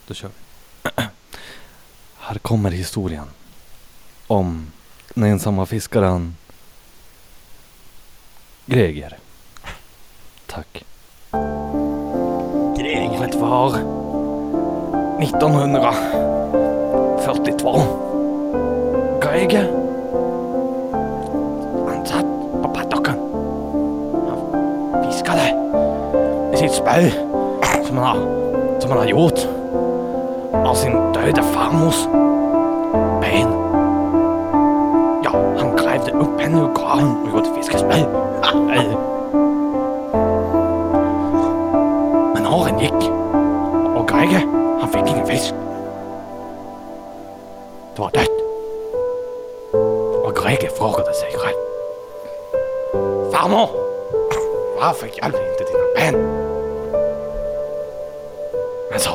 då 0.07 0.13
kör 0.13 0.29
vi. 0.29 0.33
Här 2.17 2.37
kommer 2.37 2.71
historien. 2.71 3.25
Om 4.27 4.71
den 5.13 5.23
ensamma 5.23 5.65
fiskaren 5.65 6.35
Greger. 8.65 9.17
Tack. 10.45 10.85
Greger. 12.77 13.39
Var 13.39 13.69
1942. 15.21 17.81
Greger. 19.21 19.71
Han 21.87 22.05
satt 22.05 22.25
på 22.63 22.69
paddocken. 22.75 23.15
Han 24.93 25.11
fiskade 25.11 25.53
med 26.49 26.59
sitt 26.59 26.71
spö 26.71 27.11
som 27.87 27.97
han 27.97 28.05
har, 28.05 28.17
som 28.81 28.89
han 28.91 28.99
har 28.99 29.05
gjort 29.05 29.39
av 30.67 30.75
sin 30.75 31.13
döda 31.13 31.43
farmors 31.43 32.05
ben. 33.21 33.49
Ja, 35.23 35.31
han 35.57 35.75
grävde 35.75 36.11
upp 36.11 36.41
henne 36.41 36.61
ur 36.61 36.73
graven 36.75 37.17
och 37.21 37.29
gjorde 37.29 37.55
fiskespö. 37.55 38.05
Ah, 38.43 38.53
Men 42.33 42.47
åren 42.47 42.79
gick 42.79 43.11
och 43.95 44.07
Greger, 44.07 44.47
han 44.79 44.89
fick 44.89 45.07
ingen 45.07 45.27
fisk. 45.27 45.53
Det 47.95 48.01
var 48.01 48.11
dött. 48.11 48.37
Och 50.25 50.35
Greger 50.35 50.69
frågade 50.69 51.13
sig 51.13 51.31
själv. 51.37 51.57
Farmor! 53.33 53.69
Varför 54.81 55.07
hjälper 55.07 55.51
inte 55.51 55.63
dina 55.63 55.83
ben? 55.95 56.15
Men 58.91 58.99
så, 58.99 59.11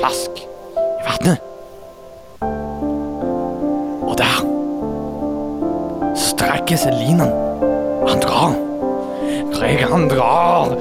plask 0.00 0.30
i 1.00 1.04
vattnet. 1.04 1.40
Och 4.02 4.16
där 4.16 4.38
sträcker 6.16 6.76
sig 6.76 6.92
linan. 6.92 7.28
Han 8.08 8.20
drar. 8.20 8.52
Greger 9.58 9.86
han 9.90 10.08
drar. 10.08 10.78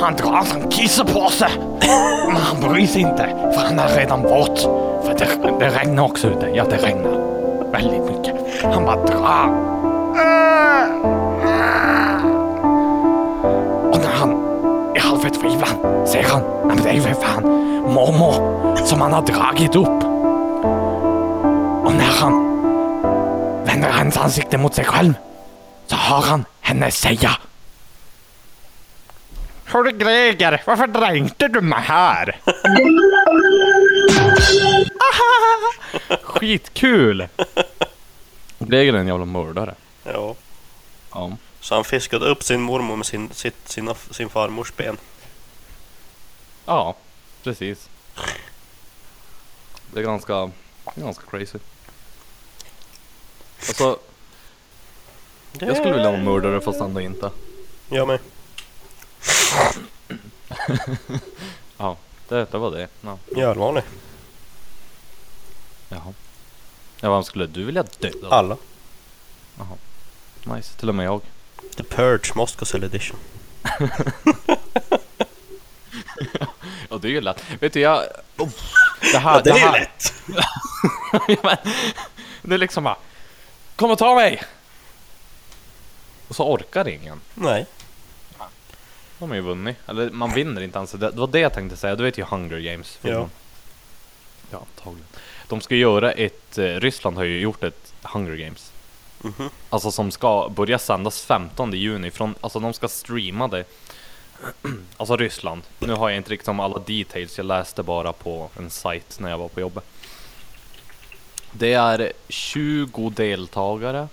Han 0.00 0.16
drar 0.16 0.42
så 0.44 0.58
han 0.58 0.70
kissar 0.70 1.04
på 1.04 1.30
sig. 1.30 1.50
Men 2.26 2.36
han 2.36 2.60
bryr 2.60 2.86
sig 2.86 3.00
inte 3.00 3.52
för 3.54 3.60
han 3.60 3.78
är 3.78 3.88
redan 3.88 4.22
våt. 4.22 4.60
För 5.04 5.14
det, 5.18 5.58
det 5.58 5.68
regnar 5.68 6.02
också 6.02 6.28
ute. 6.28 6.50
Ja, 6.54 6.64
det 6.64 6.76
regnar 6.76 7.10
väldigt 7.72 8.04
mycket. 8.04 8.34
Han 8.62 8.84
bara 8.84 8.96
drar. 8.96 10.51
Förtvivlan 15.22 16.06
ser 16.06 16.22
han, 16.22 16.42
nej 16.42 16.76
men 16.76 16.84
det 16.84 16.90
är 16.90 16.94
ju 16.94 17.00
för 17.00 17.14
fan 17.14 17.42
mormor 17.82 18.76
som 18.86 19.00
han 19.00 19.12
har 19.12 19.22
dragit 19.22 19.76
upp. 19.76 20.02
Och 21.86 21.92
när 21.92 22.12
han 22.20 22.32
vänder 23.64 23.90
hans 23.90 24.16
ansikte 24.16 24.58
mot 24.58 24.74
sig 24.74 24.84
själv 24.84 25.14
så 25.86 25.96
hör 25.96 26.20
han 26.22 26.44
henne 26.60 26.90
säga 26.90 27.30
Hörru 29.64 29.90
Greger, 29.90 30.62
varför 30.66 30.86
dränkte 30.86 31.48
du 31.48 31.60
mig 31.60 31.80
här? 31.82 32.40
Skitkul! 36.22 37.28
Greger 38.58 38.92
är 38.92 38.98
en 38.98 39.06
jävla 39.06 39.24
mördare. 39.24 39.74
Ja. 40.04 40.34
Ja. 41.14 41.32
Så 41.60 41.74
han 41.74 41.84
fiskade 41.84 42.26
upp 42.26 42.42
sin 42.42 42.60
mormor 42.62 42.96
med 42.96 43.06
sin, 43.06 43.30
sitt, 43.32 43.68
sina, 43.68 43.94
sin 44.10 44.28
farmors 44.28 44.72
ben. 44.76 44.96
Ja, 46.64 46.96
precis. 47.42 47.88
Det 49.92 50.00
är 50.00 50.04
ganska, 50.04 50.50
ganska 50.94 51.26
crazy. 51.30 51.58
Alltså, 53.68 53.98
jag 55.52 55.76
skulle 55.76 55.92
vilja 55.94 56.10
vara 56.10 56.22
mördare 56.22 56.60
fast 56.60 56.80
ändå 56.80 57.00
inte. 57.00 57.30
Jag 57.88 58.06
med. 58.08 58.18
Ja, 61.76 61.96
det, 62.28 62.52
det 62.52 62.58
var 62.58 62.70
det. 62.70 62.88
Ja. 63.00 63.18
Jag 63.30 63.40
är 63.40 63.46
allvarlig. 63.46 63.82
Jaha. 65.88 66.14
Ja, 67.00 67.14
vem 67.14 67.22
skulle 67.24 67.46
du 67.46 67.64
vilja 67.64 67.84
döda? 67.98 68.28
Alla. 68.28 68.56
Nice, 70.44 70.78
till 70.78 70.88
och 70.88 70.94
med 70.94 71.06
jag. 71.06 71.20
The 71.76 71.82
Purge 71.82 72.32
Moscow 72.34 72.84
Edition. 72.84 73.16
Ja, 77.02 77.08
det 77.08 77.08
är 77.08 77.12
ju 77.12 77.20
lätt. 77.20 77.44
Vet 77.60 77.72
du, 77.72 77.80
jag... 77.80 78.04
Oh, 78.38 78.48
det 79.12 79.18
här, 79.18 79.42
det 79.42 79.52
här. 79.52 79.72
lätt! 79.72 80.14
Men, 81.42 81.56
det 82.42 82.54
är 82.54 82.58
liksom 82.58 82.84
bara... 82.84 82.96
Kom 83.76 83.90
och 83.90 83.98
ta 83.98 84.14
mig! 84.14 84.42
Och 86.28 86.36
så 86.36 86.52
orkar 86.52 86.88
ingen. 86.88 87.20
Nej. 87.34 87.66
De 89.18 89.28
har 89.28 89.36
ju 89.36 89.42
vunnit. 89.42 89.76
Eller 89.86 90.10
man 90.10 90.34
vinner 90.34 90.60
inte 90.62 90.78
ens. 90.78 90.92
Det, 90.92 91.10
det 91.10 91.20
var 91.20 91.26
det 91.26 91.40
jag 91.40 91.54
tänkte 91.54 91.76
säga. 91.76 91.96
Du 91.96 92.04
vet 92.04 92.18
ju 92.18 92.24
Hunger 92.24 92.58
Games. 92.58 92.98
Ja. 93.02 93.28
Ja, 94.50 94.58
antagligen. 94.58 95.06
De 95.48 95.60
ska 95.60 95.74
göra 95.74 96.12
ett... 96.12 96.58
Eh, 96.58 96.64
Ryssland 96.64 97.16
har 97.16 97.24
ju 97.24 97.40
gjort 97.40 97.64
ett 97.64 97.92
Hunger 98.02 98.36
Games. 98.36 98.72
Mhm. 99.20 99.50
Alltså 99.70 99.90
som 99.90 100.10
ska 100.10 100.48
börja 100.48 100.78
sändas 100.78 101.22
15 101.22 101.72
juni. 101.72 102.10
Från, 102.10 102.34
alltså 102.40 102.60
de 102.60 102.72
ska 102.72 102.88
streama 102.88 103.48
det. 103.48 103.64
Alltså 104.96 105.16
Ryssland. 105.16 105.62
Nu 105.78 105.92
har 105.92 106.08
jag 106.08 106.16
inte 106.16 106.30
riktigt 106.30 106.48
om 106.48 106.60
alla 106.60 106.78
details. 106.86 107.36
Jag 107.38 107.46
läste 107.46 107.82
bara 107.82 108.12
på 108.12 108.50
en 108.58 108.70
sajt 108.70 109.16
när 109.20 109.30
jag 109.30 109.38
var 109.38 109.48
på 109.48 109.60
jobbet. 109.60 109.84
Det 111.52 111.72
är 111.72 112.12
20 112.28 113.10
deltagare. 113.10 114.08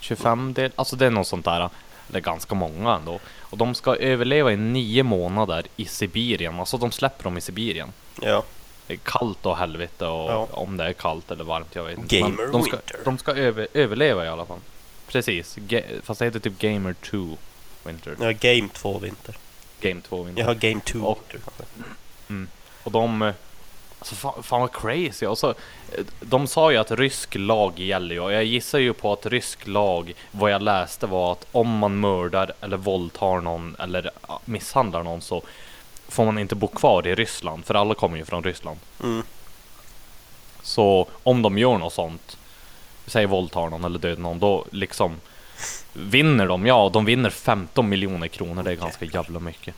25 0.00 0.52
del, 0.54 0.72
alltså 0.76 0.96
det 0.96 1.06
är 1.06 1.10
något 1.10 1.26
sånt 1.26 1.44
där. 1.44 1.70
Det 2.08 2.18
är 2.18 2.22
ganska 2.22 2.54
många 2.54 2.94
ändå. 2.94 3.20
Och 3.40 3.58
de 3.58 3.74
ska 3.74 3.96
överleva 3.96 4.52
i 4.52 4.56
nio 4.56 5.02
månader 5.02 5.66
i 5.76 5.84
Sibirien. 5.84 6.60
Alltså 6.60 6.76
de 6.78 6.92
släpper 6.92 7.24
dem 7.24 7.38
i 7.38 7.40
Sibirien. 7.40 7.92
Ja. 8.22 8.42
Det 8.86 8.94
är 8.94 8.98
kallt 9.02 9.46
och 9.46 9.56
helvete 9.56 10.06
och 10.06 10.30
Ja. 10.30 10.48
om 10.50 10.76
det 10.76 10.84
är 10.84 10.92
kallt 10.92 11.30
eller 11.30 11.44
varmt, 11.44 11.74
jag 11.74 11.84
vet 11.84 11.98
inte. 11.98 12.18
Gamer 12.20 12.46
de 12.52 12.62
ska, 12.62 12.76
Winter. 12.76 12.96
de 13.04 13.18
ska 13.18 13.32
över, 13.34 13.68
överleva 13.74 14.24
i 14.24 14.28
alla 14.28 14.46
fall. 14.46 14.58
Precis, 15.06 15.56
Ga- 15.56 16.00
fast 16.02 16.18
det 16.18 16.24
heter 16.24 16.40
typ 16.40 16.58
Gamer 16.58 16.92
2 17.10 17.36
Winter. 17.84 18.16
Har 18.18 18.32
Game 18.32 18.68
2 18.72 18.98
vinter. 18.98 19.34
Game 19.80 20.00
2 20.00 20.22
Winter. 20.22 20.42
Jag 20.42 20.46
har 20.48 20.54
Game 20.54 20.80
2 20.80 20.98
Och- 20.98 21.24
kanske. 21.30 22.46
Och 22.84 22.92
de... 22.92 23.22
eh, 23.22 23.34
Alltså 24.00 24.14
fan, 24.14 24.42
fan 24.42 24.60
vad 24.60 24.72
crazy. 24.72 25.26
Och 25.26 25.38
så, 25.38 25.50
eh, 25.50 25.54
de 26.20 26.46
sa 26.46 26.72
ju 26.72 26.76
att 26.78 26.90
rysk 26.90 27.34
lag 27.34 27.78
gäller 27.78 28.14
ju 28.14 28.20
och 28.20 28.32
jag 28.32 28.44
gissar 28.44 28.78
ju 28.78 28.92
på 28.92 29.12
att 29.12 29.26
rysk 29.26 29.66
lag, 29.66 30.12
vad 30.30 30.50
jag 30.50 30.62
läste 30.62 31.06
var 31.06 31.32
att 31.32 31.46
om 31.52 31.78
man 31.78 32.00
mördar 32.00 32.52
eller 32.60 32.76
våldtar 32.76 33.40
någon 33.40 33.76
eller 33.78 34.10
misshandlar 34.44 35.02
någon 35.02 35.20
så 35.20 35.42
får 36.08 36.24
man 36.24 36.38
inte 36.38 36.54
bo 36.54 36.66
kvar 36.66 37.06
i 37.06 37.14
Ryssland 37.14 37.64
för 37.64 37.74
alla 37.74 37.94
kommer 37.94 38.16
ju 38.16 38.24
från 38.24 38.44
Ryssland. 38.44 38.78
Mm. 39.02 39.22
Så 40.62 41.06
om 41.22 41.42
de 41.42 41.58
gör 41.58 41.78
något 41.78 41.92
sånt, 41.92 42.36
säg 43.06 43.26
våldtar 43.26 43.68
någon 43.68 43.84
eller 43.84 43.98
dödar 43.98 44.22
någon, 44.22 44.38
då 44.38 44.64
liksom 44.70 45.16
vinner 45.92 46.46
de. 46.46 46.66
Ja, 46.66 46.90
de 46.92 47.04
vinner 47.04 47.30
15 47.30 47.88
miljoner 47.88 48.28
kronor. 48.28 48.62
Det 48.62 48.70
är 48.70 48.74
ganska 48.74 49.04
jävla 49.04 49.40
mycket. 49.40 49.74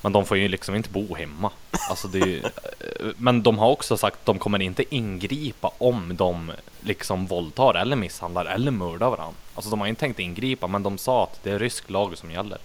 Men 0.00 0.12
de 0.12 0.26
får 0.26 0.36
ju 0.36 0.48
liksom 0.48 0.74
inte 0.74 0.90
bo 0.90 1.14
hemma. 1.14 1.50
Alltså 1.90 2.08
det 2.08 2.18
är 2.18 2.26
ju, 2.26 2.40
eh, 2.40 3.12
men 3.16 3.42
de 3.42 3.58
har 3.58 3.70
också 3.70 3.96
sagt 3.96 4.16
att 4.16 4.26
de 4.26 4.38
kommer 4.38 4.62
inte 4.62 4.94
ingripa 4.94 5.70
om 5.78 6.16
de 6.16 6.52
liksom 6.80 7.26
våldtar 7.26 7.74
eller 7.74 7.96
misshandlar 7.96 8.44
eller 8.44 8.70
mördar 8.70 9.10
varandra. 9.10 9.34
Alltså 9.54 9.70
de 9.70 9.80
har 9.80 9.86
inte 9.86 10.00
tänkt 10.00 10.20
ingripa, 10.20 10.66
men 10.66 10.82
de 10.82 10.98
sa 10.98 11.24
att 11.24 11.42
det 11.42 11.50
är 11.50 11.58
rysk 11.58 11.90
lag 11.90 12.18
som 12.18 12.30
gäller. 12.30 12.58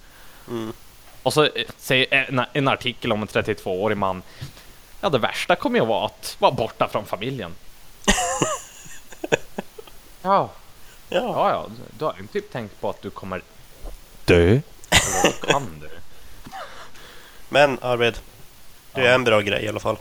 Mm. 0.48 0.74
Och 1.24 1.34
så 1.34 1.44
eh, 1.44 1.66
säger 1.78 2.14
en, 2.14 2.46
en 2.54 2.68
artikel 2.68 3.12
om 3.12 3.22
en 3.22 3.28
32-årig 3.28 3.98
man. 3.98 4.24
Ja, 5.02 5.10
det 5.10 5.18
värsta 5.18 5.56
kommer 5.56 5.80
ju 5.80 5.86
vara 5.86 6.06
att 6.06 6.36
vara 6.40 6.52
borta 6.52 6.88
från 6.88 7.06
familjen. 7.06 7.52
ja, 10.22 10.50
Ja. 11.10 11.20
ja, 11.20 11.50
ja. 11.50 11.68
Du 11.98 12.06
har 12.06 12.15
ju 12.22 12.28
typ 12.28 12.52
tänkt 12.52 12.82
på 12.82 12.89
att 12.89 13.02
du 13.02 13.10
kommer 13.10 13.41
dö. 14.26 14.60
Eller 14.89 15.32
kan 15.52 15.80
du? 15.80 15.89
Men 17.50 17.80
Arvid, 17.82 18.20
Det 18.94 19.08
är 19.08 19.15
en 19.15 19.24
bra 19.24 19.41
grej 19.41 19.65
i 19.65 19.68
alla 19.68 19.80
fall. 19.80 19.98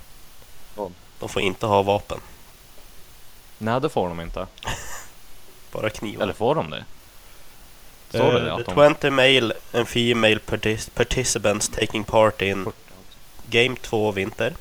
Vad? 0.75 0.93
De 1.19 1.29
får 1.29 1.43
inte 1.43 1.67
ha 1.67 1.83
vapen. 1.83 2.21
Nej, 3.59 3.81
det 3.81 3.89
får 3.89 4.09
de 4.09 4.21
inte. 4.21 4.47
Bara 5.73 5.91
knivar. 5.91 6.23
Eller 6.23 6.33
får 6.33 6.55
de 6.55 6.71
det? 6.71 6.85
Står 8.09 8.33
det 8.33 8.41
det? 8.41 8.47
Uh, 8.47 8.55
Att 8.55 8.67
the 8.67 8.75
de... 8.75 8.95
20 9.01 9.11
male 9.11 9.55
and 9.73 9.89
female 9.89 10.39
partic 10.39 10.91
participants 10.95 11.69
taking 11.69 12.05
part 12.05 12.43
in 12.43 12.73
Game 13.47 13.77
2 13.77 14.13
Vinter 14.13 14.55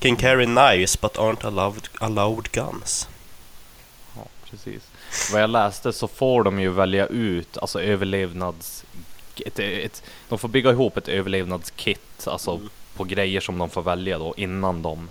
can 0.00 0.16
carry 0.16 0.46
knives 0.46 1.00
but 1.00 1.16
aren't 1.16 1.44
allowed, 1.44 1.88
allowed 2.00 2.52
guns. 2.52 3.08
Ja, 4.16 4.22
precis. 4.50 4.82
Vad 5.32 5.42
jag 5.42 5.50
läste 5.50 5.92
så 5.92 6.08
får 6.08 6.42
de 6.42 6.60
ju 6.60 6.68
välja 6.70 7.06
ut, 7.06 7.58
alltså 7.58 7.82
överlevnads... 7.82 8.84
Ett, 9.46 9.58
ett, 9.58 10.02
de 10.28 10.38
får 10.38 10.48
bygga 10.48 10.70
ihop 10.70 10.96
ett 10.96 11.08
överlevnadskit, 11.08 12.26
alltså 12.26 12.54
Mm. 12.54 12.68
på 12.96 13.04
grejer 13.04 13.40
som 13.40 13.58
de 13.58 13.70
får 13.70 13.82
välja 13.82 14.18
då 14.18 14.34
innan 14.36 14.82
de 14.82 15.10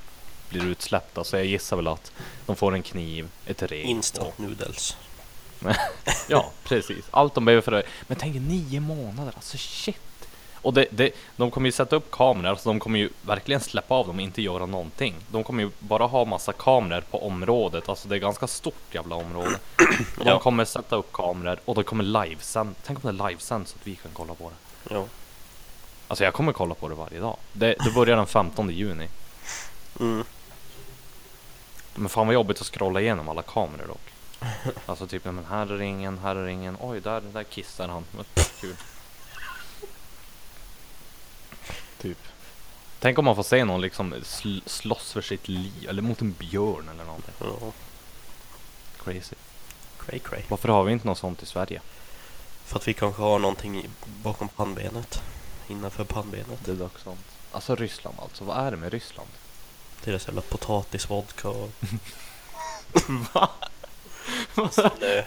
blir 0.49 0.65
utsläppta. 0.65 1.23
Så 1.23 1.35
jag 1.35 1.45
gissar 1.45 1.77
väl 1.77 1.87
att 1.87 2.11
de 2.45 2.55
får 2.55 2.73
en 2.73 2.83
kniv, 2.83 3.27
ett 3.45 3.61
rep 3.61 3.71
och... 3.71 3.89
Instant 3.89 4.37
noodles. 4.37 4.97
Ja, 6.29 6.51
precis. 6.63 7.05
Allt 7.11 7.33
de 7.35 7.45
behöver 7.45 7.61
för 7.61 7.71
det. 7.71 7.83
Men 8.07 8.17
tänk 8.17 8.35
nio 8.35 8.79
månader, 8.79 9.31
alltså 9.35 9.57
shit. 9.57 9.99
Och 10.61 10.73
det, 10.73 10.85
det, 10.91 11.11
de 11.35 11.51
kommer 11.51 11.67
ju 11.67 11.71
sätta 11.71 11.95
upp 11.95 12.11
kameror, 12.11 12.55
så 12.55 12.69
de 12.69 12.79
kommer 12.79 12.99
ju 12.99 13.09
verkligen 13.21 13.61
släppa 13.61 13.95
av 13.95 14.07
dem 14.07 14.15
och 14.15 14.21
inte 14.21 14.41
göra 14.41 14.65
någonting. 14.65 15.15
De 15.31 15.43
kommer 15.43 15.63
ju 15.63 15.71
bara 15.79 16.05
ha 16.05 16.25
massa 16.25 16.53
kameror 16.53 17.01
på 17.01 17.27
området, 17.27 17.89
alltså 17.89 18.07
det 18.07 18.15
är 18.15 18.19
ganska 18.19 18.47
stort 18.47 18.93
jävla 18.95 19.15
område. 19.15 19.59
Och 20.17 20.23
de 20.25 20.29
Ja. 20.29 20.39
kommer 20.39 20.65
sätta 20.65 20.95
upp 20.95 21.11
kameror 21.11 21.59
och 21.65 21.75
de 21.75 21.83
kommer 21.83 22.03
livesänd. 22.03 22.75
Tänk 22.85 23.05
om 23.05 23.15
det 23.17 23.23
är 23.23 23.29
livesänd 23.29 23.67
så 23.67 23.75
att 23.81 23.87
vi 23.87 23.95
kan 23.95 24.11
kolla 24.13 24.33
på 24.33 24.49
det. 24.49 24.95
Ja. 24.95 25.05
Alltså 26.07 26.23
jag 26.23 26.33
kommer 26.33 26.53
kolla 26.53 26.75
på 26.75 26.89
det 26.89 26.95
varje 26.95 27.19
dag. 27.19 27.37
Det, 27.53 27.75
det 27.83 27.91
börjar 27.95 28.17
den 28.17 28.27
15 28.27 28.69
juni. 28.69 29.07
Mm. 29.99 30.23
Men 31.95 32.09
fan 32.09 32.27
vad 32.27 32.33
jobbigt 32.33 32.61
att 32.61 32.67
scrolla 32.67 33.01
igenom 33.01 33.29
alla 33.29 33.41
kameror 33.41 33.87
dock. 33.87 34.01
Alltså 34.85 35.07
typ, 35.07 35.25
men 35.25 35.45
här 35.49 35.71
är 35.71 35.81
ingen, 35.81 36.17
här 36.17 36.35
är 36.35 36.47
ingen. 36.47 36.77
Oj, 36.81 36.99
där, 37.01 37.21
där 37.33 37.43
kissar 37.43 37.87
han. 37.87 38.03
Men, 38.11 38.25
Kul. 38.61 38.75
Typ. 42.01 42.17
Tänk 42.99 43.19
om 43.19 43.25
man 43.25 43.35
får 43.35 43.43
se 43.43 43.65
någon 43.65 43.81
liksom 43.81 44.15
sl 44.23 44.59
slåss 44.65 45.11
för 45.13 45.21
sitt 45.21 45.47
liv, 45.47 45.85
eller 45.89 46.01
mot 46.01 46.21
en 46.21 46.31
björn 46.31 46.89
eller 46.89 47.03
någonting. 47.05 47.33
ja. 47.39 47.71
Crazy. 49.03 49.35
Cray 50.05 50.19
cray. 50.19 50.41
Varför 50.47 50.69
har 50.69 50.83
vi 50.83 50.91
inte 50.91 51.07
något 51.07 51.17
sånt 51.17 51.43
i 51.43 51.45
Sverige? 51.45 51.81
För 52.65 52.79
att 52.79 52.87
vi 52.87 52.93
kanske 52.93 53.21
har 53.21 53.39
någonting 53.39 53.89
bakom 54.05 54.49
pannbenet. 54.49 55.21
Innanför 55.67 56.03
pannbenet. 56.03 56.59
Det 56.65 56.71
är 56.71 56.75
dock 56.75 56.99
sånt. 56.99 57.25
Alltså 57.51 57.75
Ryssland 57.75 58.17
alltså, 58.21 58.43
vad 58.43 58.57
är 58.57 58.71
det 58.71 58.77
med 58.77 58.91
Ryssland? 58.93 59.29
Deras 60.03 60.27
jävla 60.27 60.41
potatisvodka 60.41 61.49
och... 61.49 61.69
Va? 63.33 63.49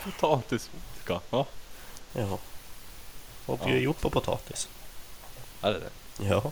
Potatisvodka? 0.04 1.20
Va? 1.30 1.46
Ja. 2.12 2.38
Vad 3.46 3.58
Ja. 3.60 3.64
blir 3.64 3.74
det 3.74 3.80
gjort 3.80 4.00
på 4.00 4.10
potatis? 4.10 4.68
Är 5.62 5.72
det 5.72 5.78
det? 5.78 5.90
Ja. 6.28 6.42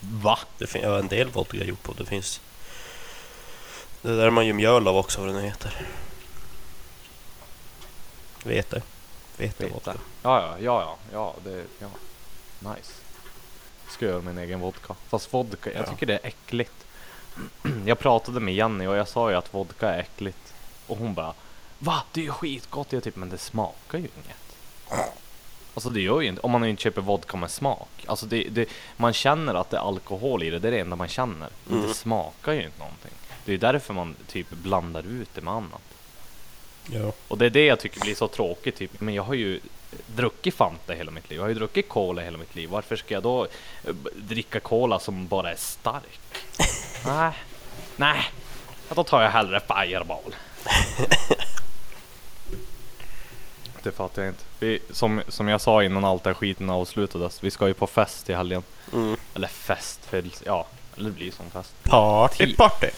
Va? 0.00 0.38
Det 0.58 0.66
finns 0.66 0.84
ja, 0.84 0.98
en 0.98 1.08
del 1.08 1.30
vodka 1.30 1.56
gjort 1.56 1.82
på. 1.82 1.92
Det 1.92 2.06
finns... 2.06 2.40
Det 4.02 4.16
där 4.16 4.30
man 4.30 4.46
gör 4.46 4.54
mjöl 4.54 4.88
av 4.88 4.96
också, 4.96 5.20
vad 5.20 5.28
det 5.28 5.34
nu 5.34 5.42
heter. 5.42 5.86
Vete. 8.44 8.82
Vete 9.36 9.64
Vete. 9.64 9.94
Ja, 10.22 10.40
ja, 10.42 10.56
ja, 10.60 10.80
ja, 10.82 10.96
ja, 11.12 11.34
det, 11.44 11.64
ja. 11.78 11.88
Nice. 12.58 12.92
Ska 13.88 14.06
göra 14.06 14.22
min 14.22 14.38
egen 14.38 14.60
vodka. 14.60 14.94
Fast 15.08 15.34
vodka, 15.34 15.72
jag 15.72 15.82
Ja. 15.82 15.90
tycker 15.90 16.06
det 16.06 16.14
är 16.14 16.26
äckligt. 16.26 16.86
Jag 17.86 17.98
pratade 17.98 18.40
med 18.40 18.54
Jenny 18.54 18.86
och 18.86 18.96
jag 18.96 19.08
sa 19.08 19.30
ju 19.30 19.36
att 19.36 19.54
vodka 19.54 19.88
är 19.88 19.98
äckligt. 19.98 20.54
Och 20.86 20.96
hon 20.98 21.14
bara 21.14 21.34
Va? 21.78 22.02
Det 22.12 22.20
är 22.20 22.24
ju 22.24 22.30
skitgott. 22.32 22.92
Jag 22.92 23.02
typ, 23.04 23.16
men 23.16 23.28
det 23.30 23.38
smakar 23.38 23.98
ju 23.98 24.04
inget. 24.24 24.56
Alltså 25.76 25.90
det 25.90 26.00
gör 26.00 26.20
ju 26.20 26.28
inte, 26.28 26.40
om 26.40 26.50
man 26.50 26.64
inte 26.64 26.82
köper 26.82 27.02
vodka 27.02 27.36
med 27.36 27.50
smak. 27.50 28.04
Alltså 28.06 28.26
det, 28.26 28.42
det, 28.42 28.68
man 28.96 29.12
känner 29.12 29.54
att 29.54 29.70
det 29.70 29.76
är 29.76 29.80
alkohol 29.80 30.42
i 30.42 30.50
det, 30.50 30.58
det 30.58 30.68
är 30.68 30.72
det 30.72 30.80
enda 30.80 30.96
man 30.96 31.08
känner. 31.08 31.48
Mm. 31.70 31.88
det 31.88 31.94
smakar 31.94 32.52
ju 32.52 32.62
inte 32.64 32.78
någonting. 32.78 33.10
Det 33.44 33.52
är 33.52 33.58
därför 33.58 33.94
man 33.94 34.14
typ 34.26 34.50
blandar 34.50 35.06
ut 35.06 35.28
det 35.34 35.40
med 35.40 35.54
annat. 35.54 35.82
Ja. 36.90 37.12
Och 37.28 37.38
det 37.38 37.46
är 37.46 37.50
det 37.50 37.64
jag 37.64 37.80
tycker 37.80 38.00
blir 38.00 38.14
så 38.14 38.28
tråkigt. 38.28 38.76
Typ. 38.76 39.00
Men 39.00 39.14
jag 39.14 39.22
har 39.22 39.34
ju 39.34 39.60
druckit 40.06 40.54
Fanta 40.54 40.92
hela 40.92 41.10
mitt 41.10 41.30
liv. 41.30 41.36
Jag 41.36 41.44
har 41.44 41.48
ju 41.48 41.54
druckit 41.54 41.88
Cola 41.88 42.22
hela 42.22 42.38
mitt 42.38 42.56
liv. 42.56 42.70
Varför 42.70 42.96
ska 42.96 43.14
jag 43.14 43.22
då 43.22 43.44
eh, 43.84 43.94
dricka 44.14 44.60
Cola 44.60 44.98
som 44.98 45.26
bara 45.26 45.50
är 45.52 45.56
stark? 45.56 46.20
Nej, 47.06 47.32
nej. 47.96 48.24
Då 48.94 49.04
tar 49.04 49.22
jag 49.22 49.30
hellre 49.30 49.60
Fireball. 49.60 50.34
det 53.86 53.92
fattar 53.92 54.22
jag 54.22 54.30
inte. 54.30 54.44
Vi, 54.58 54.80
som, 54.90 55.22
som 55.28 55.48
jag 55.48 55.60
sa 55.60 55.82
innan 55.84 56.04
allt 56.04 56.24
här 56.26 56.34
skiten 56.34 56.70
avslutades. 56.70 57.44
Vi 57.44 57.50
ska 57.50 57.66
ju 57.68 57.74
på 57.74 57.86
fest 57.86 58.30
i 58.30 58.34
helgen. 58.34 58.62
Mm. 58.92 59.16
Eller 59.34 59.48
fest, 59.48 60.00
för, 60.06 60.24
ja. 60.44 60.66
Eller 60.96 61.10
det 61.10 61.16
blir 61.16 61.32
som 61.32 61.50
fest. 61.50 61.74
Party, 61.82 62.56
party! 62.56 62.90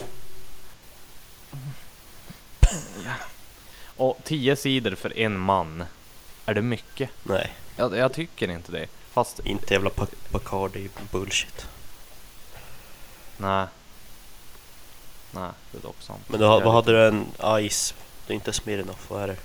Och 3.95 4.17
tio 4.23 4.55
sidor 4.55 4.95
för 4.95 5.17
en 5.19 5.39
man. 5.39 5.83
Är 6.45 6.53
det 6.53 6.61
mycket? 6.61 7.09
Nej, 7.23 7.53
Jag, 7.75 7.97
jag 7.97 8.13
tycker 8.13 8.49
inte 8.51 8.71
det. 8.71 8.87
Fast 9.11 9.39
inte 9.39 9.73
jävla 9.73 9.89
Bac- 9.89 10.15
Bacardi 10.31 10.89
bullshit. 11.11 11.67
Nej. 13.37 13.65
Nej, 15.31 15.49
det 15.71 15.77
är 15.77 15.81
dock 15.81 16.01
sant. 16.01 16.23
Men 16.27 16.41
Jag 16.41 16.61
vad 16.61 16.73
hade 16.73 16.91
du 16.91 17.07
en 17.07 17.25
Ice? 17.69 17.93
Det 18.27 18.33
är 18.33 18.35
inte 18.35 18.53
Smirnoff, 18.53 19.09
vad 19.09 19.23
är 19.23 19.27
det? 19.27 19.35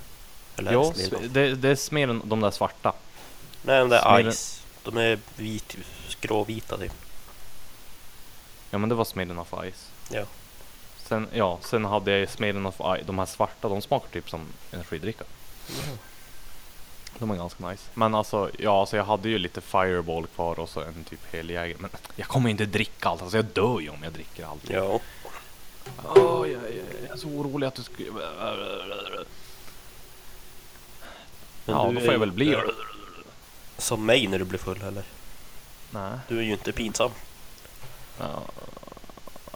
Eller 0.57 0.73
Jo, 0.73 0.93
det 1.29 1.55
det, 1.55 1.69
är 1.69 1.93
mer 1.93 2.07
än 2.07 2.21
de 2.25 2.39
där 2.39 2.51
svarta. 2.51 2.93
Nej, 3.61 3.79
de 3.79 3.89
där 3.89 4.01
Smirnoff. 4.01 4.35
Ice. 4.35 4.61
De 4.83 4.97
är 4.97 5.19
vit, 5.35 5.77
gråvita 6.21 6.77
typ. 6.77 6.93
Ja 8.69 8.77
men 8.77 8.89
det 8.89 8.95
var 8.95 9.05
Smirnoff 9.05 9.53
Ice. 9.71 9.91
Ja. 10.09 10.23
Sen, 10.97 11.27
ja, 11.33 11.59
sen 11.61 11.85
hade 11.85 12.17
jag 12.17 12.29
Smirnoff 12.29 12.75
Ice, 12.75 13.05
de 13.05 13.19
här 13.19 13.25
svarta, 13.25 13.69
de 13.69 13.81
smakar 13.81 14.09
typ 14.09 14.29
som 14.29 14.41
energidricka. 14.71 15.23
De 17.19 17.31
är 17.31 17.35
ganska 17.35 17.69
nice. 17.69 17.83
Men 17.93 18.15
alltså, 18.15 18.49
ja 18.59 18.79
alltså 18.79 18.97
jag 18.97 19.03
hade 19.03 19.29
ju 19.29 19.37
lite 19.37 19.61
Fireball 19.61 20.27
kvar 20.27 20.59
och 20.59 20.69
så 20.69 20.81
en 20.81 21.03
typ 21.03 21.33
heljäger. 21.33 21.77
Men 21.79 21.89
jag 22.15 22.27
kommer 22.27 22.49
inte 22.49 22.65
dricka 22.65 23.09
allt, 23.09 23.21
alltså 23.21 23.37
jag 23.37 23.45
dör 23.45 23.79
ju 23.79 23.89
om 23.89 24.03
jag 24.03 24.13
dricker 24.13 24.45
allt. 24.45 24.69
Ja. 24.69 24.99
Åh, 26.03 26.49
jag, 26.49 26.49
jag, 26.49 26.61
jag 27.03 27.11
är 27.11 27.17
så 27.17 27.27
orolig 27.27 27.67
att 27.67 27.75
du 27.75 27.83
skulle... 27.83 28.11
Men 31.65 31.75
ja, 31.75 31.87
du 31.87 31.93
då 31.93 31.99
är 31.99 32.05
får 32.05 32.13
jag 32.13 32.19
väl 32.19 32.31
bli... 32.31 32.45
inte 32.45 32.61
Som 33.77 34.05
mig 34.05 34.27
när 34.27 34.39
du 34.39 34.45
blir 34.45 34.59
full 34.59 34.81
eller? 34.81 35.03
Nej, 35.91 36.19
Du 36.27 36.37
är 36.39 36.43
ju 36.43 36.51
inte 36.51 36.71
pinsam. 36.71 37.11
ja, 38.19 38.41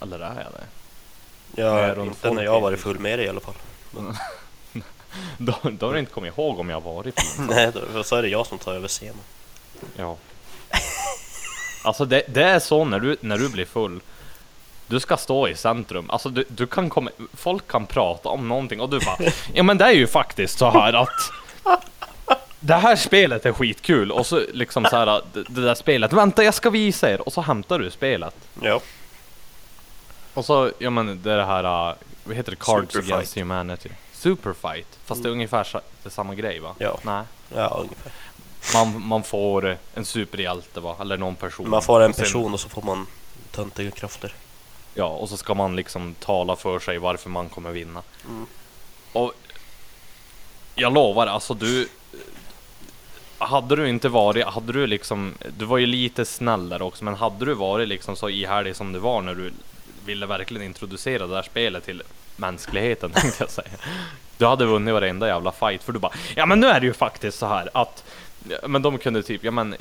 eller 0.01 0.19
är 0.19 0.35
jag 0.43 0.51
det? 0.53 1.61
Ja, 1.61 1.95
runt 1.95 2.07
inte 2.15 2.31
när 2.31 2.43
jag 2.43 2.51
har 2.51 2.57
är 2.57 2.61
varit 2.61 2.77
det. 2.79 2.83
full 2.83 2.99
med 2.99 3.19
dig 3.19 3.25
i 3.25 3.29
alla 3.29 3.39
fall. 3.39 3.53
Då, 5.37 5.53
då 5.63 5.85
har 5.85 5.93
du 5.93 5.99
inte 5.99 6.11
kommit 6.11 6.37
ihåg 6.37 6.59
om 6.59 6.69
jag 6.69 6.81
har 6.81 6.93
varit 6.93 7.15
pinsam. 7.37 7.45
Nej, 7.47 7.71
då, 7.93 8.03
så 8.03 8.15
är 8.15 8.21
det 8.21 8.27
jag 8.27 8.47
som 8.47 8.57
tar 8.57 8.73
över 8.73 8.87
scenen. 8.87 9.15
Ja. 9.95 10.15
Alltså 11.83 12.05
det, 12.05 12.23
det 12.27 12.43
är 12.43 12.59
så 12.59 12.85
när 12.85 12.99
du, 12.99 13.17
när 13.21 13.37
du 13.37 13.49
blir 13.49 13.65
full. 13.65 13.99
Du 14.87 14.99
ska 14.99 15.17
stå 15.17 15.47
i 15.47 15.55
centrum. 15.55 16.09
Alltså 16.09 16.29
du, 16.29 16.45
du 16.47 16.67
kan 16.67 16.89
komma, 16.89 17.11
folk 17.33 17.67
kan 17.67 17.85
prata 17.85 18.29
om 18.29 18.47
någonting 18.47 18.81
och 18.81 18.89
du 18.89 18.99
bara 18.99 19.17
Ja 19.53 19.63
men 19.63 19.77
det 19.77 19.85
är 19.85 19.91
ju 19.91 20.07
faktiskt 20.07 20.57
så 20.59 20.69
här 20.69 20.93
att 20.93 21.31
Det 22.59 22.75
här 22.75 22.95
spelet 22.95 23.45
är 23.45 23.53
skitkul 23.53 24.11
och 24.11 24.25
så 24.25 24.43
liksom 24.53 24.85
så 24.85 24.95
här 24.95 25.21
det, 25.33 25.43
det 25.43 25.61
där 25.61 25.75
spelet 25.75 26.13
Vänta 26.13 26.43
jag 26.43 26.53
ska 26.53 26.69
visa 26.69 27.11
er 27.11 27.21
och 27.21 27.33
så 27.33 27.41
hämtar 27.41 27.79
du 27.79 27.91
spelet. 27.91 28.35
Ja. 28.61 28.81
Och 30.33 30.45
så, 30.45 30.71
ja 30.79 30.89
men 30.89 31.21
det 31.23 31.31
är 31.31 31.37
det 31.37 31.45
här, 31.45 31.89
uh, 31.89 31.95
vad 32.23 32.35
heter 32.35 32.51
det? 32.51 32.57
Cards 32.59 32.93
Superfight. 32.93 33.13
Against 33.13 33.37
Humanity. 33.37 33.89
Superfight. 34.13 34.99
Fast 35.05 35.23
det 35.23 35.29
är 35.29 35.31
ungefär 35.31 35.63
sa- 35.63 35.81
det 36.03 36.09
är 36.09 36.11
samma 36.11 36.35
grej 36.35 36.59
va? 36.59 36.75
Ja. 36.77 36.99
Nej. 37.03 37.23
Ja, 37.55 37.79
ungefär. 37.81 38.11
Man, 38.73 39.07
man 39.07 39.23
får 39.23 39.77
en 39.95 40.05
superhjälte 40.05 40.79
va? 40.79 40.95
Eller 41.01 41.17
någon 41.17 41.35
person. 41.35 41.69
Man 41.69 41.81
får 41.81 42.01
en 42.01 42.13
person 42.13 42.53
och 42.53 42.59
så 42.59 42.69
får 42.69 42.81
man 42.81 43.07
töntiga 43.51 43.91
krafter. 43.91 44.33
Ja, 44.93 45.07
och 45.07 45.29
så 45.29 45.37
ska 45.37 45.53
man 45.53 45.75
liksom 45.75 46.15
tala 46.19 46.55
för 46.55 46.79
sig 46.79 46.97
varför 46.97 47.29
man 47.29 47.49
kommer 47.49 47.71
vinna. 47.71 48.01
Mm. 48.27 48.45
Och 49.13 49.33
jag 50.75 50.93
lovar, 50.93 51.27
alltså 51.27 51.53
du... 51.53 51.89
Hade 53.39 53.75
du 53.75 53.89
inte 53.89 54.09
varit, 54.09 54.45
hade 54.45 54.73
du 54.73 54.87
liksom, 54.87 55.33
du 55.57 55.65
var 55.65 55.77
ju 55.77 55.85
lite 55.85 56.25
snäll 56.25 56.69
där 56.69 56.81
också, 56.81 57.03
men 57.03 57.15
hade 57.15 57.45
du 57.45 57.53
varit 57.53 57.87
liksom 57.87 58.15
så 58.15 58.29
ihärdig 58.29 58.75
som 58.75 58.91
du 58.91 58.99
var 58.99 59.21
när 59.21 59.35
du 59.35 59.51
ville 60.05 60.25
verkligen 60.25 60.63
introducera 60.63 61.27
det 61.27 61.33
där 61.33 61.41
spelet 61.41 61.85
till 61.85 62.03
mänskligheten 62.35 63.11
tänkte 63.15 63.43
jag 63.43 63.49
säga. 63.49 63.69
Du 64.37 64.45
hade 64.45 64.65
vunnit 64.65 64.93
varenda 64.93 65.27
jävla 65.27 65.51
fight, 65.51 65.83
för 65.83 65.93
du 65.93 65.99
bara, 65.99 66.13
ja 66.35 66.45
men 66.45 66.59
nu 66.59 66.67
är 66.67 66.79
det 66.79 66.85
ju 66.85 66.93
faktiskt 66.93 67.39
så 67.39 67.45
här 67.45 67.69
att, 67.73 68.03
men 68.67 68.81
de 68.81 68.97
kunde 68.97 69.23
typ, 69.23 69.43
ja 69.43 69.51
men 69.51 69.75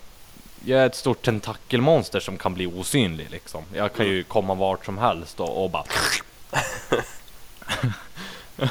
jag 0.65 0.81
är 0.81 0.87
ett 0.87 0.97
stort 0.97 1.23
tentakelmonster 1.23 2.21
som 2.21 2.39
kan 2.39 2.55
bli 2.55 2.67
osynlig 2.67 3.31
liksom. 3.31 3.65
Jag 3.75 3.93
kan 3.93 4.07
ju 4.07 4.23
komma 4.23 4.55
vart 4.55 4.85
som 4.85 4.99
helst 4.99 5.41
och, 5.41 5.65
och 5.65 5.71
bara... 5.71 5.85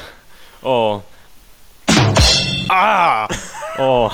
och... 0.60 1.02
Ah! 2.68 3.28
Och... 3.78 4.12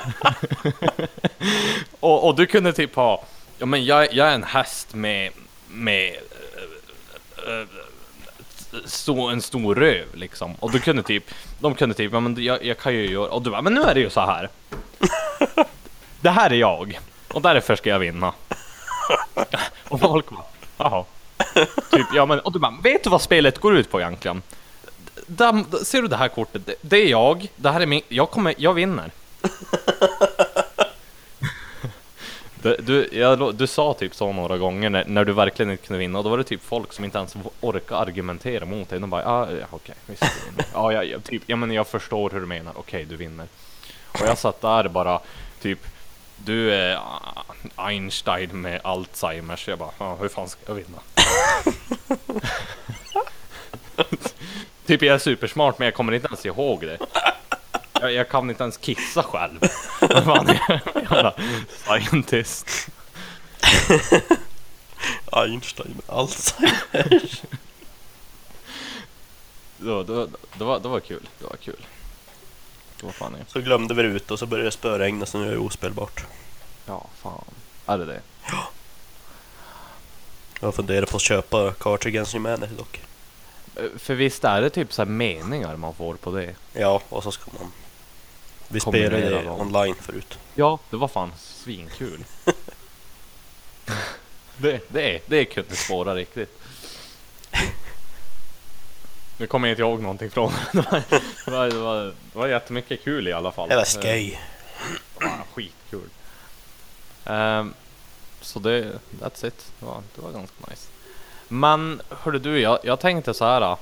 och, 2.00 2.26
och 2.26 2.36
du 2.36 2.46
kunde 2.46 2.72
typ 2.72 2.94
ha... 2.94 3.24
Ja 3.58 3.66
men 3.66 3.84
jag, 3.84 4.14
jag 4.14 4.28
är 4.28 4.34
en 4.34 4.44
häst 4.44 4.94
med... 4.94 5.32
Med... 5.68 6.14
äh, 7.46 7.54
äh, 7.54 7.66
Stor, 8.84 9.32
en 9.32 9.42
stor 9.42 9.74
röv 9.74 10.06
liksom. 10.14 10.54
Och 10.54 10.72
du 10.72 10.80
kunde 10.80 11.02
typ... 11.02 11.24
De 11.58 11.74
kunde 11.74 11.94
typ, 11.94 12.12
ja 12.12 12.20
men 12.20 12.44
jag, 12.44 12.64
jag 12.64 12.78
kan 12.78 12.94
ju 12.94 13.10
göra... 13.10 13.30
Och 13.30 13.42
du 13.42 13.50
bara, 13.50 13.62
men 13.62 13.74
nu 13.74 13.82
är 13.82 13.94
det 13.94 14.00
ju 14.00 14.10
så 14.10 14.20
här. 14.20 14.48
Det 16.20 16.30
här 16.30 16.50
är 16.50 16.54
jag. 16.54 17.00
Och 17.28 17.42
därför 17.42 17.76
ska 17.76 17.90
jag 17.90 17.98
vinna. 17.98 18.32
Och 19.88 20.00
folk 20.00 20.30
bara, 20.30 20.44
jaha. 20.78 21.04
Typ, 21.90 22.06
ja 22.14 22.26
men, 22.26 22.40
och 22.40 22.52
du 22.52 22.58
bara, 22.58 22.74
vet 22.82 23.04
du 23.04 23.10
vad 23.10 23.22
spelet 23.22 23.58
går 23.58 23.76
ut 23.76 23.90
på 23.90 24.00
egentligen? 24.00 24.42
Där, 25.26 25.84
ser 25.84 26.02
du 26.02 26.08
det 26.08 26.16
här 26.16 26.28
kortet? 26.28 26.66
Det, 26.66 26.74
det 26.80 26.96
är 26.96 27.06
jag, 27.06 27.48
det 27.56 27.70
här 27.70 27.80
är 27.80 27.86
min, 27.86 28.02
jag 28.08 28.30
kommer, 28.30 28.54
jag 28.58 28.74
vinner. 28.74 29.10
Du, 32.62 32.76
du, 32.80 33.08
jag, 33.12 33.54
du 33.54 33.66
sa 33.66 33.94
typ 33.94 34.14
så 34.14 34.32
några 34.32 34.58
gånger 34.58 34.90
när, 34.90 35.04
när 35.04 35.24
du 35.24 35.32
verkligen 35.32 35.70
inte 35.70 35.86
kunde 35.86 35.98
vinna 35.98 36.18
och 36.18 36.24
då 36.24 36.30
var 36.30 36.38
det 36.38 36.44
typ 36.44 36.64
folk 36.64 36.92
som 36.92 37.04
inte 37.04 37.18
ens 37.18 37.34
orkade 37.60 38.00
argumentera 38.00 38.64
mot 38.64 38.88
dig. 38.88 39.00
De 39.00 39.10
bara, 39.10 39.26
ah, 39.26 39.50
ja 39.50 39.66
okej, 39.70 39.94
visst 40.06 40.22
du 40.22 40.50
vinner. 40.50 40.64
Ja, 40.74 40.92
ja, 40.92 41.04
ja, 41.04 41.18
typ, 41.18 41.42
ja 41.46 41.56
men 41.56 41.70
jag 41.70 41.86
förstår 41.86 42.30
hur 42.30 42.40
du 42.40 42.46
menar, 42.46 42.72
okej 42.76 43.04
du 43.04 43.16
vinner. 43.16 43.46
Och 44.06 44.26
jag 44.26 44.38
satt 44.38 44.60
där 44.60 44.88
bara, 44.88 45.20
typ 45.60 45.86
du 46.36 46.74
är 46.74 46.98
Einstein 47.76 48.60
med 48.60 48.80
Alzheimers. 48.84 49.68
Jag 49.68 49.78
bara, 49.78 49.90
ah, 49.98 50.16
hur 50.16 50.28
fan 50.28 50.48
ska 50.48 50.60
jag 50.66 50.74
vinna? 50.74 50.98
typ 54.86 55.02
jag 55.02 55.14
är 55.14 55.18
supersmart 55.18 55.78
men 55.78 55.84
jag 55.84 55.94
kommer 55.94 56.12
inte 56.12 56.26
ens 56.26 56.46
ihåg 56.46 56.80
det. 56.80 56.98
Jag, 58.00 58.12
jag 58.12 58.28
kan 58.28 58.50
inte 58.50 58.62
ens 58.62 58.76
kissa 58.76 59.22
själv. 59.22 59.60
Vad 60.00 60.24
fan 60.24 60.48
är 60.48 60.82
jag? 61.10 61.32
Scientist. 61.68 62.88
Einstein 65.32 65.94
med 65.94 66.04
Alzheimers. 66.16 67.42
det, 69.76 70.04
det, 70.04 70.28
det, 70.58 70.64
var, 70.64 70.80
det 70.80 70.88
var 70.88 71.00
kul. 71.00 71.28
Det 71.38 71.44
var 71.44 71.56
kul. 71.56 71.86
Vad 73.02 73.14
fan 73.14 73.34
är 73.34 73.44
Så 73.46 73.60
glömde 73.60 73.94
vi 73.94 74.02
det 74.02 74.08
ut 74.08 74.30
och 74.30 74.38
så 74.38 74.46
började 74.46 74.68
det 74.68 74.72
spöregna 74.72 75.26
så 75.26 75.38
nu 75.38 75.48
är 75.48 75.52
det 75.52 75.58
ospelbart. 75.58 76.24
Ja, 76.86 77.06
fan. 77.22 77.44
Är 77.86 77.98
det 77.98 78.04
det? 78.04 78.20
Ja. 78.50 78.70
Jag 80.60 80.74
funderar 80.74 81.06
på 81.06 81.16
att 81.16 81.22
köpa 81.22 81.72
Cartridge 81.72 82.24
Humanity 82.32 82.74
dock. 82.74 83.00
Eh, 83.76 83.98
för 83.98 84.14
visst 84.14 84.44
är 84.44 84.60
det 84.60 84.70
typ 84.70 84.92
så 84.92 85.04
meningar 85.04 85.76
man 85.76 85.94
får 85.94 86.14
på 86.14 86.30
det? 86.30 86.54
Ja, 86.72 87.02
och 87.08 87.22
så 87.22 87.32
ska 87.32 87.50
man... 87.58 87.72
Vi 88.72 88.80
spelade 88.80 89.30
det 89.30 89.50
online 89.50 89.94
förut. 89.94 90.38
Ja, 90.54 90.78
det 90.90 90.96
var 90.96 91.08
fan 91.08 91.32
svinkul. 91.38 92.24
det, 94.56 94.80
det, 94.88 95.14
är, 95.14 95.20
det 95.26 95.44
kunde 95.44 95.76
spåra 95.76 96.14
riktigt. 96.14 96.60
Nu 99.36 99.46
kommer 99.46 99.68
jag 99.68 99.72
inte 99.72 99.82
ihåg 99.82 100.00
någonting 100.00 100.30
från 100.30 100.52
det. 100.72 100.82
Var, 100.82 101.02
det, 101.44 101.50
var, 101.50 101.68
det, 101.68 101.78
var, 101.78 102.04
det 102.04 102.38
var 102.38 102.48
jättemycket 102.48 103.04
kul 103.04 103.28
i 103.28 103.32
alla 103.32 103.52
fall. 103.52 103.68
Det 103.68 103.76
var 103.76 103.84
skoj. 103.84 104.40
Var 105.14 105.44
skitkul. 105.54 106.08
Um, 107.24 107.74
så 108.40 108.58
det, 108.58 108.92
that's 109.20 109.46
it. 109.46 109.72
Det 109.78 109.86
var, 109.86 110.02
det 110.14 110.22
var 110.22 110.32
ganska 110.32 110.56
nice. 110.70 110.88
Men 111.48 112.02
hörde 112.08 112.38
du, 112.38 112.60
jag, 112.60 112.78
jag 112.82 113.00
tänkte 113.00 113.34
så 113.34 113.44
här. 113.44 113.76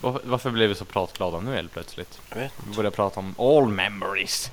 Varför, 0.00 0.50
blev 0.50 0.68
vi 0.68 0.74
så 0.74 0.84
pratglada 0.84 1.40
nu 1.40 1.54
helt 1.54 1.72
plötsligt? 1.72 2.20
Jag 2.28 2.36
vet 2.36 2.52
Vi 2.68 2.76
började 2.76 2.96
prata 2.96 3.20
om 3.20 3.34
all 3.38 3.68
memories 3.68 4.50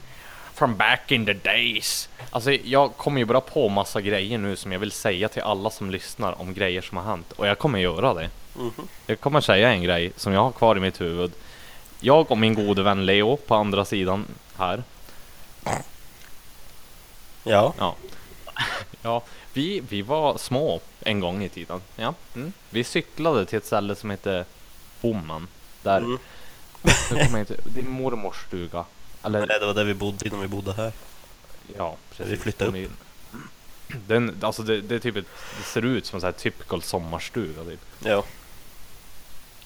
from 0.54 0.76
back 0.76 1.12
in 1.12 1.26
the 1.26 1.34
days. 1.34 2.10
Alltså 2.30 2.52
jag 2.52 2.98
kommer 2.98 3.20
ju 3.20 3.26
bara 3.26 3.42
på 3.42 3.70
massa 3.70 4.02
grejer 4.02 4.38
nu 4.38 4.56
som 4.56 4.72
jag 4.72 4.80
vill 4.80 4.92
säga 4.92 5.30
till 5.30 5.42
alla 5.42 5.70
som 5.70 5.90
lyssnar 5.90 6.42
om 6.42 6.54
grejer 6.54 6.82
som 6.82 6.98
har 6.98 7.04
hänt. 7.04 7.32
Och 7.32 7.48
jag 7.48 7.60
kommer 7.60 7.80
göra 7.80 8.14
det. 8.14 8.30
Mm 8.56 8.72
-hmm. 8.72 8.88
Jag 9.08 9.20
kommer 9.20 9.42
säga 9.42 9.70
en 9.70 9.84
grej 9.84 10.12
som 10.16 10.34
jag 10.34 10.44
har 10.44 10.52
kvar 10.52 10.78
i 10.78 10.80
mitt 10.80 11.02
huvud. 11.02 11.32
Jag 12.00 12.32
och 12.32 12.38
min 12.38 12.54
gode 12.54 12.84
vän 12.84 13.06
Leo 13.06 13.38
på 13.38 13.56
andra 13.56 13.86
sidan 13.86 14.26
här. 14.58 14.84
Ja. 17.44 17.74
Ja. 17.78 17.96
ja. 19.02 19.24
Vi, 19.54 19.82
vi 19.90 20.02
var 20.02 20.38
små 20.38 20.82
en 21.00 21.20
gång 21.20 21.44
i 21.44 21.50
tiden. 21.50 21.82
Ja. 21.96 22.14
Mm. 22.36 22.54
Vi 22.70 22.84
cyklade 22.84 23.46
till 23.46 23.58
ett 23.58 23.66
ställe 23.66 23.96
som 23.96 24.10
heter 24.10 24.46
Bommen. 25.14 25.48
Där. 25.84 25.98
Mm. 25.98 26.18
Nu 27.12 27.26
kommer 27.26 27.40
inte, 27.40 27.56
din 27.64 27.90
mormors 27.90 28.36
stuga. 28.48 28.86
Eller? 29.24 29.48
Nej, 29.48 29.60
det 29.60 29.66
var 29.66 29.74
där 29.74 29.84
vi 29.84 29.94
bodde 29.94 30.28
innan 30.28 30.42
vi 30.42 30.48
bodde 30.48 30.74
här. 30.74 30.92
Ja, 31.78 31.96
precis. 32.10 32.34
Vi 32.34 32.38
flyttade 32.38 32.86
upp. 32.86 32.92
Den, 34.08 34.38
alltså 34.42 34.64
det, 34.64 34.82
det, 34.82 34.96
är 34.96 35.00
typ 35.00 35.16
ett, 35.16 35.26
det 35.58 35.64
ser 35.64 35.86
ut 35.86 36.06
som 36.06 36.18
en 36.18 36.22
sån 36.22 36.28
här 36.28 36.40
typical 36.40 36.82
sommarstuga 36.82 37.64
typ. 37.64 37.80
Ja. 38.00 38.24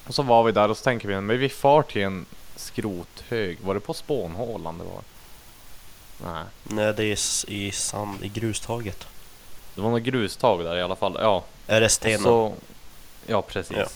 Och 0.06 0.14
så 0.14 0.22
var 0.22 0.42
vi 0.44 0.52
där 0.52 0.68
och 0.68 0.76
så 0.76 0.84
tänker 0.84 1.08
vi, 1.08 1.20
men 1.20 1.38
vi 1.38 1.48
far 1.48 1.82
till 1.82 2.02
en 2.02 2.26
skrothög. 2.56 3.58
Var 3.60 3.74
det 3.74 3.80
på 3.80 3.94
Spånhålan 3.94 4.78
det 4.78 4.84
var? 4.84 5.02
Nej. 6.32 6.44
Nej, 6.62 6.94
det 6.94 7.04
är 7.04 7.50
i 7.50 7.72
sand, 7.72 8.24
i 8.24 8.28
grustaget. 8.28 9.06
Det 9.74 9.80
var 9.80 9.90
något 9.90 10.02
grustag 10.02 10.64
där 10.64 10.76
i 10.76 10.82
alla 10.82 10.96
fall, 10.96 11.16
ja. 11.20 11.44
Är 11.66 11.80
det 11.80 11.88
stenen? 11.88 12.22
Så, 12.22 12.54
ja, 13.26 13.42
precis. 13.42 13.76
Ja. 13.76 13.86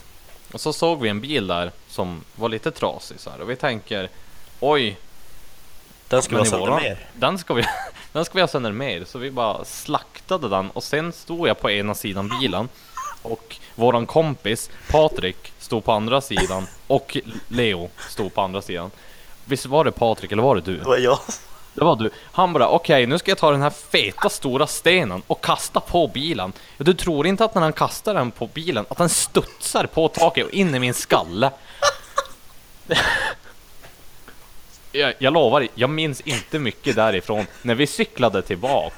Och 0.55 0.61
så 0.61 0.73
såg 0.73 1.01
vi 1.01 1.09
en 1.09 1.21
bil 1.21 1.47
där 1.47 1.73
som 1.89 2.25
var 2.37 2.49
lite 2.49 2.71
trasig 2.71 3.21
så 3.21 3.31
här 3.31 3.41
och 3.41 3.51
vi 3.51 3.57
tänker, 3.57 4.09
oj. 4.61 4.97
Den 6.09 6.23
ska 6.23 6.35
vi 6.37 6.39
ha 6.39 6.47
sönder 6.47 6.77
mer. 6.77 7.09
Den 7.13 7.39
ska 7.39 7.55
vi, 7.55 7.65
den 8.13 8.25
ska 8.25 8.35
vi 8.35 8.41
ha 8.41 8.49
sönder 8.49 8.73
mer. 8.73 9.05
Så 9.05 9.19
vi 9.19 9.31
bara 9.31 9.65
slaktade 9.65 10.49
den 10.49 10.71
och 10.71 10.83
sen 10.83 11.13
stod 11.13 11.49
jag 11.49 11.61
på 11.61 11.71
ena 11.71 11.95
sidan 11.95 12.29
bilen 12.41 12.69
och 13.23 13.57
våran 13.75 14.07
kompis 14.07 14.71
Patrik 14.91 15.53
stod 15.59 15.85
på 15.85 15.93
andra 15.93 16.21
sidan 16.21 16.67
och 16.87 17.17
Leo 17.49 17.91
stod 18.09 18.35
på 18.35 18.41
andra 18.41 18.63
sidan. 18.63 18.91
Visst 19.45 19.67
var 19.67 19.85
det 19.85 19.93
Patrik 19.93 20.33
eller 20.33 20.43
var 20.43 20.55
det 20.55 20.61
du? 20.61 20.77
Det 20.77 20.85
var 20.85 20.99
jag. 20.99 21.19
Det 21.75 21.85
var 21.85 21.97
du. 21.97 22.11
Han 22.33 22.53
bara 22.53 22.69
okej, 22.69 22.95
okay, 22.95 23.07
nu 23.07 23.19
ska 23.19 23.31
jag 23.31 23.39
ta 23.39 23.51
den 23.51 23.63
här 23.63 23.71
feta 23.71 24.29
stora 24.29 24.67
stenen 24.67 25.23
och 25.27 25.45
kasta 25.45 25.81
på 25.81 26.09
bilen. 26.09 26.53
Du 26.79 26.95
tror 26.95 27.27
inte 27.27 27.45
att 27.45 27.55
när 27.55 27.63
han 27.63 27.73
kastar 27.73 28.15
den 28.15 28.31
på 28.31 28.47
bilen 28.47 28.87
att 28.89 28.99
den 28.99 29.09
studsar 29.09 29.87
på 29.87 30.09
taket 30.09 30.47
och 30.47 30.53
in 30.53 30.75
i 30.75 30.79
min 30.79 30.95
skalle? 30.95 31.51
jag, 34.93 35.15
jag 35.19 35.33
lovar, 35.33 35.69
jag 35.75 35.91
minns 35.91 36.21
inte 36.21 36.59
mycket 36.59 36.97
därifrån 36.97 37.47
när 37.63 37.75
vi 37.75 37.87
cyklade 37.87 38.43
tillbaks. 38.43 38.97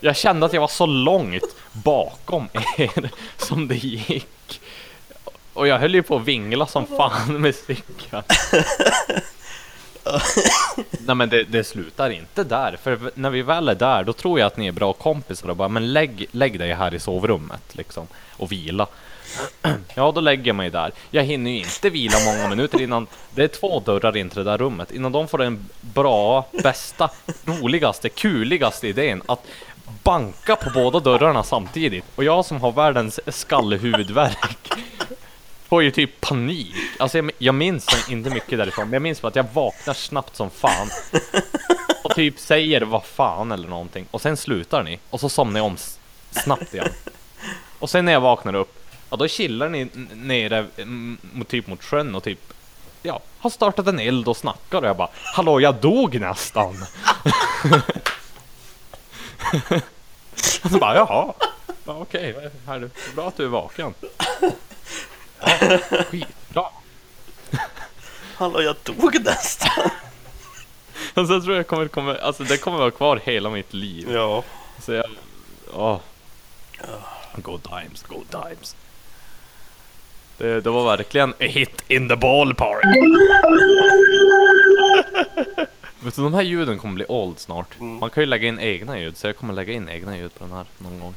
Jag 0.00 0.16
kände 0.16 0.46
att 0.46 0.52
jag 0.52 0.60
var 0.60 0.68
så 0.68 0.86
långt 0.86 1.56
bakom 1.72 2.48
er 2.76 3.10
som 3.36 3.68
det 3.68 3.74
gick. 3.74 4.60
Och 5.52 5.68
jag 5.68 5.78
höll 5.78 5.94
ju 5.94 6.02
på 6.02 6.16
att 6.16 6.24
vingla 6.24 6.66
som 6.66 6.86
fan 6.86 7.40
med 7.40 7.54
cykeln. 7.54 8.22
Nej 11.06 11.16
men 11.16 11.28
det, 11.28 11.44
det, 11.44 11.64
slutar 11.64 12.10
inte 12.10 12.44
där, 12.44 12.78
för 12.82 12.98
när 13.14 13.30
vi 13.30 13.42
väl 13.42 13.68
är 13.68 13.74
där 13.74 14.04
då 14.04 14.12
tror 14.12 14.38
jag 14.38 14.46
att 14.46 14.56
ni 14.56 14.66
är 14.66 14.72
bra 14.72 14.92
kompisar 14.92 15.48
och 15.48 15.56
bara 15.56 15.68
men 15.68 15.92
lägg, 15.92 16.26
lägg 16.30 16.58
dig 16.58 16.74
här 16.74 16.94
i 16.94 16.98
sovrummet 16.98 17.62
liksom 17.72 18.06
och 18.36 18.52
vila. 18.52 18.86
Ja, 19.94 20.12
då 20.12 20.20
lägger 20.20 20.46
jag 20.46 20.56
mig 20.56 20.70
där. 20.70 20.92
Jag 21.10 21.22
hinner 21.22 21.50
ju 21.50 21.56
inte 21.56 21.90
vila 21.90 22.16
många 22.26 22.48
minuter 22.48 22.82
innan 22.82 23.06
det 23.34 23.42
är 23.42 23.48
två 23.48 23.80
dörrar 23.80 24.16
in 24.16 24.28
till 24.28 24.38
det 24.38 24.50
där 24.50 24.58
rummet. 24.58 24.90
Innan 24.90 25.12
de 25.12 25.28
får 25.28 25.38
den 25.38 25.68
bra, 25.80 26.46
bästa, 26.62 27.10
roligaste, 27.44 28.08
kuligaste 28.08 28.88
idén 28.88 29.22
att 29.26 29.46
banka 30.02 30.56
på 30.56 30.70
båda 30.70 31.00
dörrarna 31.00 31.42
samtidigt. 31.42 32.04
Och 32.14 32.24
jag 32.24 32.44
som 32.44 32.60
har 32.60 32.72
världens 32.72 33.20
skallhuvudvärk 33.26 34.72
får 35.70 35.82
ju 35.82 35.90
typ 35.90 36.20
panik. 36.20 36.74
Alltså 36.98 37.18
jag, 37.18 37.30
jag 37.38 37.54
minns 37.54 38.10
inte 38.10 38.30
mycket 38.30 38.58
därifrån, 38.58 38.84
men 38.84 38.92
jag 38.92 39.02
minns 39.02 39.22
bara 39.22 39.28
att 39.28 39.36
jag 39.36 39.46
vaknar 39.52 39.94
snabbt 39.94 40.36
som 40.36 40.50
fan. 40.50 40.88
Och 42.04 42.14
typ 42.14 42.38
säger 42.38 42.80
vad 42.80 43.04
fan 43.04 43.52
eller 43.52 43.68
någonting. 43.68 44.06
Och 44.10 44.20
sen 44.20 44.36
slutar 44.36 44.82
ni. 44.82 44.98
Och 45.10 45.20
så 45.20 45.28
somnar 45.28 45.60
jag 45.60 45.66
om 45.66 45.76
snabbt 46.30 46.74
igen. 46.74 46.88
Och 47.78 47.90
sen 47.90 48.04
när 48.04 48.12
jag 48.12 48.20
vaknar 48.20 48.54
upp, 48.54 48.84
ja 49.10 49.16
då 49.16 49.28
chillar 49.28 49.68
ni 49.68 49.88
nere 50.14 50.66
mot, 51.32 51.48
typ 51.48 51.66
mot 51.66 51.82
sjön 51.82 52.14
och 52.14 52.22
typ 52.22 52.52
Ja, 53.02 53.20
har 53.38 53.50
startat 53.50 53.86
en 53.86 53.98
eld 53.98 54.28
och 54.28 54.36
snackar 54.36 54.82
och 54.82 54.88
jag 54.88 54.96
bara 54.96 55.08
Hallå 55.14 55.60
jag 55.60 55.74
dog 55.74 56.20
nästan! 56.20 56.74
och 60.62 60.70
så 60.70 60.78
bara 60.78 60.94
jaha, 60.94 61.34
ja, 61.84 61.96
okej, 62.00 62.36
okay. 62.66 62.88
bra 63.14 63.28
att 63.28 63.36
du 63.36 63.44
är 63.44 63.48
vaken. 63.48 63.94
Ja, 65.40 65.78
skitbra. 66.04 66.64
Hallå, 68.36 68.62
jag 68.62 68.76
dog 68.84 69.24
nästan. 69.24 69.90
Och 71.14 71.26
så 71.26 71.40
tror 71.40 71.56
jag 71.56 71.66
kommer, 71.66 71.88
kommer, 71.88 72.14
alltså 72.14 72.44
det 72.44 72.56
kommer 72.56 72.78
vara 72.78 72.90
kvar 72.90 73.20
hela 73.24 73.50
mitt 73.50 73.74
liv. 73.74 74.10
Ja. 74.12 74.44
Så 74.78 74.92
jag, 74.92 75.04
åh. 75.72 75.98
Good 77.36 77.62
times, 77.62 78.02
good 78.02 78.30
times. 78.30 78.76
Det, 80.38 80.60
det 80.60 80.70
var 80.70 80.96
verkligen 80.96 81.30
a 81.30 81.34
hit 81.38 81.82
in 81.88 82.08
the 82.08 82.16
ballpark. 82.16 82.84
Vet 86.00 86.16
du, 86.16 86.22
de 86.22 86.34
här 86.34 86.42
ljuden 86.42 86.78
kommer 86.78 86.94
bli 86.94 87.04
old 87.08 87.38
snart. 87.38 87.80
Mm. 87.80 87.98
Man 87.98 88.10
kan 88.10 88.22
ju 88.22 88.26
lägga 88.26 88.48
in 88.48 88.58
egna 88.58 88.98
ljud, 88.98 89.16
så 89.16 89.26
jag 89.26 89.36
kommer 89.36 89.52
lägga 89.52 89.72
in 89.72 89.88
egna 89.88 90.16
ljud 90.16 90.34
på 90.34 90.44
den 90.44 90.52
här 90.52 90.66
någon 90.78 91.00
gång. 91.00 91.14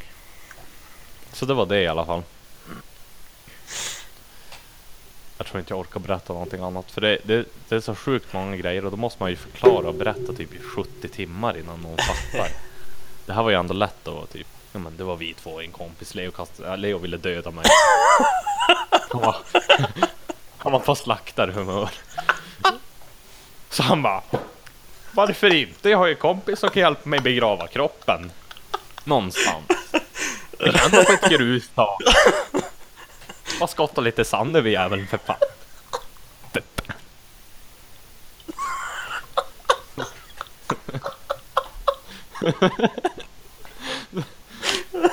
Så 1.34 1.45
det 1.45 1.53
var 1.53 1.65
det 1.65 1.82
i 1.82 1.88
alla 1.88 2.05
fall. 2.05 2.24
Jag 5.43 5.47
tror 5.49 5.59
inte 5.59 5.73
jag 5.73 5.79
orkar 5.79 5.99
berätta 5.99 6.33
någonting 6.33 6.63
annat, 6.63 6.91
för 6.91 7.01
det, 7.01 7.17
det, 7.23 7.45
det 7.69 7.75
är 7.75 7.79
så 7.79 7.95
sjukt 7.95 8.33
många 8.33 8.55
grejer 8.55 8.85
och 8.85 8.91
då 8.91 8.97
måste 8.97 9.23
man 9.23 9.29
ju 9.29 9.35
förklara 9.35 9.87
och 9.87 9.95
berätta 9.95 10.33
typ 10.33 10.53
i 10.53 10.59
70 10.59 11.07
timmar 11.09 11.57
innan 11.57 11.81
någon 11.81 11.97
fattar. 11.97 12.47
Det 13.25 13.33
här 13.33 13.43
var 13.43 13.49
ju 13.49 13.55
ändå 13.55 13.73
lätt 13.73 13.95
då, 14.03 14.25
typ. 14.25 14.47
Ja, 14.71 14.79
men 14.79 14.97
det 14.97 15.03
var 15.03 15.15
vi 15.15 15.33
två 15.33 15.51
och 15.51 15.63
en 15.63 15.71
kompis. 15.71 16.15
Leo, 16.15 16.31
kastade, 16.31 16.69
äh, 16.69 16.77
Leo 16.77 16.97
ville 16.97 17.17
döda 17.17 17.51
mig. 17.51 17.65
Han 19.09 19.21
var, 19.21 19.35
han 20.57 20.71
var 20.71 20.79
på 20.79 20.95
slaktarhumör. 20.95 21.89
Så 23.69 23.83
han 23.83 24.01
bara. 24.01 24.21
Varför 25.11 25.53
inte? 25.53 25.89
Jag 25.89 25.97
har 25.97 26.05
ju 26.05 26.13
en 26.13 26.19
kompis 26.19 26.59
som 26.59 26.69
kan 26.69 26.81
hjälpa 26.81 27.09
mig 27.09 27.19
begrava 27.19 27.67
kroppen. 27.67 28.31
Någonstans. 29.03 29.65
Vi 30.59 30.71
kan 30.71 30.91
på 30.91 31.11
ett 31.11 31.29
grustag. 31.29 31.97
Bara 33.60 33.68
skotta 33.68 34.01
lite 34.01 34.26
sand 34.26 34.56
över 34.56 34.70
jäveln 34.70 35.08
för 35.08 35.18
fan. 35.18 35.38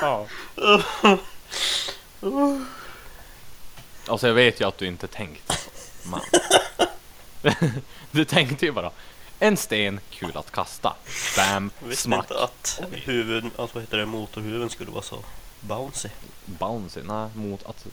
Ja. 0.01 0.27
Alltså 4.07 4.27
jag 4.27 4.33
vet 4.33 4.61
ju 4.61 4.67
att 4.67 4.77
du 4.77 4.87
inte 4.87 5.07
tänkte 5.07 5.53
så, 5.55 5.69
man. 6.09 6.21
Du 8.11 8.25
tänkte 8.25 8.65
ju 8.65 8.71
bara 8.71 8.91
en 9.39 9.57
sten, 9.57 9.99
kul 10.09 10.37
att 10.37 10.51
kasta. 10.51 10.95
Bam, 11.37 11.71
Jag 11.79 11.87
visste 11.87 12.03
smack, 12.03 12.31
inte 12.31 12.43
att 12.43 12.81
huvud, 12.91 13.43
alltså 13.43 13.75
vad 13.75 13.83
heter 13.83 13.97
det, 13.97 14.05
motorhuven 14.05 14.69
skulle 14.69 14.91
vara 14.91 15.03
så 15.03 15.23
bouncy. 15.59 16.09
bouncy. 16.45 17.01
Nej, 17.03 17.29
mot 17.35 17.63
att 17.65 17.85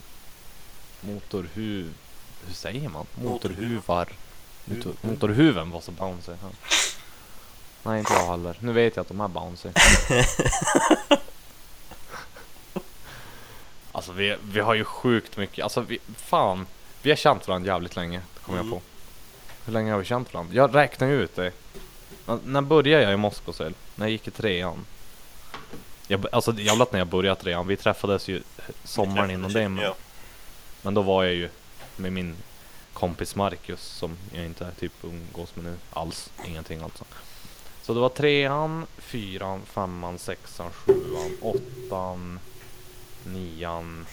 motorhuv... 1.01 1.93
Hur 2.47 2.53
säger 2.53 2.89
man? 2.89 3.05
Motorhuv. 3.15 3.57
Motorhuvar. 3.73 4.09
Motor, 4.65 4.89
Huv. 5.01 5.11
motorhuven 5.11 5.71
var 5.71 5.81
så 5.81 5.91
bouncy. 5.91 6.31
Ja. 6.31 6.49
Nej, 7.83 7.99
inte 7.99 8.13
jag 8.13 8.25
heller. 8.31 8.57
Nu 8.59 8.71
vet 8.73 8.95
jag 8.95 9.01
att 9.01 9.07
de 9.07 9.21
är 9.21 9.27
bouncy. 9.27 9.69
alltså 13.91 14.11
vi, 14.11 14.35
vi 14.43 14.59
har 14.59 14.73
ju 14.73 14.83
sjukt 14.83 15.37
mycket, 15.37 15.63
alltså 15.63 15.81
vi, 15.81 15.99
fan. 16.15 16.67
Vi 17.01 17.09
har 17.11 17.17
känt 17.17 17.47
varandra 17.47 17.67
jävligt 17.71 17.95
länge, 17.95 18.21
kommer 18.45 18.59
Mm. 18.59 18.71
jag 18.71 18.79
på. 18.79 18.85
Hur 19.65 19.73
länge 19.73 19.91
har 19.91 19.99
vi 19.99 20.05
känt 20.05 20.33
varandra? 20.33 20.55
Jag 20.55 20.75
räknar 20.75 21.07
ju 21.07 21.21
ut 21.23 21.35
det. 21.35 21.51
N- 22.27 22.39
när 22.45 22.61
började 22.61 23.03
jag 23.03 23.13
i 23.13 23.17
Moskosel? 23.17 23.73
När 23.95 24.05
jag 24.05 24.11
gick 24.11 24.27
i 24.27 24.31
trean. 24.31 24.85
Jag, 26.07 26.25
alltså 26.31 26.53
jävlat 26.53 26.91
när 26.91 26.99
jag 26.99 27.07
började 27.07 27.41
trean. 27.41 27.67
Vi 27.67 27.77
träffades 27.77 28.27
ju 28.27 28.41
sommaren 28.83 29.31
innan 29.31 29.53
det. 29.53 29.69
Men, 29.69 29.83
Ja. 29.83 29.95
Men 30.81 30.93
då 30.93 31.01
var 31.01 31.23
jag 31.23 31.33
ju 31.33 31.49
med 31.95 32.13
min 32.13 32.35
kompis 32.93 33.35
Marcus 33.35 33.81
som 33.81 34.17
jag 34.33 34.45
inte 34.45 34.71
typ 34.79 34.93
umgås 35.03 35.55
med 35.55 35.65
nu 35.65 35.75
alls. 35.93 36.31
Ingenting 36.45 36.81
alltså. 36.81 37.05
Så 37.81 37.93
det 37.93 37.99
var 37.99 38.09
trean, 38.09 38.85
fyran, 38.97 39.61
femman, 39.65 40.19
sexan, 40.19 40.71
sjuan, 40.71 41.37
åttan, 41.41 42.39
nian. 43.23 44.05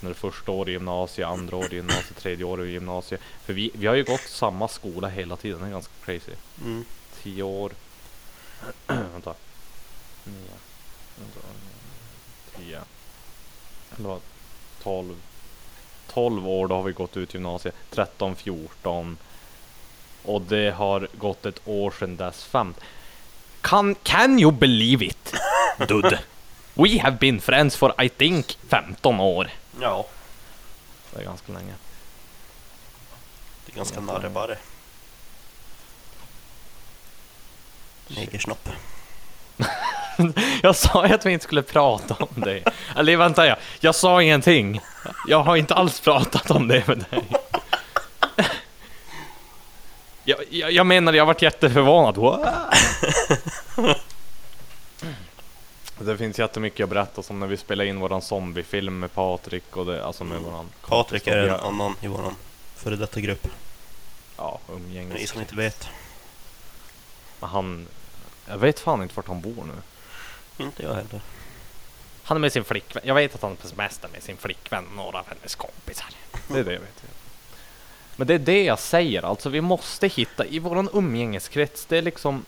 När 0.00 0.08
det 0.08 0.14
första 0.14 0.52
året 0.52 0.68
i 0.68 0.72
gymnasiet, 0.72 1.28
andra 1.28 1.56
året 1.56 1.72
i 1.72 1.76
gymnasiet, 1.76 2.16
tredje 2.16 2.44
året 2.44 2.66
i 2.66 2.70
gymnasiet. 2.70 3.20
För 3.44 3.52
vi, 3.52 3.70
vi 3.74 3.86
har 3.86 3.94
ju 3.94 4.04
gått 4.04 4.20
samma 4.20 4.68
skola 4.68 5.08
hela 5.08 5.36
tiden, 5.36 5.60
det 5.60 5.66
är 5.66 5.70
ganska 5.70 5.92
crazy. 6.04 6.32
Mm. 6.64 6.84
Tio 7.22 7.42
år. 7.42 7.72
Vänta. 8.86 9.34
Nio. 10.24 10.56
Vänta. 11.16 11.40
Tio. 12.56 12.80
Eller 13.96 14.08
vad? 14.08 14.20
Tolv. 14.82 15.16
Tolv 16.12 16.48
år, 16.48 16.68
då 16.68 16.74
har 16.74 16.82
vi 16.82 16.92
gått 16.92 17.16
ut 17.16 17.34
gymnasiet. 17.34 17.74
13, 17.90 18.36
14. 18.36 19.18
Och 20.24 20.42
det 20.42 20.70
har 20.70 21.08
gått 21.18 21.46
ett 21.46 21.60
år 21.64 21.90
sedan 21.98 22.16
dess. 22.16 22.44
Fem. 22.44 22.74
Can, 23.60 23.94
can 24.02 24.38
you 24.38 24.52
believe 24.52 25.04
it? 25.06 25.34
Dude. 25.88 26.18
We 26.74 27.00
have 27.00 27.16
been 27.16 27.40
friends 27.40 27.76
for 27.76 28.02
I 28.02 28.08
think 28.08 28.58
15 28.68 29.20
år. 29.20 29.50
ja, 29.80 30.06
Det 31.14 31.20
är 31.20 31.24
ganska 31.24 31.52
länge. 31.52 31.74
det 33.66 33.72
är 33.72 33.76
ganska 33.76 34.00
narrebarre. 34.00 34.58
Negersnopp. 38.08 38.68
Jag 40.62 40.76
sa 40.76 41.06
ju 41.06 41.14
att 41.14 41.26
vi 41.26 41.32
inte 41.32 41.42
skulle 41.44 41.62
prata 41.62 42.14
om 42.14 42.40
det. 42.42 42.62
Eller 42.96 43.16
vänta, 43.16 43.46
jag, 43.46 43.56
jag 43.80 43.94
sa 43.94 44.22
ingenting. 44.22 44.80
Jag 45.26 45.42
har 45.42 45.56
inte 45.56 45.74
alls 45.74 46.00
pratat 46.00 46.50
om 46.50 46.68
det 46.68 46.86
med 46.88 46.98
dig. 47.10 47.22
Jag, 50.28 50.38
jag, 50.50 50.72
jag 50.72 50.86
menar, 50.86 51.12
jag 51.12 51.26
varit 51.26 51.42
jätteförvånad. 51.42 52.16
What? 52.16 52.74
Det 55.98 56.18
finns 56.18 56.38
jättemycket 56.38 56.84
att 56.84 56.90
berätta 56.90 57.22
som 57.22 57.40
när 57.40 57.46
vi 57.46 57.56
spelade 57.56 57.88
in 57.88 58.00
våran 58.00 58.22
zombiefilm 58.22 58.98
med 58.98 59.12
Patrik 59.14 59.76
och 59.76 59.86
det, 59.86 60.04
alltså 60.04 60.24
med 60.24 60.40
våran 60.40 60.66
Patrik 60.88 61.26
är 61.26 61.36
en 61.38 61.60
annan 61.60 61.94
i 62.00 62.06
våran 62.06 62.34
före 62.76 62.96
detta 62.96 63.20
grupp. 63.20 63.48
Ja, 64.36 64.58
Ni 64.68 64.74
umgänges. 64.74 65.30
som 65.30 65.40
inte 65.40 65.56
vet. 65.56 65.88
Han, 67.40 67.86
jag 68.48 68.58
vet 68.58 68.80
fan 68.80 69.02
inte 69.02 69.14
vart 69.16 69.28
han 69.28 69.40
bor 69.40 69.64
nu. 69.64 69.72
Inte 70.58 70.82
jag 70.82 70.94
heller. 70.94 71.20
Han 72.22 72.36
är 72.36 72.40
med 72.40 72.52
sin 72.52 72.64
flickvän. 72.64 73.02
Jag 73.06 73.14
vet 73.14 73.34
att 73.34 73.42
han 73.42 73.52
är 73.52 73.56
på 73.56 73.68
semester 73.68 74.08
med 74.12 74.22
sin 74.22 74.36
flickvän 74.36 74.86
och 74.86 74.94
några 74.96 75.18
av 75.18 75.26
hennes 75.28 75.54
kompisar. 75.54 76.06
Det 76.48 76.58
är 76.58 76.64
det 76.64 76.72
jag 76.72 76.80
vet. 76.80 77.04
Men 78.16 78.26
det 78.26 78.34
är 78.34 78.38
det 78.38 78.64
jag 78.64 78.78
säger, 78.78 79.22
alltså 79.22 79.48
vi 79.48 79.60
måste 79.60 80.08
hitta 80.08 80.46
i 80.46 80.58
våran 80.58 80.88
umgängeskrets. 80.92 81.86
Det 81.86 81.98
är 81.98 82.02
liksom... 82.02 82.44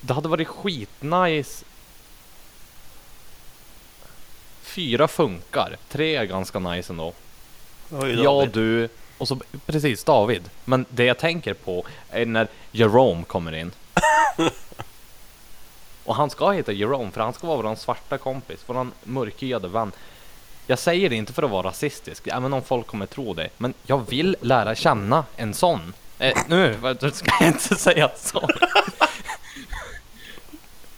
Det 0.00 0.12
hade 0.12 0.28
varit 0.28 0.48
skitnice. 0.48 1.64
Fyra 4.62 5.08
funkar. 5.08 5.76
Tre 5.88 6.16
är 6.16 6.24
ganska 6.24 6.58
nice 6.58 6.92
ändå. 6.92 7.12
Jag, 7.90 8.24
David. 8.24 8.50
du 8.50 8.88
och 9.18 9.28
så 9.28 9.40
precis 9.66 10.04
David. 10.04 10.50
Men 10.64 10.86
det 10.88 11.04
jag 11.04 11.18
tänker 11.18 11.54
på 11.54 11.86
är 12.10 12.26
när 12.26 12.48
Jerome 12.72 13.24
kommer 13.24 13.54
in. 13.54 13.72
och 16.08 16.14
han 16.14 16.30
ska 16.30 16.50
heta 16.50 16.72
Jerome 16.72 17.10
för 17.10 17.20
han 17.20 17.32
ska 17.32 17.46
vara 17.46 17.56
våran 17.56 17.76
svarta 17.76 18.18
kompis, 18.18 18.58
våran 18.66 18.92
mörkhyade 19.02 19.68
vän. 19.68 19.92
Jag 20.66 20.78
säger 20.78 21.10
det 21.10 21.16
inte 21.16 21.32
för 21.32 21.42
att 21.42 21.50
vara 21.50 21.68
rasistisk, 21.68 22.26
även 22.26 22.52
om 22.52 22.62
folk 22.62 22.86
kommer 22.86 23.06
tro 23.06 23.34
det. 23.34 23.48
Men 23.56 23.74
jag 23.86 24.10
vill 24.10 24.36
lära 24.40 24.74
känna 24.74 25.24
en 25.36 25.54
sån. 25.54 25.92
Eh, 26.18 26.38
nu 26.48 26.76
ska 27.12 27.30
jag 27.40 27.48
inte 27.48 27.74
säga 27.74 28.10
så. 28.16 28.40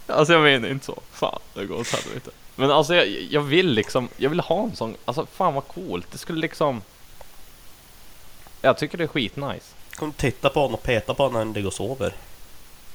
alltså 0.07 0.33
jag 0.33 0.43
menar 0.43 0.69
inte 0.69 0.87
så. 0.87 0.99
Fan, 1.13 1.41
det 1.55 1.67
går 1.67 1.81
åt 1.81 1.89
helvete. 1.89 2.31
Men 2.57 2.71
alltså 2.71 2.95
jag, 2.95 3.09
jag 3.31 3.43
vill 3.43 3.73
liksom, 3.73 4.09
jag 4.17 4.31
vill 4.31 4.41
ha 4.41 4.63
en 4.63 4.77
sån, 4.77 4.97
alltså 5.05 5.27
fan 5.27 5.55
vad 5.55 5.69
coolt. 5.69 6.07
Det 6.13 6.19
skulle 6.19 6.41
liksom... 6.41 6.83
Jag 8.63 8.79
tycker 8.79 8.99
det 8.99 9.05
är 9.05 9.09
skitnice. 9.09 9.75
Kom 9.95 10.13
titta 10.13 10.49
på 10.49 10.61
honom 10.61 10.75
och 10.75 10.83
peta 10.83 11.15
på 11.15 11.23
honom 11.23 11.33
när 11.33 11.41
han 11.41 11.53
ligger 11.53 11.67
och 11.67 11.75
sover. 11.75 12.15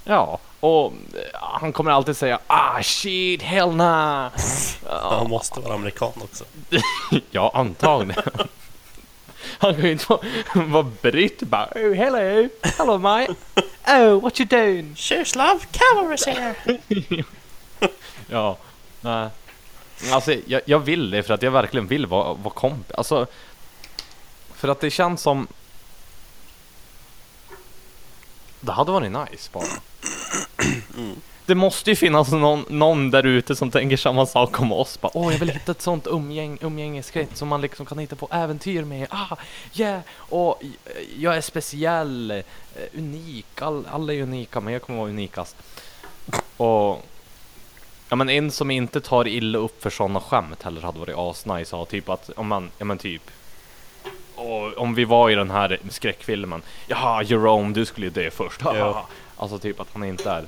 Ja, 0.08 0.40
och 0.60 0.86
eh, 0.86 1.40
han 1.42 1.74
kommer 1.74 1.92
alltid 1.92 2.18
säga 2.18 2.40
ah 2.48 2.84
shit, 2.84 3.42
hell 3.42 3.76
nah. 3.76 4.32
Han 4.90 5.30
måste 5.30 5.60
vara 5.60 5.74
amerikan 5.74 6.12
också. 6.16 6.44
Ja, 7.32 7.52
antagligen. 7.54 8.24
Han 9.58 9.76
kan 9.76 9.84
ju 9.84 9.92
inte 9.92 10.06
vara, 10.10 10.22
vara 10.54 10.92
britt 11.02 11.40
bara 11.40 11.68
oh, 11.76 11.94
hello, 11.94 12.50
hello 12.78 12.98
mate. 12.98 13.36
Oh, 13.88 14.22
what 14.22 14.40
you 14.40 14.48
doing? 14.48 14.96
Cheers 14.96 15.36
love, 15.36 15.60
cavalry's 15.72 16.28
here! 16.28 16.56
Ja, 18.28 18.58
nej. 19.02 19.30
Alltså 20.12 20.34
jag, 20.46 20.62
jag 20.66 20.80
vill 20.80 21.12
det 21.12 21.24
för 21.24 21.34
att 21.34 21.42
jag 21.42 21.52
verkligen 21.52 21.88
vill 21.88 22.06
vara, 22.06 22.34
vara 22.34 22.54
kompis. 22.54 22.96
Alltså, 22.96 23.28
för 24.56 24.68
att 24.68 24.80
det 24.80 24.90
känns 24.90 25.22
som... 25.22 25.48
Det 28.66 28.72
hade 28.72 28.92
varit 28.92 29.12
nice 29.12 29.50
bara. 29.54 29.66
det 31.46 31.56
måste 31.56 31.90
ju 31.90 31.96
finnas 31.96 32.32
någon, 32.32 32.66
någon 32.70 33.12
där 33.12 33.26
ute 33.26 33.56
som 33.56 33.72
tänker 33.72 33.98
samma 33.98 34.26
sak 34.26 34.60
om 34.60 34.72
oss. 34.72 35.02
Bara, 35.02 35.12
Åh, 35.14 35.32
jag 35.32 35.40
vill 35.40 35.50
hitta 35.50 35.72
ett 35.72 35.82
sånt 35.82 36.08
umgäng, 36.08 36.58
umgängeskrets 36.62 37.40
som 37.40 37.48
man 37.48 37.62
liksom 37.62 37.86
kan 37.86 37.98
hitta 37.98 38.16
på 38.16 38.28
äventyr 38.32 38.84
med. 38.84 39.08
Ah, 39.10 39.36
yeah! 39.74 40.00
Och 40.16 40.64
eh, 40.64 40.70
jag 41.18 41.38
är 41.38 41.42
speciell, 41.42 42.32
eh, 42.32 42.44
unik, 42.94 43.62
all, 43.62 43.88
alla 43.92 44.14
är 44.14 44.22
unika, 44.22 44.60
men 44.60 44.74
jag 44.74 44.82
kommer 44.82 45.00
vara 45.00 45.10
unikast. 45.10 45.56
Och 46.58 47.06
Ja 48.10 48.16
men 48.16 48.30
en 48.30 48.52
som 48.52 48.72
inte 48.72 49.02
tar 49.02 49.28
illa 49.28 49.58
upp 49.58 49.84
för 49.84 49.90
sådana 49.90 50.20
skämt 50.20 50.64
heller 50.64 50.82
hade 50.82 51.00
varit 51.00 51.18
asnice 51.18 51.62
att 51.62 51.80
ha 51.80 51.86
typ 51.86 52.10
att 52.10 52.30
om 52.36 52.48
man, 52.48 52.72
ja 52.78 52.86
men 52.86 52.98
typ 52.98 53.32
och 54.36 54.78
om 54.78 54.96
vi 54.96 55.06
var 55.06 55.30
i 55.30 55.36
den 55.36 55.52
här 55.52 55.80
skräckfilmen 55.90 56.62
Jaha 56.88 57.24
Jerome 57.24 57.74
du 57.74 57.86
skulle 57.86 58.06
ju 58.06 58.12
dö 58.12 58.30
först 58.32 58.62
Ja. 58.64 59.08
Alltså 59.38 59.60
typ 59.60 59.80
att 59.80 59.88
han 59.94 60.04
inte 60.04 60.30
är 60.32 60.46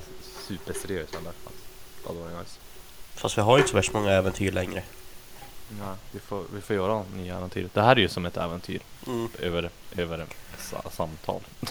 superseriös 0.48 1.08
eller 1.12 1.32
Det 2.02 2.08
hade 2.08 2.18
varit 2.20 2.38
nice 2.38 2.58
Fast 3.14 3.38
vi 3.38 3.42
har 3.42 3.56
ju 3.56 3.60
inte 3.60 3.70
så 3.70 3.76
värst 3.76 3.92
många 3.92 4.10
äventyr 4.10 4.52
längre. 4.52 4.82
Ja, 5.80 5.94
vi 6.12 6.18
får, 6.20 6.44
vi 6.54 6.60
får 6.60 6.76
göra 6.76 7.04
nya 7.14 7.36
äventyr 7.36 7.68
Det 7.72 7.82
här 7.82 7.96
är 7.96 8.00
ju 8.00 8.08
som 8.08 8.26
ett 8.26 8.36
äventyr 8.36 8.80
Mm. 9.06 9.28
över, 9.38 9.70
över 9.96 10.26
sa, 10.58 10.82
samtal 10.90 11.40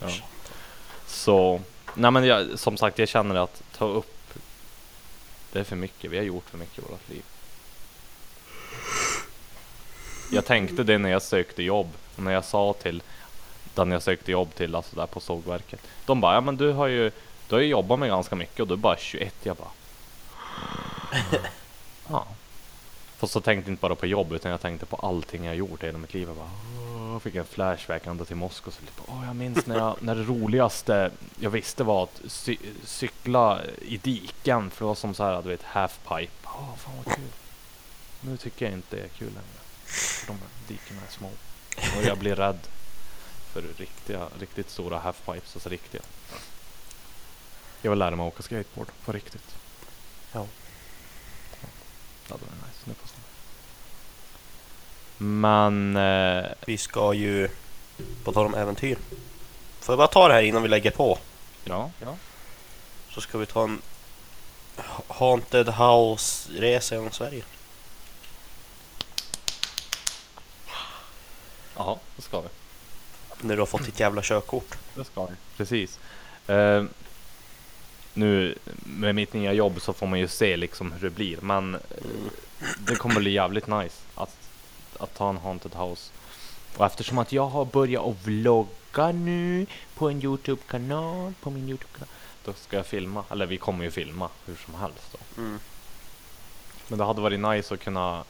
ja. 0.00 0.08
Så, 1.06 1.60
nej 1.94 2.10
men 2.10 2.24
jag, 2.24 2.58
som 2.58 2.76
sagt 2.76 2.98
jag 2.98 3.08
känner 3.08 3.34
att 3.34 3.62
ta 3.78 3.84
upp 3.86 4.34
Det 5.52 5.60
är 5.60 5.64
för 5.64 5.76
mycket, 5.76 6.10
vi 6.10 6.16
har 6.16 6.24
gjort 6.24 6.50
för 6.50 6.58
mycket 6.58 6.78
i 6.78 6.82
vårt 6.90 7.08
liv 7.08 7.22
jag 10.30 10.44
tänkte 10.44 10.82
det 10.82 10.98
när 10.98 11.10
jag 11.10 11.22
sökte 11.22 11.62
jobb 11.62 11.88
och 12.16 12.22
när 12.22 12.32
jag 12.32 12.44
sa 12.44 12.72
till 12.72 13.02
den 13.74 13.90
jag 13.90 14.02
sökte 14.02 14.32
jobb 14.32 14.54
till, 14.54 14.74
alltså 14.74 14.96
där 14.96 15.06
på 15.06 15.20
sågverket 15.20 15.80
De 16.06 16.20
bara, 16.20 16.34
ja 16.34 16.40
men 16.40 16.56
du 16.56 16.72
har 16.72 16.86
ju 16.86 17.10
Du 17.48 17.54
har 17.54 17.60
ju 17.60 17.68
jobbat 17.68 17.98
med 17.98 18.08
ganska 18.08 18.36
mycket 18.36 18.60
och 18.60 18.68
du 18.68 18.74
är 18.74 18.78
bara 18.78 18.96
21 18.96 19.34
Jag 19.42 19.56
bara 19.56 19.68
Ja 22.08 22.26
Fast 23.18 23.32
så 23.32 23.40
tänkte 23.40 23.70
jag 23.70 23.72
inte 23.72 23.80
bara 23.80 23.94
på 23.94 24.06
jobb 24.06 24.32
utan 24.32 24.50
jag 24.50 24.60
tänkte 24.60 24.86
på 24.86 24.96
allting 24.96 25.44
jag 25.44 25.56
gjort 25.56 25.82
i 25.82 25.86
hela 25.86 25.98
mitt 25.98 26.14
liv. 26.14 26.28
Jag 26.28 26.36
bara, 26.36 26.50
åh, 26.78 27.12
jag 27.12 27.22
fick 27.22 27.34
en 27.34 27.44
flashback 27.44 28.06
ända 28.06 28.24
till 28.24 28.36
Moskva. 28.36 28.72
Så 28.72 28.80
lite, 28.80 29.02
åh, 29.06 29.26
jag 29.26 29.36
minns 29.36 29.66
när, 29.66 29.78
jag, 29.78 29.96
när 30.00 30.14
det 30.14 30.22
roligaste 30.22 31.10
jag 31.40 31.50
visste 31.50 31.84
var 31.84 32.02
att 32.02 32.20
cy 32.26 32.56
cykla 32.84 33.60
i 33.82 33.96
diken. 33.96 34.70
För 34.70 34.84
det 34.84 34.88
var 34.88 34.94
som 34.94 35.14
så 35.14 35.24
här, 35.24 35.42
du 35.42 35.48
vet, 35.48 35.62
halfpipe. 35.62 36.32
Åh, 36.44 36.76
fan 36.76 36.94
vad 37.04 37.14
kul. 37.14 37.24
Nu 38.20 38.36
tycker 38.36 38.64
jag 38.64 38.74
inte 38.74 38.96
det 38.96 39.02
är 39.02 39.08
kul 39.08 39.28
längre. 39.28 39.67
De 40.26 40.38
dikena 40.66 41.00
är 41.08 41.12
små. 41.12 41.30
Och 41.96 42.04
jag 42.04 42.18
blir 42.18 42.36
rädd 42.36 42.58
för 43.52 43.62
riktiga, 43.76 44.28
riktigt 44.40 44.70
stora 44.70 44.98
halfpipes. 44.98 45.54
Alltså 45.56 45.68
riktiga. 45.68 46.02
Jag 47.82 47.90
vill 47.90 47.98
lära 47.98 48.16
mig 48.16 48.26
åka 48.26 48.42
skateboard 48.42 48.88
på 49.04 49.12
riktigt. 49.12 49.54
Ja. 50.32 50.46
Det 52.26 52.32
hade 52.34 52.44
varit 52.44 52.66
nice. 52.66 52.84
Nu 52.84 52.94
får 52.94 53.08
Men... 55.24 55.96
Eh, 55.96 56.46
Vi 56.66 56.78
ska 56.78 57.14
ju, 57.14 57.48
på 58.24 58.32
tal 58.32 58.46
om 58.46 58.54
äventyr. 58.54 58.98
Får 59.80 59.92
jag 59.92 59.98
bara 59.98 60.08
ta 60.08 60.28
det 60.28 60.34
här 60.34 60.42
innan 60.42 60.62
vi 60.62 60.68
lägger 60.68 60.90
på? 60.90 61.18
ja, 61.64 61.90
ja. 62.00 62.16
Så 63.10 63.20
ska 63.20 63.38
vi 63.38 63.46
ta 63.46 63.64
en 63.64 63.82
Haunted 65.08 65.68
House-resa 65.68 66.94
genom 66.94 67.12
Sverige. 67.12 67.42
Ja, 71.78 71.98
det 72.16 72.22
ska 72.22 72.40
vi. 72.40 72.48
När 73.40 73.54
du 73.54 73.60
har 73.60 73.66
fått 73.66 73.84
ditt 73.84 74.00
jävla 74.00 74.22
körkort. 74.22 74.78
Det 74.94 75.04
ska 75.04 75.26
vi. 75.26 75.34
Precis. 75.56 75.98
Eh, 76.46 76.84
nu 78.14 78.58
med 78.84 79.14
mitt 79.14 79.32
nya 79.32 79.52
jobb 79.52 79.80
så 79.80 79.92
får 79.92 80.06
man 80.06 80.18
ju 80.18 80.28
se 80.28 80.56
liksom 80.56 80.92
hur 80.92 81.00
det 81.00 81.14
blir. 81.14 81.38
Men 81.40 81.74
eh, 81.74 81.80
det 82.78 82.94
kommer 82.94 83.20
bli 83.20 83.30
jävligt 83.30 83.66
nice 83.66 83.96
att, 84.14 84.36
att 84.98 85.14
ta 85.14 85.30
en 85.30 85.36
haunted 85.36 85.74
house. 85.74 86.12
Och 86.76 86.86
eftersom 86.86 87.18
att 87.18 87.32
jag 87.32 87.46
har 87.46 87.64
börjat 87.64 88.04
att 88.04 88.26
vlogga 88.26 89.12
nu 89.12 89.66
på 89.94 90.08
en 90.08 90.22
Youtube-kanal, 90.22 91.34
på 91.40 91.50
min 91.50 91.68
Youtube-kanal. 91.68 92.08
Då 92.44 92.52
ska 92.52 92.76
jag 92.76 92.86
filma, 92.86 93.24
eller 93.30 93.46
vi 93.46 93.58
kommer 93.58 93.84
ju 93.84 93.90
filma 93.90 94.28
hur 94.46 94.56
som 94.56 94.74
helst 94.74 95.12
då. 95.12 95.42
Mm. 95.42 95.58
Men 96.88 96.98
det 96.98 97.04
hade 97.04 97.20
varit 97.20 97.40
nice 97.40 97.74
att 97.74 97.80
kunna 97.80 98.24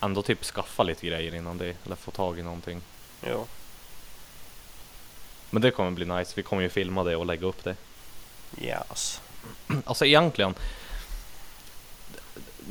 ändå 0.00 0.22
typ 0.22 0.44
skaffa 0.44 0.82
lite 0.82 1.06
grejer 1.06 1.34
innan 1.34 1.58
det, 1.58 1.76
eller 1.84 1.96
få 1.96 2.10
tag 2.10 2.38
i 2.38 2.42
någonting. 2.42 2.80
Ja. 3.20 3.44
Men 5.50 5.62
det 5.62 5.70
kommer 5.70 5.90
bli 5.90 6.04
nice, 6.04 6.32
vi 6.36 6.42
kommer 6.42 6.62
ju 6.62 6.68
filma 6.68 7.04
det 7.04 7.16
och 7.16 7.26
lägga 7.26 7.46
upp 7.46 7.64
det. 7.64 7.76
Yes. 8.60 9.20
Alltså 9.84 10.06
egentligen. 10.06 10.54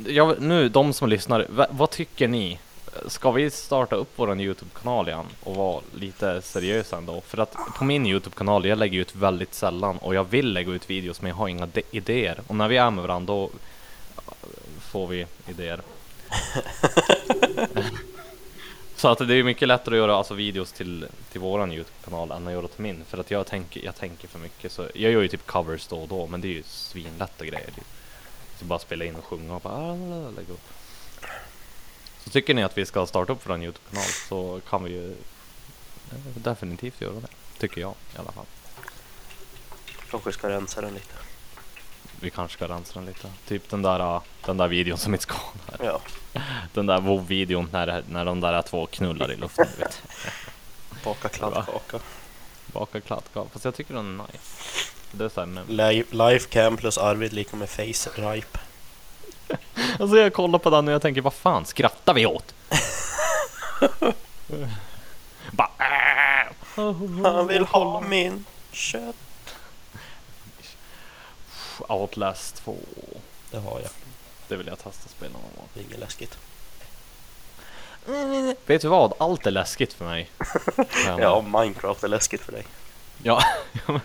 Jag, 0.05 0.41
nu, 0.41 0.69
de 0.69 0.93
som 0.93 1.09
lyssnar, 1.09 1.45
va, 1.49 1.67
vad 1.69 1.91
tycker 1.91 2.27
ni? 2.27 2.59
Ska 3.07 3.31
vi 3.31 3.51
starta 3.51 3.95
upp 3.95 4.19
våran 4.19 4.39
Youtube-kanal 4.39 5.07
igen 5.07 5.25
och 5.43 5.55
vara 5.55 5.81
lite 5.93 6.41
seriösa 6.41 6.97
ändå? 6.97 7.21
För 7.21 7.37
att 7.37 7.55
på 7.77 7.83
min 7.83 8.05
Youtube-kanal, 8.05 8.65
jag 8.65 8.77
lägger 8.77 8.99
ut 8.99 9.15
väldigt 9.15 9.53
sällan 9.53 9.97
och 9.97 10.15
jag 10.15 10.23
vill 10.23 10.53
lägga 10.53 10.71
ut 10.71 10.89
videos 10.89 11.21
men 11.21 11.29
jag 11.29 11.35
har 11.35 11.47
inga 11.47 11.67
idéer. 11.91 12.41
Och 12.47 12.55
när 12.55 12.67
vi 12.67 12.77
är 12.77 12.91
med 12.91 13.03
varandra 13.03 13.25
då 13.33 13.49
får 14.79 15.07
vi 15.07 15.25
idéer. 15.47 15.81
Så 18.95 19.07
att 19.07 19.27
det 19.27 19.35
är 19.35 19.43
mycket 19.43 19.67
lättare 19.67 19.95
att 19.95 19.99
göra 19.99 20.15
alltså, 20.15 20.33
videos 20.33 20.71
till, 20.71 21.07
till 21.31 21.41
våran 21.41 21.71
Youtube-kanal 21.71 22.31
än 22.31 22.47
att 22.47 22.53
göra 22.53 22.67
till 22.67 22.81
min. 22.81 23.05
För 23.05 23.17
att 23.17 23.31
jag 23.31 23.47
tänker, 23.47 23.85
jag 23.85 23.95
tänker 23.95 24.27
för 24.27 24.39
mycket. 24.39 24.71
Så 24.71 24.81
jag 24.93 25.11
gör 25.11 25.21
ju 25.21 25.27
typ 25.27 25.45
covers 25.45 25.87
då 25.87 26.01
och 26.01 26.07
då, 26.07 26.27
men 26.27 26.41
det 26.41 26.47
är 26.47 26.53
ju 26.53 26.63
svinlätta 26.63 27.45
grejer. 27.45 27.71
Typ. 27.71 27.85
Så 28.59 28.65
bara 28.65 28.79
spela 28.79 29.05
in 29.05 29.15
och 29.15 29.25
sjunga 29.25 29.55
och 29.55 29.61
bara 29.61 29.73
ah, 29.73 29.95
lägga 30.35 30.53
upp. 30.53 30.69
Så 32.23 32.29
tycker 32.29 32.53
ni 32.53 32.63
att 32.63 32.77
vi 32.77 32.85
ska 32.85 33.05
starta 33.05 33.33
upp 33.33 33.45
våran 33.47 33.63
Youtube-kanal 33.63 34.05
så 34.29 34.61
kan 34.69 34.83
vi 34.83 34.91
ju 34.91 35.11
eh, 35.11 36.17
definitivt 36.35 37.01
göra 37.01 37.19
det. 37.19 37.27
Tycker 37.57 37.81
jag 37.81 37.93
i 38.15 38.17
alla 38.17 38.31
fall. 38.31 38.45
Kanske 40.09 40.31
ska 40.31 40.49
rensa 40.49 40.81
den 40.81 40.93
lite. 40.93 41.15
Vi 42.25 42.31
kanske 42.31 42.57
ska 42.57 42.67
rensa 42.67 42.93
den 42.93 43.05
lite. 43.05 43.27
Typ 43.47 43.69
den 43.69 43.81
där, 43.81 44.21
den 44.45 44.57
där 44.57 44.67
videon 44.67 44.97
som 44.97 45.13
inte 45.13 45.23
ska. 45.23 45.35
Ja. 45.79 45.99
Den 46.73 46.85
där 46.85 46.97
WoW-videon 46.99 47.67
när, 47.71 48.03
när 48.09 48.25
de 48.25 48.41
där 48.41 48.61
två 48.61 48.85
knullar 48.85 49.31
i 49.31 49.35
luften. 49.35 49.67
vet. 49.79 50.01
Baka 51.03 51.29
kladdkaka. 51.29 51.99
Baka 52.65 53.01
kladdkaka. 53.01 53.49
Fast 53.53 53.65
jag 53.65 53.75
tycker 53.75 53.93
den 53.93 54.19
är 54.19 54.23
nice. 54.23 54.39
Det 55.11 55.25
är 55.25 55.29
så 55.29 55.39
här, 55.39 55.47
men... 55.47 55.65
Life, 55.67 56.15
life 56.15 56.49
cam 56.49 56.77
plus 56.77 56.97
Arvid 56.97 57.33
lika 57.33 57.57
med 57.57 57.69
face 57.69 58.09
ripe. 58.15 58.59
Alltså 59.99 60.17
jag 60.17 60.33
kollar 60.33 60.59
på 60.59 60.69
den 60.69 60.87
och 60.87 60.93
jag 60.93 61.01
tänker 61.01 61.21
vad 61.21 61.33
fan 61.33 61.65
skrattar 61.65 62.13
vi 62.13 62.25
åt? 62.25 62.53
Bara, 65.51 65.69
äh. 65.79 66.53
Han 67.23 67.47
vill 67.47 67.65
ha 67.65 68.01
min 68.01 68.45
kött. 68.71 69.15
Outlast 71.87 72.55
2. 72.55 72.75
Det 73.51 73.57
har 73.57 73.79
jag. 73.79 73.89
Det 74.47 74.55
vill 74.55 74.67
jag 74.67 74.79
testa 74.79 75.09
spela 75.09 75.33
någon 75.33 75.41
gång. 75.55 75.67
Det 75.73 75.79
är 75.79 75.83
inget 75.83 75.99
läskigt. 75.99 76.37
Vet 78.65 78.81
du 78.81 78.87
vad? 78.87 79.13
Allt 79.17 79.45
är 79.47 79.51
läskigt 79.51 79.93
för 79.93 80.05
mig. 80.05 80.29
Ja, 81.19 81.41
Minecraft 81.41 82.03
är 82.03 82.07
läskigt 82.07 82.41
för 82.41 82.51
dig. 82.51 82.65
Ja. 83.23 83.41
ja, 83.87 83.99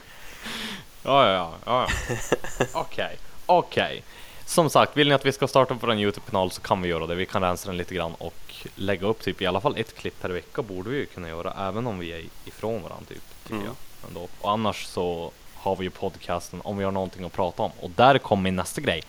ja, 1.03 1.27
ja. 1.33 1.55
ja. 1.65 1.89
Okej, 2.73 3.17
okej. 3.47 4.03
Som 4.47 4.71
sagt, 4.71 4.97
vill 4.97 5.09
ni 5.09 5.15
att 5.15 5.27
vi 5.27 5.33
ska 5.33 5.49
starta 5.49 5.75
på 5.75 5.87
vår 5.87 5.95
Youtube-kanal 5.97 6.51
så 6.51 6.61
kan 6.61 6.83
vi 6.83 6.89
göra 6.89 7.07
det. 7.07 7.15
Vi 7.15 7.27
kan 7.27 7.43
rensa 7.43 7.69
den 7.69 7.77
lite 7.77 7.95
grann 7.95 8.15
och 8.15 8.55
lägga 8.75 9.07
upp 9.07 9.21
typ 9.23 9.43
i 9.43 9.47
alla 9.47 9.61
fall 9.61 9.77
ett 9.77 9.95
klipp 9.97 10.21
per 10.21 10.31
vecka 10.31 10.63
borde 10.63 10.91
vi 10.91 10.97
ju 10.97 11.07
kunna 11.07 11.29
göra 11.29 11.69
även 11.69 11.87
om 11.87 11.99
vi 11.99 12.13
är 12.13 12.25
ifrån 12.45 12.83
varandra 12.83 13.07
typ. 13.09 13.23
Tycker 13.43 13.55
Mm. 13.55 13.67
jag. 13.67 13.75
Ändå. 14.09 14.29
Och 14.41 14.51
annars 14.51 14.85
så 14.87 15.31
har 15.61 15.77
vi 15.77 15.85
ju 15.85 15.91
podcasten 15.91 16.61
om 16.65 16.79
vi 16.79 16.85
har 16.85 16.93
någonting 16.93 17.25
att 17.25 17.33
prata 17.33 17.63
om. 17.63 17.71
Och 17.81 17.91
där 17.91 18.19
kommer 18.19 18.43
min 18.43 18.57
nästa 18.57 18.81
grej. 18.81 19.03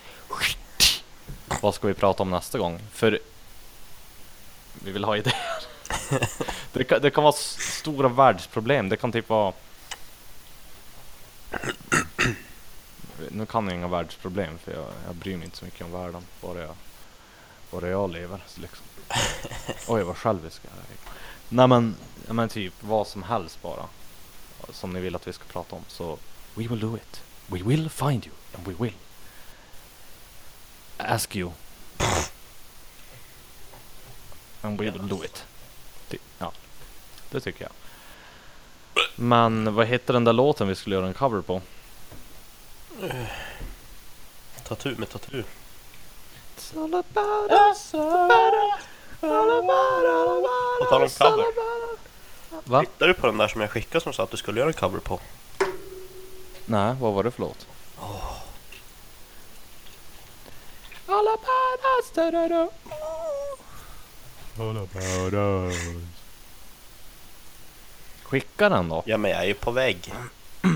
Vad 1.62 1.76
ska 1.76 1.88
vi 1.88 1.94
prata 1.94 2.24
om 2.24 2.30
nästa 2.30 2.58
gång? 2.58 2.80
För 2.92 3.20
vi 4.74 4.92
vill 4.92 5.04
ha 5.04 5.18
idéer. 5.18 5.36
det, 6.74 6.84
kan, 6.84 7.02
det 7.02 7.10
kan 7.10 7.24
vara 7.24 7.34
stora 7.34 8.08
världsproblem. 8.08 8.90
Det 8.90 8.98
kan 8.98 9.12
typ 9.12 9.30
vara 9.30 9.54
nu 13.32 13.46
kan 13.46 13.68
jag 13.68 13.76
inga 13.76 13.88
världsproblem 13.88 14.58
för 14.58 14.72
jag, 14.72 14.88
jag 15.06 15.16
bryr 15.16 15.38
mig 15.38 15.46
inte 15.46 15.58
så 15.58 15.66
mycket 15.66 15.86
om 15.86 15.92
världen. 15.92 16.24
Bara 16.42 16.62
jag, 16.62 16.76
bara 17.72 17.88
jag 17.88 18.12
lever. 18.12 18.44
Liksom. 18.56 18.86
Oj 19.88 20.04
vad 20.04 20.18
självisk 20.18 20.62
jag 20.64 20.74
är. 20.74 20.86
Nej 21.50 21.68
men, 21.68 21.96
men 22.28 22.50
typ 22.50 22.74
vad 22.80 23.08
som 23.08 23.24
helst 23.24 23.62
bara. 23.62 23.86
Som 24.70 24.94
ni 24.94 25.00
vill 25.00 25.16
att 25.16 25.28
vi 25.28 25.34
ska 25.34 25.44
prata 25.44 25.76
om. 25.76 25.84
Så 25.88 26.18
we 26.56 26.68
will 26.68 26.80
do 26.80 26.96
it. 26.96 27.22
We 27.48 27.62
will 27.64 27.90
find 27.90 28.26
you. 28.26 28.34
And 28.56 28.68
we 28.68 28.74
will. 28.74 28.94
Ask 30.98 31.36
you. 31.36 31.52
And 34.62 34.80
we 34.80 34.92
will 34.92 35.08
do 35.08 35.24
it. 35.24 35.46
Ja, 36.38 36.52
det 37.30 37.40
tycker 37.40 37.62
jag. 37.64 37.72
Men 39.16 39.76
vad 39.76 39.88
heter 39.88 40.14
den 40.14 40.24
där 40.24 40.34
låten 40.34 40.68
vi 40.68 40.76
skulle 40.76 40.96
göra 40.96 41.08
en 41.08 41.14
cover 41.14 41.42
på? 41.42 41.62
Tatu 44.64 44.96
med 44.98 45.10
tatu. 45.10 45.44
It's 46.58 46.84
all 46.84 46.94
about 46.94 47.52
us, 47.52 47.94
all 47.94 48.10
about 48.32 48.54
us, 48.54 48.84
all 49.24 49.50
about 49.50 50.80
På 50.80 50.86
tal 50.90 51.02
om 51.02 51.04
all 51.04 51.10
cover. 51.10 51.44
about 51.44 52.00
us. 52.52 52.68
Va? 52.68 52.80
Tittar 52.82 53.08
du 53.08 53.14
på 53.14 53.28
den 53.28 53.38
där 53.38 53.48
som 53.48 53.62
jag 53.62 53.70
skickade 53.72 54.04
som 54.04 54.14
sa 54.14 54.24
att 54.24 54.32
du 54.32 54.38
skulle 54.38 54.60
göra 54.60 54.70
en 54.70 54.74
cover 54.74 55.00
på? 55.00 55.20
Nej, 56.72 56.96
vad 57.00 57.14
var 57.14 57.24
det 57.24 57.32
för 57.32 57.42
låt? 57.42 57.68
All 61.08 61.28
about 61.28 61.82
us, 62.00 62.12
da, 62.16 62.32
da, 62.32 62.48
da. 62.48 62.70
All 64.60 64.78
about 64.78 65.34
us. 65.34 65.76
Skicka 68.24 68.70
den 68.70 68.90
då. 68.90 69.04
Ja 69.06 69.18
men 69.18 69.32
jag 69.32 69.40
är 69.40 69.46
ju 69.46 69.54
på 69.54 69.72
vägg. 69.72 70.14
Åh, 70.64 70.72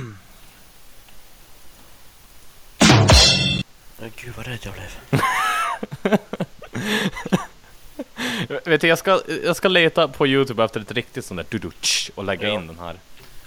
Gud 4.16 4.34
vad 4.38 4.48
rädd 4.48 4.60
jag 4.62 4.74
blev. 4.74 4.92
Vet 8.66 8.82
du, 8.82 8.88
jag 8.88 8.98
ska, 9.00 9.22
jag 9.44 9.56
ska 9.56 9.68
leta 9.68 10.08
på 10.08 10.28
Youtube 10.28 10.64
efter 10.64 10.80
ett 10.80 10.92
riktigt 10.92 11.26
sånt 11.26 11.38
där 11.38 11.46
du 11.50 11.58
och 12.16 12.24
lägga 12.24 12.48
Ja. 12.48 12.54
in 12.54 12.68
den 12.68 12.80
här. 12.80 12.96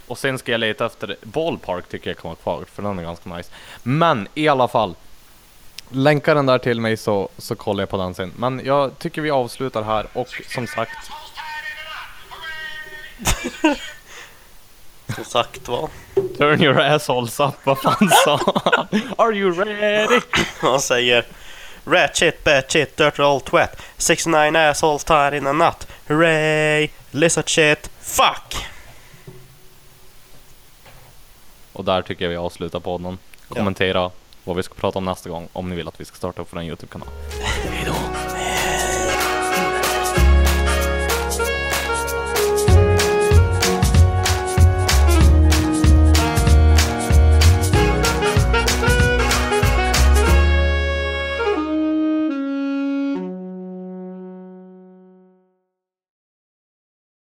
Och 0.09 0.19
sen 0.19 0.39
ska 0.39 0.53
jag 0.53 0.61
leta 0.61 0.87
efter 0.87 1.17
Ballpark 1.23 1.89
tycker 1.89 2.11
jag 2.11 2.25
vara 2.25 2.35
kvar, 2.35 2.65
för 2.73 2.83
den 2.83 2.99
är 2.99 3.03
ganska 3.03 3.37
nice. 3.37 3.51
Men 3.83 4.29
i 4.35 4.49
alla 4.49 4.69
fall. 4.69 4.95
Länka 5.91 6.35
den 6.35 6.47
där 6.47 6.59
till 6.59 6.81
mig 6.81 6.97
så, 6.97 7.29
så 7.39 7.57
kollar 7.57 7.83
jag 7.83 7.89
på 7.89 7.97
den 7.97 8.15
sen. 8.15 8.33
Men 8.37 8.61
jag 8.65 8.99
tycker 8.99 9.23
vi 9.23 9.31
avslutar 9.31 9.83
här 9.83 10.07
och 10.13 10.29
som 10.49 10.67
sagt. 10.67 11.11
Som 15.15 15.25
sagt 15.25 15.69
var. 15.69 15.89
Turn 16.15 16.63
your 16.63 16.81
assholes 16.81 17.41
up, 17.41 17.55
vad 17.65 17.79
fan 17.79 18.11
sa? 18.25 18.41
Are 19.17 19.33
you 19.33 19.53
ready? 19.53 20.21
Han 20.61 20.81
säger 20.81 21.25
Rat 21.85 22.17
shit, 22.17 22.45
bad 22.45 22.65
shit, 22.69 22.97
dirty 22.97 23.23
old 23.23 23.45
twat 23.45 23.83
69 23.97 24.57
assholes 24.57 25.05
tied 25.05 25.35
in 25.35 25.47
a 25.47 25.53
nut 25.53 25.87
Hooray! 26.09 26.89
Lizard 27.11 27.49
shit, 27.49 27.91
fuck! 28.01 28.78
Och 31.79 31.85
där 31.85 32.03
tycker 32.03 32.25
jag 32.25 32.31
vi 32.31 32.37
avslutar 32.37 32.81
podden. 32.81 33.19
Kommentera 33.49 34.11
vad 34.45 34.57
vi 34.57 34.63
ska 34.63 34.75
prata 34.75 34.99
om 34.99 35.05
nästa 35.05 35.31
gång 35.31 35.49
om 35.53 35.71
ni 35.71 35.77
vill 35.77 35.89
att 35.89 36.01
vi 36.01 36.05
ska 36.05 36.17
starta 36.17 36.43
upp 36.43 36.51
för 36.51 36.57
en 36.57 36.65
Youtube-kanal. 36.67 37.09